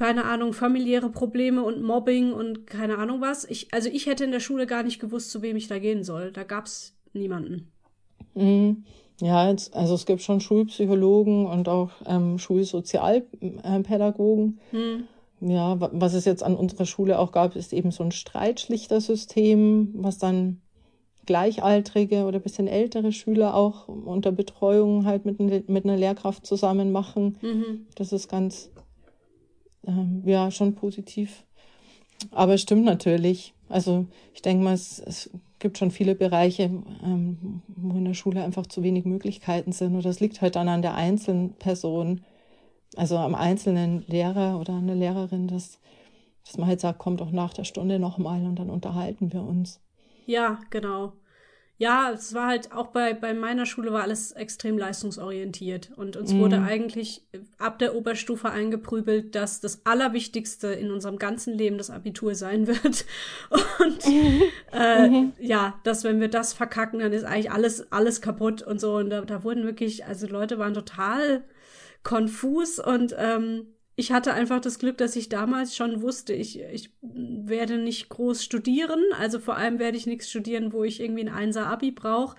keine 0.00 0.24
Ahnung, 0.24 0.54
familiäre 0.54 1.10
Probleme 1.10 1.62
und 1.62 1.82
Mobbing 1.82 2.32
und 2.32 2.66
keine 2.66 2.96
Ahnung 2.96 3.20
was. 3.20 3.44
Ich, 3.44 3.68
also 3.70 3.90
ich 3.90 4.06
hätte 4.06 4.24
in 4.24 4.30
der 4.30 4.40
Schule 4.40 4.66
gar 4.66 4.82
nicht 4.82 4.98
gewusst, 4.98 5.30
zu 5.30 5.42
wem 5.42 5.56
ich 5.56 5.68
da 5.68 5.78
gehen 5.78 6.04
soll. 6.04 6.32
Da 6.32 6.42
gab 6.42 6.64
es 6.64 6.94
niemanden. 7.12 7.70
Mhm. 8.34 8.84
Ja, 9.20 9.50
jetzt, 9.50 9.76
also 9.76 9.94
es 9.94 10.06
gibt 10.06 10.22
schon 10.22 10.40
Schulpsychologen 10.40 11.44
und 11.44 11.68
auch 11.68 11.90
ähm, 12.06 12.38
Schulsozialpädagogen. 12.38 14.58
Mhm. 14.72 15.04
Ja, 15.42 15.76
was 15.78 16.14
es 16.14 16.24
jetzt 16.24 16.42
an 16.42 16.56
unserer 16.56 16.86
Schule 16.86 17.18
auch 17.18 17.30
gab, 17.30 17.54
ist 17.54 17.74
eben 17.74 17.90
so 17.90 18.02
ein 18.02 18.12
Streitschlichtersystem, 18.12 19.90
was 19.96 20.16
dann 20.16 20.62
Gleichaltrige 21.26 22.24
oder 22.24 22.38
bisschen 22.38 22.68
ältere 22.68 23.12
Schüler 23.12 23.54
auch 23.54 23.86
unter 23.86 24.32
Betreuung 24.32 25.04
halt 25.04 25.26
mit, 25.26 25.68
mit 25.68 25.84
einer 25.84 25.98
Lehrkraft 25.98 26.46
zusammen 26.46 26.90
machen. 26.90 27.36
Mhm. 27.42 27.84
Das 27.96 28.14
ist 28.14 28.28
ganz, 28.28 28.70
ähm, 29.86 30.22
ja, 30.24 30.50
schon 30.50 30.74
positiv. 30.74 31.44
Aber 32.30 32.54
es 32.54 32.62
stimmt 32.62 32.84
natürlich. 32.84 33.54
Also 33.68 34.06
ich 34.34 34.42
denke 34.42 34.64
mal, 34.64 34.74
es, 34.74 34.98
es 34.98 35.30
gibt 35.58 35.78
schon 35.78 35.90
viele 35.90 36.14
Bereiche, 36.14 36.64
ähm, 36.64 37.62
wo 37.68 37.96
in 37.96 38.04
der 38.04 38.14
Schule 38.14 38.42
einfach 38.42 38.66
zu 38.66 38.82
wenig 38.82 39.04
Möglichkeiten 39.04 39.72
sind. 39.72 39.94
Und 39.94 40.04
das 40.04 40.20
liegt 40.20 40.40
halt 40.40 40.56
dann 40.56 40.68
an 40.68 40.82
der 40.82 40.94
einzelnen 40.94 41.54
Person, 41.54 42.22
also 42.96 43.16
am 43.16 43.34
einzelnen 43.34 44.04
Lehrer 44.06 44.58
oder 44.58 44.74
an 44.74 44.86
der 44.86 44.96
Lehrerin, 44.96 45.48
dass, 45.48 45.78
dass 46.44 46.58
man 46.58 46.68
halt 46.68 46.80
sagt, 46.80 46.98
kommt 46.98 47.22
auch 47.22 47.30
nach 47.30 47.54
der 47.54 47.64
Stunde 47.64 47.98
nochmal 47.98 48.42
und 48.44 48.58
dann 48.58 48.70
unterhalten 48.70 49.32
wir 49.32 49.42
uns. 49.42 49.80
Ja, 50.26 50.58
genau. 50.70 51.12
Ja, 51.80 52.10
es 52.10 52.34
war 52.34 52.48
halt 52.48 52.72
auch 52.72 52.88
bei, 52.88 53.14
bei 53.14 53.32
meiner 53.32 53.64
Schule 53.64 53.90
war 53.90 54.02
alles 54.02 54.32
extrem 54.32 54.76
leistungsorientiert 54.76 55.90
und 55.96 56.14
uns 56.14 56.34
mm. 56.34 56.38
wurde 56.38 56.60
eigentlich 56.60 57.22
ab 57.56 57.78
der 57.78 57.96
Oberstufe 57.96 58.50
eingeprügelt, 58.50 59.34
dass 59.34 59.60
das 59.62 59.86
Allerwichtigste 59.86 60.66
in 60.66 60.90
unserem 60.90 61.18
ganzen 61.18 61.54
Leben 61.54 61.78
das 61.78 61.88
Abitur 61.88 62.34
sein 62.34 62.66
wird. 62.66 63.06
Und 63.80 64.04
äh, 64.74 65.08
mhm. 65.08 65.32
ja, 65.38 65.80
dass 65.82 66.04
wenn 66.04 66.20
wir 66.20 66.28
das 66.28 66.52
verkacken, 66.52 67.00
dann 67.00 67.14
ist 67.14 67.24
eigentlich 67.24 67.50
alles, 67.50 67.90
alles 67.90 68.20
kaputt 68.20 68.60
und 68.60 68.78
so. 68.78 68.96
Und 68.96 69.08
da, 69.08 69.22
da 69.22 69.42
wurden 69.42 69.64
wirklich, 69.64 70.04
also 70.04 70.26
Leute 70.26 70.58
waren 70.58 70.74
total 70.74 71.44
konfus 72.02 72.78
und 72.78 73.14
ähm, 73.18 73.68
ich 74.00 74.12
hatte 74.12 74.32
einfach 74.32 74.62
das 74.62 74.78
Glück, 74.78 74.96
dass 74.96 75.14
ich 75.14 75.28
damals 75.28 75.76
schon 75.76 76.00
wusste, 76.00 76.32
ich, 76.32 76.62
ich 76.72 76.90
werde 77.02 77.76
nicht 77.76 78.08
groß 78.08 78.42
studieren. 78.42 78.98
Also 79.18 79.38
vor 79.38 79.58
allem 79.58 79.78
werde 79.78 79.98
ich 79.98 80.06
nichts 80.06 80.30
studieren, 80.30 80.72
wo 80.72 80.84
ich 80.84 81.00
irgendwie 81.00 81.20
ein 81.20 81.34
Einser-Abi 81.34 81.90
brauche. 81.90 82.34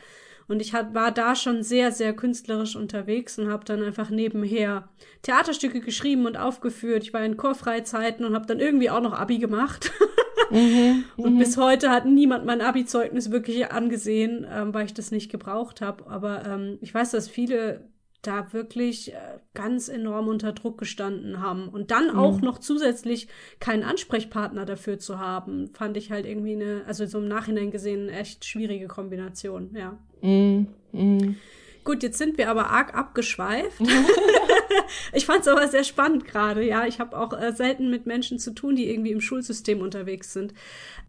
Und 0.48 0.60
ich 0.60 0.74
hat, 0.74 0.96
war 0.96 1.12
da 1.12 1.36
schon 1.36 1.62
sehr, 1.62 1.92
sehr 1.92 2.14
künstlerisch 2.14 2.76
unterwegs 2.76 3.38
und 3.38 3.52
habe 3.52 3.64
dann 3.64 3.84
einfach 3.84 4.10
nebenher 4.10 4.90
Theaterstücke 5.22 5.82
geschrieben 5.82 6.26
und 6.26 6.36
aufgeführt. 6.36 7.04
Ich 7.04 7.14
war 7.14 7.24
in 7.24 7.38
Chorfreizeiten 7.38 8.26
und 8.26 8.34
habe 8.34 8.48
dann 8.48 8.60
irgendwie 8.60 8.90
auch 8.90 9.02
noch 9.02 9.14
Abi 9.14 9.38
gemacht. 9.38 9.92
mhm, 10.50 11.04
und 11.16 11.36
mhm. 11.36 11.38
bis 11.38 11.58
heute 11.58 11.92
hat 11.92 12.08
niemand 12.08 12.44
mein 12.44 12.62
Abi-Zeugnis 12.62 13.30
wirklich 13.30 13.72
angesehen, 13.72 14.48
ähm, 14.52 14.74
weil 14.74 14.88
ich 14.88 14.96
das 14.96 15.12
nicht 15.12 15.32
gebraucht 15.32 15.80
habe. 15.80 16.08
Aber 16.08 16.44
ähm, 16.44 16.80
ich 16.82 16.92
weiß, 16.92 17.12
dass 17.12 17.30
viele 17.30 17.91
da 18.22 18.54
wirklich 18.54 19.14
äh, 19.14 19.40
ganz 19.54 19.90
enorm 19.90 20.28
unter 20.28 20.52
Druck 20.52 20.78
gestanden 20.78 21.42
haben. 21.42 21.70
Und 21.70 21.92
dann 21.92 22.14
mhm. 22.14 22.20
auch 22.20 22.42
noch 22.42 22.60
zusätzlich 22.60 23.28
keinen 23.60 23.84
Ansprechpartner 23.84 24.66
dafür 24.66 25.00
zu 25.00 25.20
haben, 25.20 25.72
fand 25.74 25.98
ich 25.98 26.12
halt 26.12 26.26
irgendwie 26.26 26.54
eine, 26.54 26.84
also 26.86 27.06
so 27.06 27.20
im 27.20 27.28
Nachhinein 27.28 27.72
gesehen, 27.72 28.10
eine 28.10 28.20
echt 28.20 28.46
schwierige 28.46 28.88
Kombination, 28.88 29.76
ja. 29.76 29.98
Mhm. 30.22 30.68
Mhm. 30.92 31.38
Gut, 31.84 32.04
jetzt 32.04 32.20
sind 32.20 32.38
wir 32.38 32.50
aber 32.50 32.70
arg 32.70 32.94
abgeschweift. 32.94 33.82
ich 35.14 35.26
fand 35.26 35.42
es 35.42 35.48
aber 35.48 35.68
sehr 35.68 35.84
spannend 35.84 36.26
gerade, 36.26 36.64
ja. 36.64 36.86
Ich 36.86 37.00
habe 37.00 37.18
auch 37.18 37.34
äh, 37.34 37.54
selten 37.54 37.90
mit 37.90 38.06
Menschen 38.06 38.38
zu 38.38 38.52
tun, 38.52 38.76
die 38.76 38.90
irgendwie 38.90 39.12
im 39.12 39.22
Schulsystem 39.22 39.82
unterwegs 39.82 40.34
sind. 40.34 40.54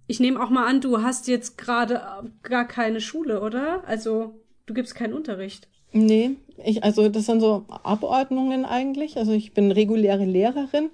Ich 0.07 0.19
nehme 0.19 0.43
auch 0.43 0.51
mal 0.51 0.67
an, 0.67 0.81
du 0.81 1.03
hast 1.03 1.29
jetzt 1.29 1.59
gerade 1.59 1.97
äh, 1.97 2.29
gar 2.43 2.67
keine 2.67 3.01
Schule, 3.01 3.43
oder? 3.43 3.87
Also 3.87 4.43
du 4.67 4.75
gibst 4.75 4.95
keinen 4.95 5.13
Unterricht. 5.13 5.69
Nee, 5.93 6.31
ich, 6.65 6.85
also 6.85 7.09
das 7.09 7.27
sind 7.27 7.41
so 7.41 7.65
Abordnungen 7.83 8.65
eigentlich. 8.65 9.17
Also 9.17 9.33
ich 9.33 9.53
bin 9.53 9.71
reguläre 9.71 10.25
Lehrerin 10.25 10.91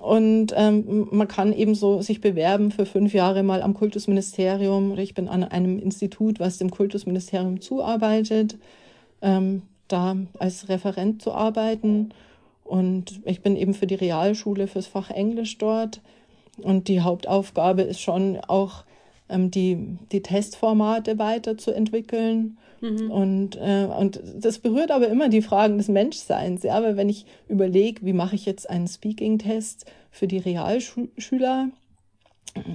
und 0.00 0.54
ähm, 0.56 1.08
man 1.10 1.28
kann 1.28 1.52
eben 1.52 1.74
so 1.74 2.00
sich 2.00 2.20
bewerben 2.20 2.70
für 2.70 2.86
fünf 2.86 3.12
Jahre 3.12 3.42
mal 3.42 3.62
am 3.62 3.74
Kultusministerium 3.74 4.92
oder 4.92 5.02
ich 5.02 5.14
bin 5.14 5.28
an 5.28 5.44
einem 5.44 5.78
Institut, 5.78 6.40
was 6.40 6.58
dem 6.58 6.70
Kultusministerium 6.70 7.60
zuarbeitet, 7.60 8.56
ähm, 9.20 9.62
da 9.88 10.16
als 10.38 10.68
Referent 10.68 11.22
zu 11.22 11.32
arbeiten. 11.32 12.10
Und 12.64 13.20
ich 13.24 13.42
bin 13.42 13.56
eben 13.56 13.74
für 13.74 13.86
die 13.86 13.96
Realschule 13.96 14.66
fürs 14.66 14.86
Fach 14.86 15.10
Englisch 15.10 15.58
dort. 15.58 16.00
Und 16.62 16.88
die 16.88 17.00
Hauptaufgabe 17.00 17.82
ist 17.82 18.00
schon 18.00 18.38
auch, 18.38 18.84
ähm, 19.28 19.50
die, 19.50 19.98
die 20.10 20.22
Testformate 20.22 21.18
weiterzuentwickeln 21.18 22.56
Mhm. 22.82 23.10
Und, 23.10 23.56
äh, 23.56 23.86
und 23.86 24.20
das 24.36 24.58
berührt 24.58 24.90
aber 24.90 25.08
immer 25.08 25.28
die 25.28 25.40
Fragen 25.40 25.78
des 25.78 25.88
Menschseins. 25.88 26.64
Ja, 26.64 26.74
aber 26.74 26.96
wenn 26.96 27.08
ich 27.08 27.24
überlege, 27.48 28.04
wie 28.04 28.12
mache 28.12 28.34
ich 28.34 28.44
jetzt 28.44 28.68
einen 28.68 28.88
Speaking-Test 28.88 29.86
für 30.10 30.26
die 30.26 30.38
Realschüler, 30.38 31.70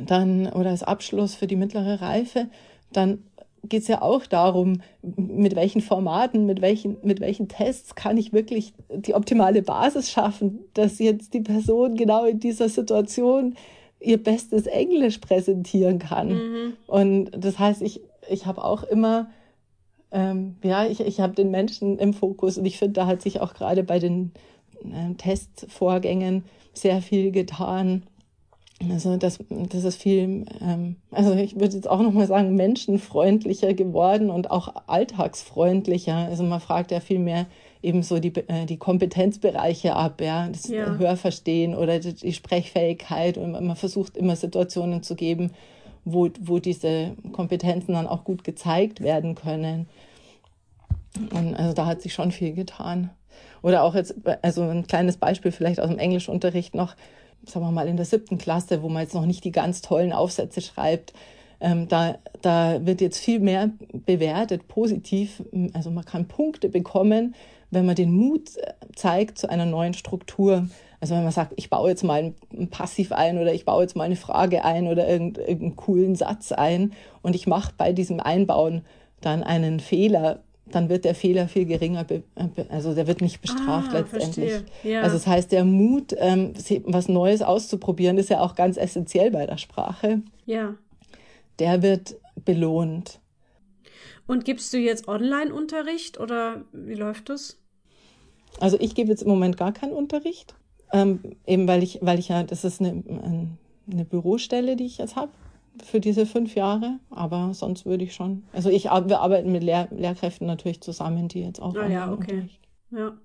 dann 0.08 0.48
oder 0.48 0.72
als 0.72 0.82
Abschluss 0.82 1.36
für 1.36 1.46
die 1.46 1.56
mittlere 1.56 2.02
Reife, 2.02 2.48
dann 2.92 3.24
geht 3.64 3.82
es 3.82 3.88
ja 3.88 4.02
auch 4.02 4.26
darum, 4.26 4.82
mit 5.02 5.56
welchen 5.56 5.82
Formaten, 5.82 6.46
mit 6.46 6.62
welchen, 6.62 6.98
mit 7.04 7.20
welchen 7.20 7.48
Tests 7.48 7.96
kann 7.96 8.18
ich 8.18 8.34
wirklich 8.34 8.74
die 8.90 9.14
optimale 9.14 9.62
Basis 9.62 10.10
schaffen, 10.10 10.60
dass 10.74 11.00
jetzt 11.00 11.34
die 11.34 11.42
Person 11.42 11.96
genau 11.96 12.26
in 12.26 12.40
dieser 12.40 12.70
Situation 12.70 13.56
ihr 14.00 14.22
bestes 14.22 14.68
Englisch 14.68 15.18
präsentieren 15.18 16.00
kann. 16.00 16.30
Mhm. 16.30 16.74
Und 16.86 17.32
das 17.32 17.60
heißt, 17.60 17.82
ich, 17.82 18.02
ich 18.30 18.46
habe 18.46 18.64
auch 18.64 18.84
immer 18.84 19.30
ähm, 20.12 20.56
ja, 20.64 20.86
ich, 20.86 21.00
ich 21.02 21.20
habe 21.20 21.34
den 21.34 21.52
Menschen 21.52 22.00
im 22.00 22.14
Fokus 22.14 22.58
und 22.58 22.66
ich 22.66 22.78
finde, 22.78 22.94
da 22.94 23.08
hat 23.08 23.22
sich 23.22 23.42
auch 23.42 23.54
gerade 23.54 23.84
bei 23.84 24.00
den 24.00 24.32
äh, 24.84 25.14
Testvorgängen 25.16 26.44
sehr 26.74 27.02
viel 27.02 27.32
getan. 27.32 28.04
Also 28.92 29.18
das, 29.18 29.40
das 29.50 29.84
ist 29.84 30.00
viel, 30.00 30.46
ähm, 30.62 30.98
also 31.10 31.34
ich 31.34 31.56
würde 31.56 31.76
jetzt 31.76 31.90
auch 31.90 32.02
nochmal 32.02 32.28
sagen, 32.28 32.56
menschenfreundlicher 32.56 33.74
geworden 33.74 34.30
und 34.30 34.52
auch 34.52 34.74
alltagsfreundlicher. 34.86 36.16
Also 36.16 36.44
man 36.44 36.60
fragt 36.60 36.92
ja 36.92 37.00
viel 37.00 37.20
mehr 37.20 37.48
eben 37.82 38.04
so 38.04 38.20
die, 38.20 38.36
äh, 38.48 38.66
die 38.66 38.78
Kompetenzbereiche 38.78 39.96
ab, 39.96 40.22
ja, 40.22 40.48
das 40.48 40.68
ja. 40.68 40.96
Hörverstehen 40.98 41.74
oder 41.74 42.00
die, 42.00 42.14
die 42.14 42.34
Sprechfähigkeit 42.34 43.38
und 43.38 43.52
man 43.52 43.76
versucht 43.76 44.16
immer 44.16 44.36
Situationen 44.36 45.02
zu 45.02 45.16
geben, 45.16 45.52
wo, 46.14 46.30
wo 46.40 46.60
diese 46.60 47.16
Kompetenzen 47.32 47.94
dann 47.94 48.08
auch 48.08 48.24
gut 48.24 48.44
gezeigt 48.44 49.02
werden 49.02 49.36
können. 49.36 49.88
Und 51.32 51.56
also 51.56 51.74
da 51.74 51.86
hat 51.86 52.02
sich 52.02 52.14
schon 52.14 52.32
viel 52.32 52.54
getan. 52.54 53.10
Oder 53.62 53.84
auch 53.84 53.96
jetzt, 53.96 54.16
also 54.42 54.64
ein 54.64 54.88
kleines 54.88 55.18
Beispiel 55.18 55.52
vielleicht 55.52 55.80
aus 55.80 55.90
dem 55.90 56.00
Englischunterricht 56.00 56.76
noch, 56.76 56.96
sagen 57.46 57.66
wir 57.66 57.72
mal 57.72 57.88
in 57.88 57.98
der 57.98 58.06
siebten 58.06 58.38
Klasse, 58.38 58.82
wo 58.82 58.90
man 58.90 59.04
jetzt 59.04 59.16
noch 59.16 59.26
nicht 59.26 59.44
die 59.44 59.52
ganz 59.52 59.82
tollen 59.82 60.14
Aufsätze 60.14 60.62
schreibt. 60.62 61.14
Ähm, 61.60 61.88
da, 61.88 62.20
da 62.42 62.86
wird 62.86 63.02
jetzt 63.02 63.20
viel 63.20 63.40
mehr 63.40 63.72
bewertet, 64.06 64.68
positiv. 64.68 65.44
Also 65.74 65.90
man 65.90 66.06
kann 66.06 66.28
Punkte 66.28 66.70
bekommen, 66.70 67.36
wenn 67.72 67.86
man 67.86 67.96
den 67.96 68.12
Mut 68.12 68.52
zeigt 68.96 69.38
zu 69.38 69.50
einer 69.50 69.66
neuen 69.66 69.94
Struktur. 69.94 70.68
Also 71.00 71.16
wenn 71.16 71.24
man 71.24 71.32
sagt, 71.32 71.54
ich 71.58 71.70
baue 71.70 71.90
jetzt 71.90 72.04
mal 72.04 72.34
ein 72.52 72.70
Passiv 72.70 73.12
ein 73.12 73.38
oder 73.38 73.54
ich 73.54 73.66
baue 73.66 73.84
jetzt 73.84 73.96
mal 73.96 74.06
eine 74.06 74.16
Frage 74.16 74.66
ein 74.66 74.88
oder 74.88 75.08
irgendeinen 75.08 75.76
coolen 75.76 76.16
Satz 76.16 76.52
ein 76.52 76.94
und 77.22 77.36
ich 77.36 77.46
mache 77.46 77.74
bei 77.78 77.94
diesem 77.94 78.20
Einbauen 78.20 78.84
dann 79.22 79.44
einen 79.44 79.80
Fehler, 79.80 80.44
dann 80.66 80.90
wird 80.90 81.06
der 81.06 81.16
Fehler 81.16 81.48
viel 81.48 81.66
geringer, 81.66 82.06
also 82.70 82.94
der 82.94 83.08
wird 83.08 83.22
nicht 83.22 83.42
bestraft 83.42 83.92
ah, 83.94 84.00
letztendlich. 84.00 84.64
Ja. 84.84 85.02
Also 85.02 85.16
das 85.16 85.28
heißt, 85.28 85.52
der 85.52 85.64
Mut, 85.64 86.16
ähm, 86.18 86.54
was 86.86 87.08
Neues 87.08 87.42
auszuprobieren, 87.42 88.18
ist 88.18 88.30
ja 88.30 88.42
auch 88.42 88.56
ganz 88.56 88.78
essentiell 88.78 89.32
bei 89.32 89.46
der 89.46 89.58
Sprache. 89.58 90.22
Ja. 90.46 90.76
Der 91.60 91.82
wird 91.82 92.16
belohnt. 92.44 93.20
Und 94.26 94.46
gibst 94.46 94.74
du 94.74 94.78
jetzt 94.78 95.08
Online-Unterricht 95.08 96.20
oder 96.20 96.66
wie 96.74 96.96
läuft 96.96 97.30
das? 97.30 97.58
Also 98.60 98.78
ich 98.80 98.96
gebe 98.96 99.10
jetzt 99.10 99.22
im 99.22 99.30
Moment 99.30 99.58
gar 99.58 99.72
keinen 99.72 99.94
Unterricht. 99.94 100.56
Ähm, 100.92 101.20
eben 101.46 101.68
weil 101.68 101.84
ich, 101.84 102.00
weil 102.02 102.20
ich 102.20 102.30
ja, 102.30 102.44
das 102.44 102.64
ist 102.64 102.80
eine, 102.80 103.04
eine 103.92 104.06
Bürostelle, 104.06 104.76
die 104.76 104.86
ich 104.86 104.98
jetzt 104.98 105.16
habe 105.16 105.32
für 105.84 106.00
diese 106.00 106.26
fünf 106.26 106.56
Jahre, 106.56 107.00
aber 107.10 107.54
sonst 107.54 107.86
würde 107.86 108.04
ich 108.04 108.14
schon. 108.14 108.44
Also 108.54 108.70
ich 108.70 108.86
wir 108.86 109.20
arbeiten 109.20 109.52
mit 109.52 109.64
Lehr 109.64 109.88
Lehrkräften 109.92 110.48
natürlich 110.48 110.82
zusammen, 110.82 111.28
die 111.28 111.42
jetzt 111.42 111.62
auch. 111.62 111.76
Ah 111.76 111.88
ja, 111.88 112.12
okay. 112.12 112.50
Ja. 112.92 113.18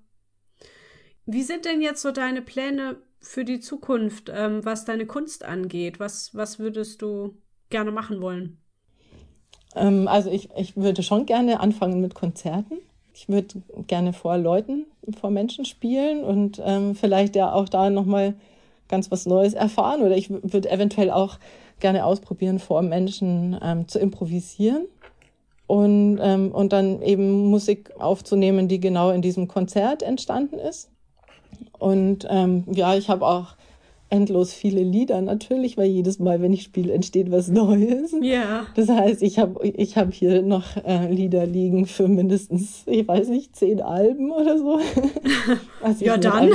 Wie 1.25 1.43
sind 1.43 1.65
denn 1.65 1.81
jetzt 1.81 2.01
so 2.01 2.11
deine 2.11 2.41
Pläne 2.41 2.97
für 3.21 3.45
die 3.45 3.59
Zukunft, 3.59 4.31
ähm, 4.33 4.63
was 4.65 4.85
deine 4.85 5.05
Kunst 5.05 5.45
angeht? 5.45 5.99
Was, 5.99 6.35
was 6.35 6.59
würdest 6.59 7.01
du 7.01 7.37
gerne 7.69 7.91
machen 7.91 8.21
wollen? 8.21 8.57
Ähm, 9.75 10.07
also 10.07 10.29
ich, 10.29 10.49
ich 10.57 10.75
würde 10.75 11.01
schon 11.01 11.25
gerne 11.25 11.59
anfangen 11.61 12.01
mit 12.01 12.13
Konzerten. 12.13 12.77
Ich 13.13 13.29
würde 13.29 13.61
gerne 13.87 14.13
vor 14.13 14.37
Leuten, 14.37 14.85
vor 15.19 15.29
Menschen 15.29 15.65
spielen 15.65 16.23
und 16.23 16.61
ähm, 16.63 16.95
vielleicht 16.95 17.35
ja 17.35 17.53
auch 17.53 17.69
da 17.69 17.89
nochmal 17.89 18.33
ganz 18.87 19.11
was 19.11 19.25
Neues 19.25 19.53
erfahren. 19.53 20.01
Oder 20.01 20.17
ich 20.17 20.29
würde 20.29 20.69
eventuell 20.69 21.11
auch 21.11 21.37
gerne 21.79 22.05
ausprobieren, 22.05 22.59
vor 22.59 22.81
Menschen 22.81 23.57
ähm, 23.61 23.87
zu 23.87 23.99
improvisieren 23.99 24.85
und, 25.67 26.19
ähm, 26.21 26.51
und 26.51 26.73
dann 26.73 27.01
eben 27.01 27.45
Musik 27.49 27.91
aufzunehmen, 27.99 28.67
die 28.67 28.79
genau 28.79 29.11
in 29.11 29.21
diesem 29.21 29.47
Konzert 29.47 30.01
entstanden 30.03 30.59
ist. 30.59 30.89
Und 31.77 32.27
ähm, 32.29 32.63
ja, 32.71 32.95
ich 32.95 33.09
habe 33.09 33.25
auch 33.25 33.55
endlos 34.13 34.53
viele 34.53 34.83
Lieder 34.83 35.21
natürlich, 35.21 35.75
weil 35.75 35.87
jedes 35.87 36.19
Mal, 36.19 36.39
wenn 36.39 36.53
ich 36.53 36.61
spiele, 36.61 36.93
entsteht 36.93 37.31
was 37.31 37.47
Neues. 37.47 38.13
Ja. 38.21 38.67
Das 38.75 38.87
heißt, 38.87 39.23
ich 39.23 39.39
habe 39.39 39.67
ich 39.67 39.97
hab 39.97 40.13
hier 40.13 40.43
noch 40.43 40.77
äh, 40.85 41.11
Lieder 41.11 41.47
liegen 41.47 41.87
für 41.87 42.07
mindestens, 42.07 42.83
ich 42.85 43.07
weiß 43.07 43.29
nicht, 43.29 43.55
zehn 43.55 43.81
Alben 43.81 44.31
oder 44.31 44.57
so. 44.57 44.79
Also 45.81 46.05
ja, 46.05 46.17
dann. 46.17 46.49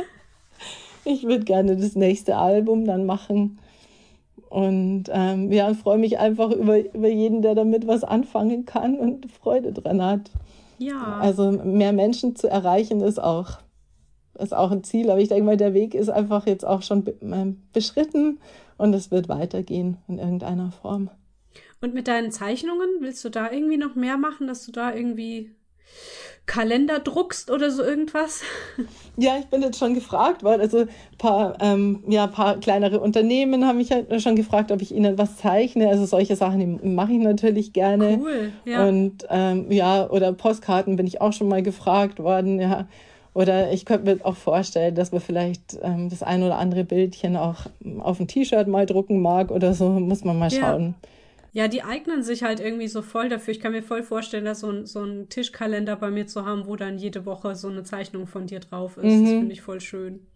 ich 1.04 1.24
würde 1.24 1.44
gerne 1.44 1.76
das 1.76 1.96
nächste 1.96 2.36
Album 2.36 2.84
dann 2.84 3.06
machen. 3.06 3.58
Und 4.50 5.04
ähm, 5.12 5.50
ja, 5.50 5.74
freue 5.74 5.98
mich 5.98 6.18
einfach 6.18 6.52
über, 6.52 6.78
über 6.94 7.08
jeden, 7.08 7.42
der 7.42 7.56
damit 7.56 7.88
was 7.88 8.04
anfangen 8.04 8.66
kann 8.66 8.96
und 8.98 9.32
Freude 9.32 9.72
dran 9.72 10.04
hat. 10.04 10.30
Ja. 10.78 11.18
Also 11.20 11.50
mehr 11.50 11.92
Menschen 11.92 12.36
zu 12.36 12.48
erreichen 12.48 13.00
ist 13.00 13.20
auch 13.20 13.58
ist 14.38 14.54
auch 14.54 14.70
ein 14.70 14.84
Ziel, 14.84 15.10
aber 15.10 15.20
ich 15.20 15.28
denke 15.28 15.44
mal, 15.44 15.56
der 15.56 15.74
Weg 15.74 15.94
ist 15.94 16.08
einfach 16.08 16.46
jetzt 16.46 16.66
auch 16.66 16.82
schon 16.82 17.04
ähm, 17.22 17.62
beschritten 17.72 18.38
und 18.76 18.94
es 18.94 19.10
wird 19.10 19.28
weitergehen 19.28 19.98
in 20.08 20.18
irgendeiner 20.18 20.72
Form. 20.72 21.10
Und 21.80 21.94
mit 21.94 22.08
deinen 22.08 22.30
Zeichnungen, 22.30 22.88
willst 23.00 23.24
du 23.24 23.28
da 23.28 23.50
irgendwie 23.50 23.76
noch 23.76 23.94
mehr 23.94 24.16
machen, 24.16 24.46
dass 24.46 24.64
du 24.64 24.72
da 24.72 24.94
irgendwie 24.94 25.50
Kalender 26.46 26.98
druckst 26.98 27.50
oder 27.50 27.70
so 27.70 27.82
irgendwas? 27.82 28.42
Ja, 29.16 29.36
ich 29.38 29.46
bin 29.46 29.62
jetzt 29.62 29.78
schon 29.78 29.94
gefragt 29.94 30.42
worden. 30.42 30.60
Also 30.60 30.78
ein 30.78 30.88
paar, 31.18 31.56
ähm, 31.60 32.02
ja, 32.08 32.26
paar 32.26 32.58
kleinere 32.58 32.98
Unternehmen 32.98 33.64
haben 33.64 33.78
mich 33.78 33.92
halt 33.92 34.20
schon 34.20 34.34
gefragt, 34.34 34.72
ob 34.72 34.82
ich 34.82 34.92
ihnen 34.92 35.16
was 35.16 35.36
zeichne. 35.36 35.88
Also 35.88 36.04
solche 36.04 36.34
Sachen 36.34 36.96
mache 36.96 37.12
ich 37.12 37.20
natürlich 37.20 37.72
gerne. 37.72 38.18
Cool, 38.20 38.50
ja. 38.64 38.84
Und 38.84 39.24
ähm, 39.30 39.70
ja, 39.70 40.10
oder 40.10 40.32
Postkarten 40.32 40.96
bin 40.96 41.06
ich 41.06 41.20
auch 41.20 41.32
schon 41.32 41.46
mal 41.46 41.62
gefragt 41.62 42.18
worden, 42.18 42.58
ja. 42.58 42.88
Oder 43.34 43.72
ich 43.72 43.84
könnte 43.84 44.14
mir 44.14 44.24
auch 44.24 44.36
vorstellen, 44.36 44.94
dass 44.94 45.10
man 45.10 45.20
vielleicht 45.20 45.76
ähm, 45.82 46.08
das 46.08 46.22
ein 46.22 46.42
oder 46.44 46.56
andere 46.56 46.84
Bildchen 46.84 47.36
auch 47.36 47.66
auf 47.98 48.20
ein 48.20 48.28
T-Shirt 48.28 48.68
mal 48.68 48.86
drucken 48.86 49.20
mag 49.20 49.50
oder 49.50 49.74
so. 49.74 49.88
Muss 49.90 50.24
man 50.24 50.38
mal 50.38 50.52
schauen. 50.52 50.94
Ja. 51.52 51.66
die 51.66 51.82
eignen 51.82 52.22
sich 52.22 52.44
halt 52.44 52.60
irgendwie 52.60 52.86
so 52.86 53.02
voll 53.02 53.28
dafür. 53.28 53.52
Ich 53.52 53.58
kann 53.60 53.72
mir 53.72 53.82
voll 53.82 54.04
vorstellen, 54.04 54.44
dass 54.44 54.60
so 54.60 54.70
ein, 54.70 54.86
so 54.86 55.02
ein 55.02 55.28
Tischkalender 55.28 55.96
bei 55.96 56.12
mir 56.12 56.28
zu 56.28 56.46
haben, 56.46 56.66
wo 56.66 56.76
dann 56.76 56.96
jede 56.96 57.26
Woche 57.26 57.56
so 57.56 57.68
eine 57.68 57.82
Zeichnung 57.82 58.28
von 58.28 58.46
dir 58.46 58.60
drauf 58.60 58.96
ist. 58.98 59.04
Mhm. 59.04 59.24
Das 59.24 59.30
finde 59.32 59.52
ich 59.52 59.62
voll 59.62 59.80
schön. 59.80 60.26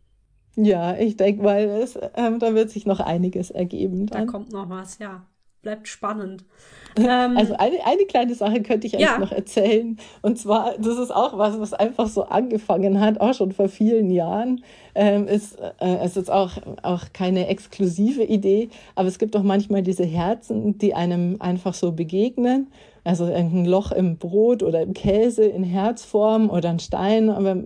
Ja, 0.57 0.97
ich 0.97 1.17
denke 1.17 1.45
mal, 1.45 1.87
ähm, 2.17 2.41
da 2.41 2.53
wird 2.55 2.71
sich 2.71 2.85
noch 2.85 2.99
einiges 2.99 3.53
ergeben. 3.53 4.07
Dann. 4.07 4.27
Da 4.27 4.33
kommt 4.33 4.53
noch 4.53 4.69
was, 4.69 4.99
ja 4.99 5.25
bleibt 5.63 5.89
spannend. 5.89 6.45
Ähm, 6.99 7.37
also 7.37 7.55
eine, 7.57 7.77
eine 7.87 8.07
kleine 8.07 8.35
Sache 8.35 8.61
könnte 8.61 8.89
ich 8.89 8.95
eigentlich 8.95 9.09
ja. 9.09 9.19
noch 9.19 9.31
erzählen. 9.31 9.99
Und 10.21 10.37
zwar, 10.37 10.77
das 10.79 10.99
ist 10.99 11.15
auch 11.15 11.39
was, 11.39 11.61
was 11.61 11.73
einfach 11.73 12.09
so 12.09 12.25
angefangen 12.25 13.01
hat, 13.01 13.21
auch 13.21 13.35
schon 13.35 13.53
vor 13.53 13.69
vielen 13.69 14.11
Jahren. 14.11 14.65
Ähm, 14.97 15.29
ist, 15.29 15.61
äh, 15.61 15.99
es 16.03 16.17
ist 16.17 16.29
auch, 16.29 16.53
auch 16.83 17.05
keine 17.13 17.47
exklusive 17.47 18.25
Idee, 18.25 18.69
aber 18.97 19.07
es 19.07 19.21
gibt 19.21 19.37
auch 19.37 19.45
manchmal 19.45 19.83
diese 19.83 20.05
Herzen, 20.05 20.77
die 20.79 20.93
einem 20.93 21.37
einfach 21.39 21.73
so 21.73 21.93
begegnen. 21.93 22.67
Also 23.05 23.25
ein 23.25 23.65
Loch 23.65 23.93
im 23.93 24.17
Brot 24.17 24.65
oder 24.65 24.83
im 24.83 24.93
Käse 24.93 25.45
in 25.45 25.63
Herzform 25.63 26.51
oder 26.51 26.71
ein 26.71 26.81
Stein. 26.81 27.31
Aber 27.31 27.57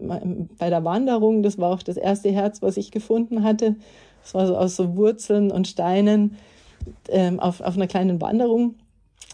bei 0.58 0.68
der 0.68 0.84
Wanderung, 0.84 1.42
das 1.42 1.58
war 1.58 1.70
auch 1.70 1.82
das 1.82 1.96
erste 1.96 2.30
Herz, 2.30 2.60
was 2.60 2.76
ich 2.76 2.90
gefunden 2.90 3.42
hatte. 3.42 3.76
Das 4.22 4.34
war 4.34 4.46
so 4.46 4.56
aus 4.56 4.76
so 4.76 4.94
Wurzeln 4.94 5.50
und 5.50 5.66
Steinen 5.66 6.36
ähm, 7.08 7.40
auf, 7.40 7.60
auf 7.60 7.74
einer 7.74 7.86
kleinen 7.86 8.20
Wanderung 8.20 8.74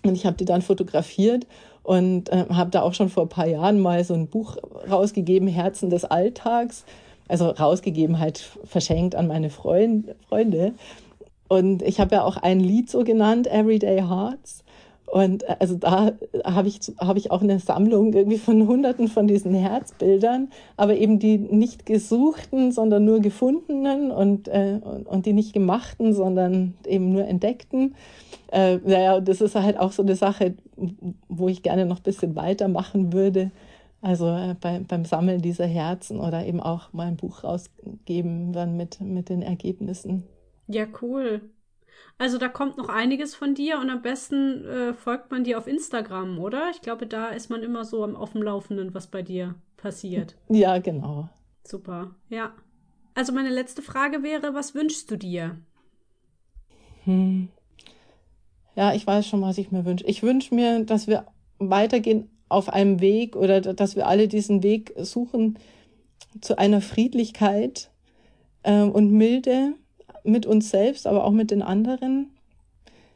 und 0.04 0.14
ich 0.14 0.26
habe 0.26 0.36
die 0.36 0.44
dann 0.44 0.62
fotografiert 0.62 1.46
und 1.82 2.30
äh, 2.30 2.46
habe 2.50 2.70
da 2.70 2.82
auch 2.82 2.94
schon 2.94 3.08
vor 3.08 3.24
ein 3.24 3.28
paar 3.28 3.46
Jahren 3.46 3.80
mal 3.80 4.04
so 4.04 4.14
ein 4.14 4.28
Buch 4.28 4.56
rausgegeben, 4.90 5.48
Herzen 5.48 5.90
des 5.90 6.04
Alltags. 6.04 6.84
Also 7.28 7.50
rausgegeben, 7.50 8.18
halt 8.18 8.38
verschenkt 8.64 9.14
an 9.14 9.26
meine 9.26 9.50
Freund, 9.50 10.14
Freunde. 10.28 10.72
Und 11.46 11.82
ich 11.82 12.00
habe 12.00 12.14
ja 12.14 12.24
auch 12.24 12.38
ein 12.38 12.58
Lied 12.58 12.88
so 12.90 13.04
genannt, 13.04 13.46
Everyday 13.46 14.00
Hearts. 14.00 14.64
Und 15.10 15.42
äh, 15.44 15.56
also 15.58 15.76
da 15.76 16.12
habe 16.44 16.68
ich, 16.68 16.80
hab 16.98 17.16
ich 17.16 17.30
auch 17.30 17.42
eine 17.42 17.58
Sammlung 17.58 18.12
irgendwie 18.12 18.38
von 18.38 18.66
hunderten 18.66 19.08
von 19.08 19.26
diesen 19.26 19.54
Herzbildern, 19.54 20.50
aber 20.76 20.96
eben 20.96 21.18
die 21.18 21.38
nicht 21.38 21.86
gesuchten, 21.86 22.72
sondern 22.72 23.04
nur 23.04 23.20
gefundenen 23.20 24.10
und, 24.10 24.48
äh, 24.48 24.80
und, 24.82 25.06
und 25.06 25.26
die 25.26 25.32
nicht 25.32 25.52
gemachten, 25.52 26.12
sondern 26.12 26.74
eben 26.86 27.12
nur 27.12 27.26
entdeckten. 27.26 27.94
Äh, 28.52 28.76
naja, 28.84 29.20
das 29.20 29.40
ist 29.40 29.54
halt 29.54 29.78
auch 29.78 29.92
so 29.92 30.02
eine 30.02 30.14
Sache, 30.14 30.54
wo 31.28 31.48
ich 31.48 31.62
gerne 31.62 31.86
noch 31.86 31.98
ein 31.98 32.04
bisschen 32.04 32.36
weitermachen 32.36 33.12
würde. 33.12 33.50
Also 34.00 34.28
äh, 34.28 34.54
bei, 34.60 34.80
beim 34.86 35.04
Sammeln 35.04 35.42
dieser 35.42 35.66
Herzen 35.66 36.20
oder 36.20 36.46
eben 36.46 36.60
auch 36.60 36.92
mal 36.92 37.08
ein 37.08 37.16
Buch 37.16 37.44
rausgeben 37.44 38.52
dann 38.52 38.76
mit, 38.76 39.00
mit 39.00 39.28
den 39.28 39.42
Ergebnissen. 39.42 40.24
Ja, 40.68 40.86
cool. 41.02 41.40
Also 42.18 42.38
da 42.38 42.48
kommt 42.48 42.76
noch 42.76 42.88
einiges 42.88 43.34
von 43.34 43.54
dir 43.54 43.78
und 43.78 43.90
am 43.90 44.02
besten 44.02 44.64
äh, 44.64 44.92
folgt 44.92 45.30
man 45.30 45.44
dir 45.44 45.58
auf 45.58 45.66
Instagram, 45.66 46.38
oder? 46.38 46.70
Ich 46.70 46.80
glaube, 46.80 47.06
da 47.06 47.28
ist 47.28 47.48
man 47.48 47.62
immer 47.62 47.84
so 47.84 48.04
auf 48.04 48.32
dem 48.32 48.42
Laufenden, 48.42 48.92
was 48.94 49.06
bei 49.06 49.22
dir 49.22 49.54
passiert. 49.76 50.36
Ja, 50.48 50.78
genau. 50.78 51.28
Super, 51.64 52.14
ja. 52.28 52.52
Also 53.14 53.32
meine 53.32 53.50
letzte 53.50 53.82
Frage 53.82 54.22
wäre, 54.22 54.54
was 54.54 54.74
wünschst 54.74 55.10
du 55.10 55.16
dir? 55.16 55.58
Hm. 57.04 57.48
Ja, 58.74 58.94
ich 58.94 59.06
weiß 59.06 59.26
schon, 59.26 59.42
was 59.42 59.58
ich 59.58 59.70
mir 59.70 59.84
wünsche. 59.84 60.06
Ich 60.06 60.22
wünsche 60.22 60.54
mir, 60.54 60.84
dass 60.84 61.06
wir 61.06 61.26
weitergehen 61.58 62.30
auf 62.48 62.68
einem 62.68 63.00
Weg 63.00 63.36
oder 63.36 63.60
dass 63.60 63.96
wir 63.96 64.06
alle 64.06 64.28
diesen 64.28 64.62
Weg 64.62 64.94
suchen 64.98 65.58
zu 66.40 66.58
einer 66.58 66.80
Friedlichkeit 66.80 67.90
äh, 68.62 68.82
und 68.82 69.10
Milde 69.10 69.74
mit 70.24 70.46
uns 70.46 70.70
selbst, 70.70 71.06
aber 71.06 71.24
auch 71.24 71.32
mit 71.32 71.50
den 71.50 71.62
anderen, 71.62 72.30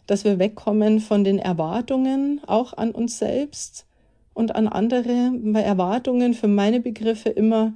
dass 0.07 0.25
wir 0.25 0.39
wegkommen 0.39 1.01
von 1.01 1.25
den 1.25 1.39
Erwartungen 1.39 2.41
auch 2.47 2.77
an 2.77 2.91
uns 2.91 3.19
selbst 3.19 3.87
und 4.35 4.55
an 4.55 4.69
andere, 4.69 5.33
weil 5.43 5.65
Erwartungen 5.65 6.35
für 6.35 6.49
meine 6.49 6.81
Begriffe 6.81 7.29
immer 7.29 7.73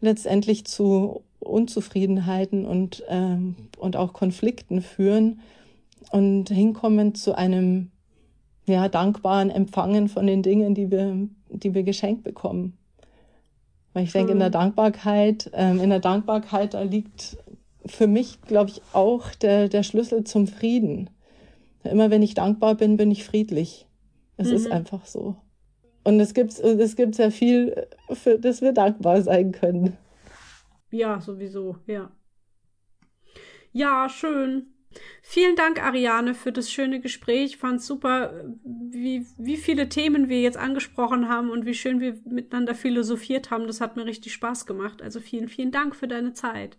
letztendlich 0.00 0.64
zu 0.64 1.22
Unzufriedenheiten 1.40 2.64
und, 2.64 3.04
ähm, 3.08 3.56
und 3.78 3.96
auch 3.96 4.12
Konflikten 4.12 4.82
führen 4.82 5.40
und 6.10 6.48
hinkommen 6.48 7.14
zu 7.14 7.36
einem 7.36 7.90
ja, 8.66 8.88
dankbaren 8.88 9.50
Empfangen 9.50 10.08
von 10.08 10.26
den 10.26 10.42
Dingen, 10.42 10.74
die 10.74 10.90
wir, 10.90 11.28
die 11.48 11.74
wir 11.74 11.82
geschenkt 11.82 12.22
bekommen. 12.22 12.76
Weil 13.94 14.04
ich 14.04 14.12
denke, 14.12 14.32
in 14.32 14.38
der 14.38 14.50
Dankbarkeit, 14.50 15.50
ähm, 15.54 15.80
in 15.80 15.90
der 15.90 16.00
Dankbarkeit, 16.00 16.74
da 16.74 16.82
liegt 16.82 17.38
für 17.88 18.06
mich, 18.06 18.40
glaube 18.42 18.70
ich, 18.70 18.82
auch 18.92 19.34
der, 19.34 19.68
der 19.68 19.82
Schlüssel 19.82 20.24
zum 20.24 20.46
Frieden. 20.46 21.10
Immer 21.84 22.10
wenn 22.10 22.22
ich 22.22 22.34
dankbar 22.34 22.74
bin, 22.74 22.96
bin 22.96 23.10
ich 23.10 23.24
friedlich. 23.24 23.86
Es 24.36 24.48
mhm. 24.48 24.54
ist 24.54 24.70
einfach 24.70 25.04
so. 25.06 25.36
Und 26.04 26.20
es 26.20 26.32
gibt, 26.34 26.58
es 26.58 26.96
gibt 26.96 27.14
sehr 27.14 27.30
viel, 27.30 27.86
für 28.12 28.38
das 28.38 28.62
wir 28.62 28.72
dankbar 28.72 29.22
sein 29.22 29.52
können. 29.52 29.96
Ja, 30.90 31.20
sowieso, 31.20 31.76
ja. 31.86 32.10
Ja, 33.72 34.08
schön. 34.08 34.72
Vielen 35.22 35.54
Dank, 35.54 35.82
Ariane, 35.82 36.34
für 36.34 36.50
das 36.50 36.70
schöne 36.70 37.00
Gespräch. 37.00 37.44
Ich 37.44 37.56
fand 37.58 37.82
super, 37.82 38.44
wie, 38.64 39.26
wie 39.36 39.58
viele 39.58 39.88
Themen 39.88 40.28
wir 40.28 40.40
jetzt 40.40 40.56
angesprochen 40.56 41.28
haben 41.28 41.50
und 41.50 41.66
wie 41.66 41.74
schön 41.74 42.00
wir 42.00 42.18
miteinander 42.24 42.74
philosophiert 42.74 43.50
haben. 43.50 43.66
Das 43.66 43.80
hat 43.80 43.96
mir 43.96 44.06
richtig 44.06 44.32
Spaß 44.32 44.64
gemacht. 44.64 45.02
Also 45.02 45.20
vielen, 45.20 45.48
vielen 45.48 45.70
Dank 45.70 45.94
für 45.94 46.08
deine 46.08 46.32
Zeit. 46.32 46.78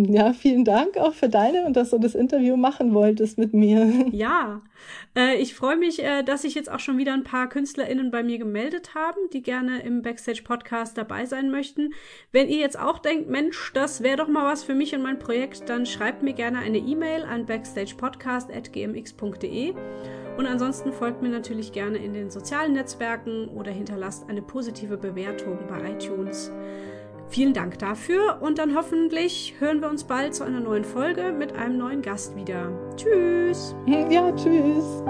Ja, 0.00 0.32
vielen 0.32 0.64
Dank 0.64 0.96
auch 0.96 1.12
für 1.12 1.28
deine 1.28 1.66
und 1.66 1.76
dass 1.76 1.90
du 1.90 1.98
das 1.98 2.14
Interview 2.14 2.56
machen 2.56 2.94
wolltest 2.94 3.36
mit 3.36 3.52
mir. 3.52 4.06
Ja, 4.12 4.62
äh, 5.16 5.34
ich 5.36 5.56
freue 5.56 5.76
mich, 5.76 6.04
äh, 6.04 6.22
dass 6.22 6.42
sich 6.42 6.54
jetzt 6.54 6.70
auch 6.70 6.78
schon 6.78 6.98
wieder 6.98 7.14
ein 7.14 7.24
paar 7.24 7.48
KünstlerInnen 7.48 8.12
bei 8.12 8.22
mir 8.22 8.38
gemeldet 8.38 8.94
haben, 8.94 9.18
die 9.32 9.42
gerne 9.42 9.82
im 9.82 10.02
Backstage-Podcast 10.02 10.96
dabei 10.96 11.26
sein 11.26 11.50
möchten. 11.50 11.94
Wenn 12.30 12.48
ihr 12.48 12.58
jetzt 12.58 12.78
auch 12.78 13.00
denkt, 13.00 13.28
Mensch, 13.28 13.72
das 13.74 14.04
wäre 14.04 14.18
doch 14.18 14.28
mal 14.28 14.44
was 14.44 14.62
für 14.62 14.76
mich 14.76 14.94
und 14.94 15.02
mein 15.02 15.18
Projekt, 15.18 15.68
dann 15.68 15.84
schreibt 15.84 16.22
mir 16.22 16.32
gerne 16.32 16.58
eine 16.58 16.78
E-Mail 16.78 17.24
an 17.24 17.46
backstagepodcast.gmx.de. 17.46 19.74
Und 20.36 20.46
ansonsten 20.46 20.92
folgt 20.92 21.22
mir 21.22 21.30
natürlich 21.30 21.72
gerne 21.72 21.98
in 21.98 22.12
den 22.12 22.30
sozialen 22.30 22.74
Netzwerken 22.74 23.48
oder 23.48 23.72
hinterlasst 23.72 24.28
eine 24.28 24.42
positive 24.42 24.96
Bewertung 24.96 25.58
bei 25.68 25.90
iTunes. 25.90 26.52
Vielen 27.30 27.52
Dank 27.52 27.78
dafür 27.78 28.38
und 28.40 28.58
dann 28.58 28.74
hoffentlich 28.74 29.54
hören 29.58 29.80
wir 29.80 29.90
uns 29.90 30.04
bald 30.04 30.34
zu 30.34 30.44
einer 30.44 30.60
neuen 30.60 30.84
Folge 30.84 31.32
mit 31.32 31.54
einem 31.54 31.76
neuen 31.76 32.02
Gast 32.02 32.34
wieder. 32.36 32.72
Tschüss. 32.96 33.74
Ja, 33.86 34.32
tschüss. 34.32 35.02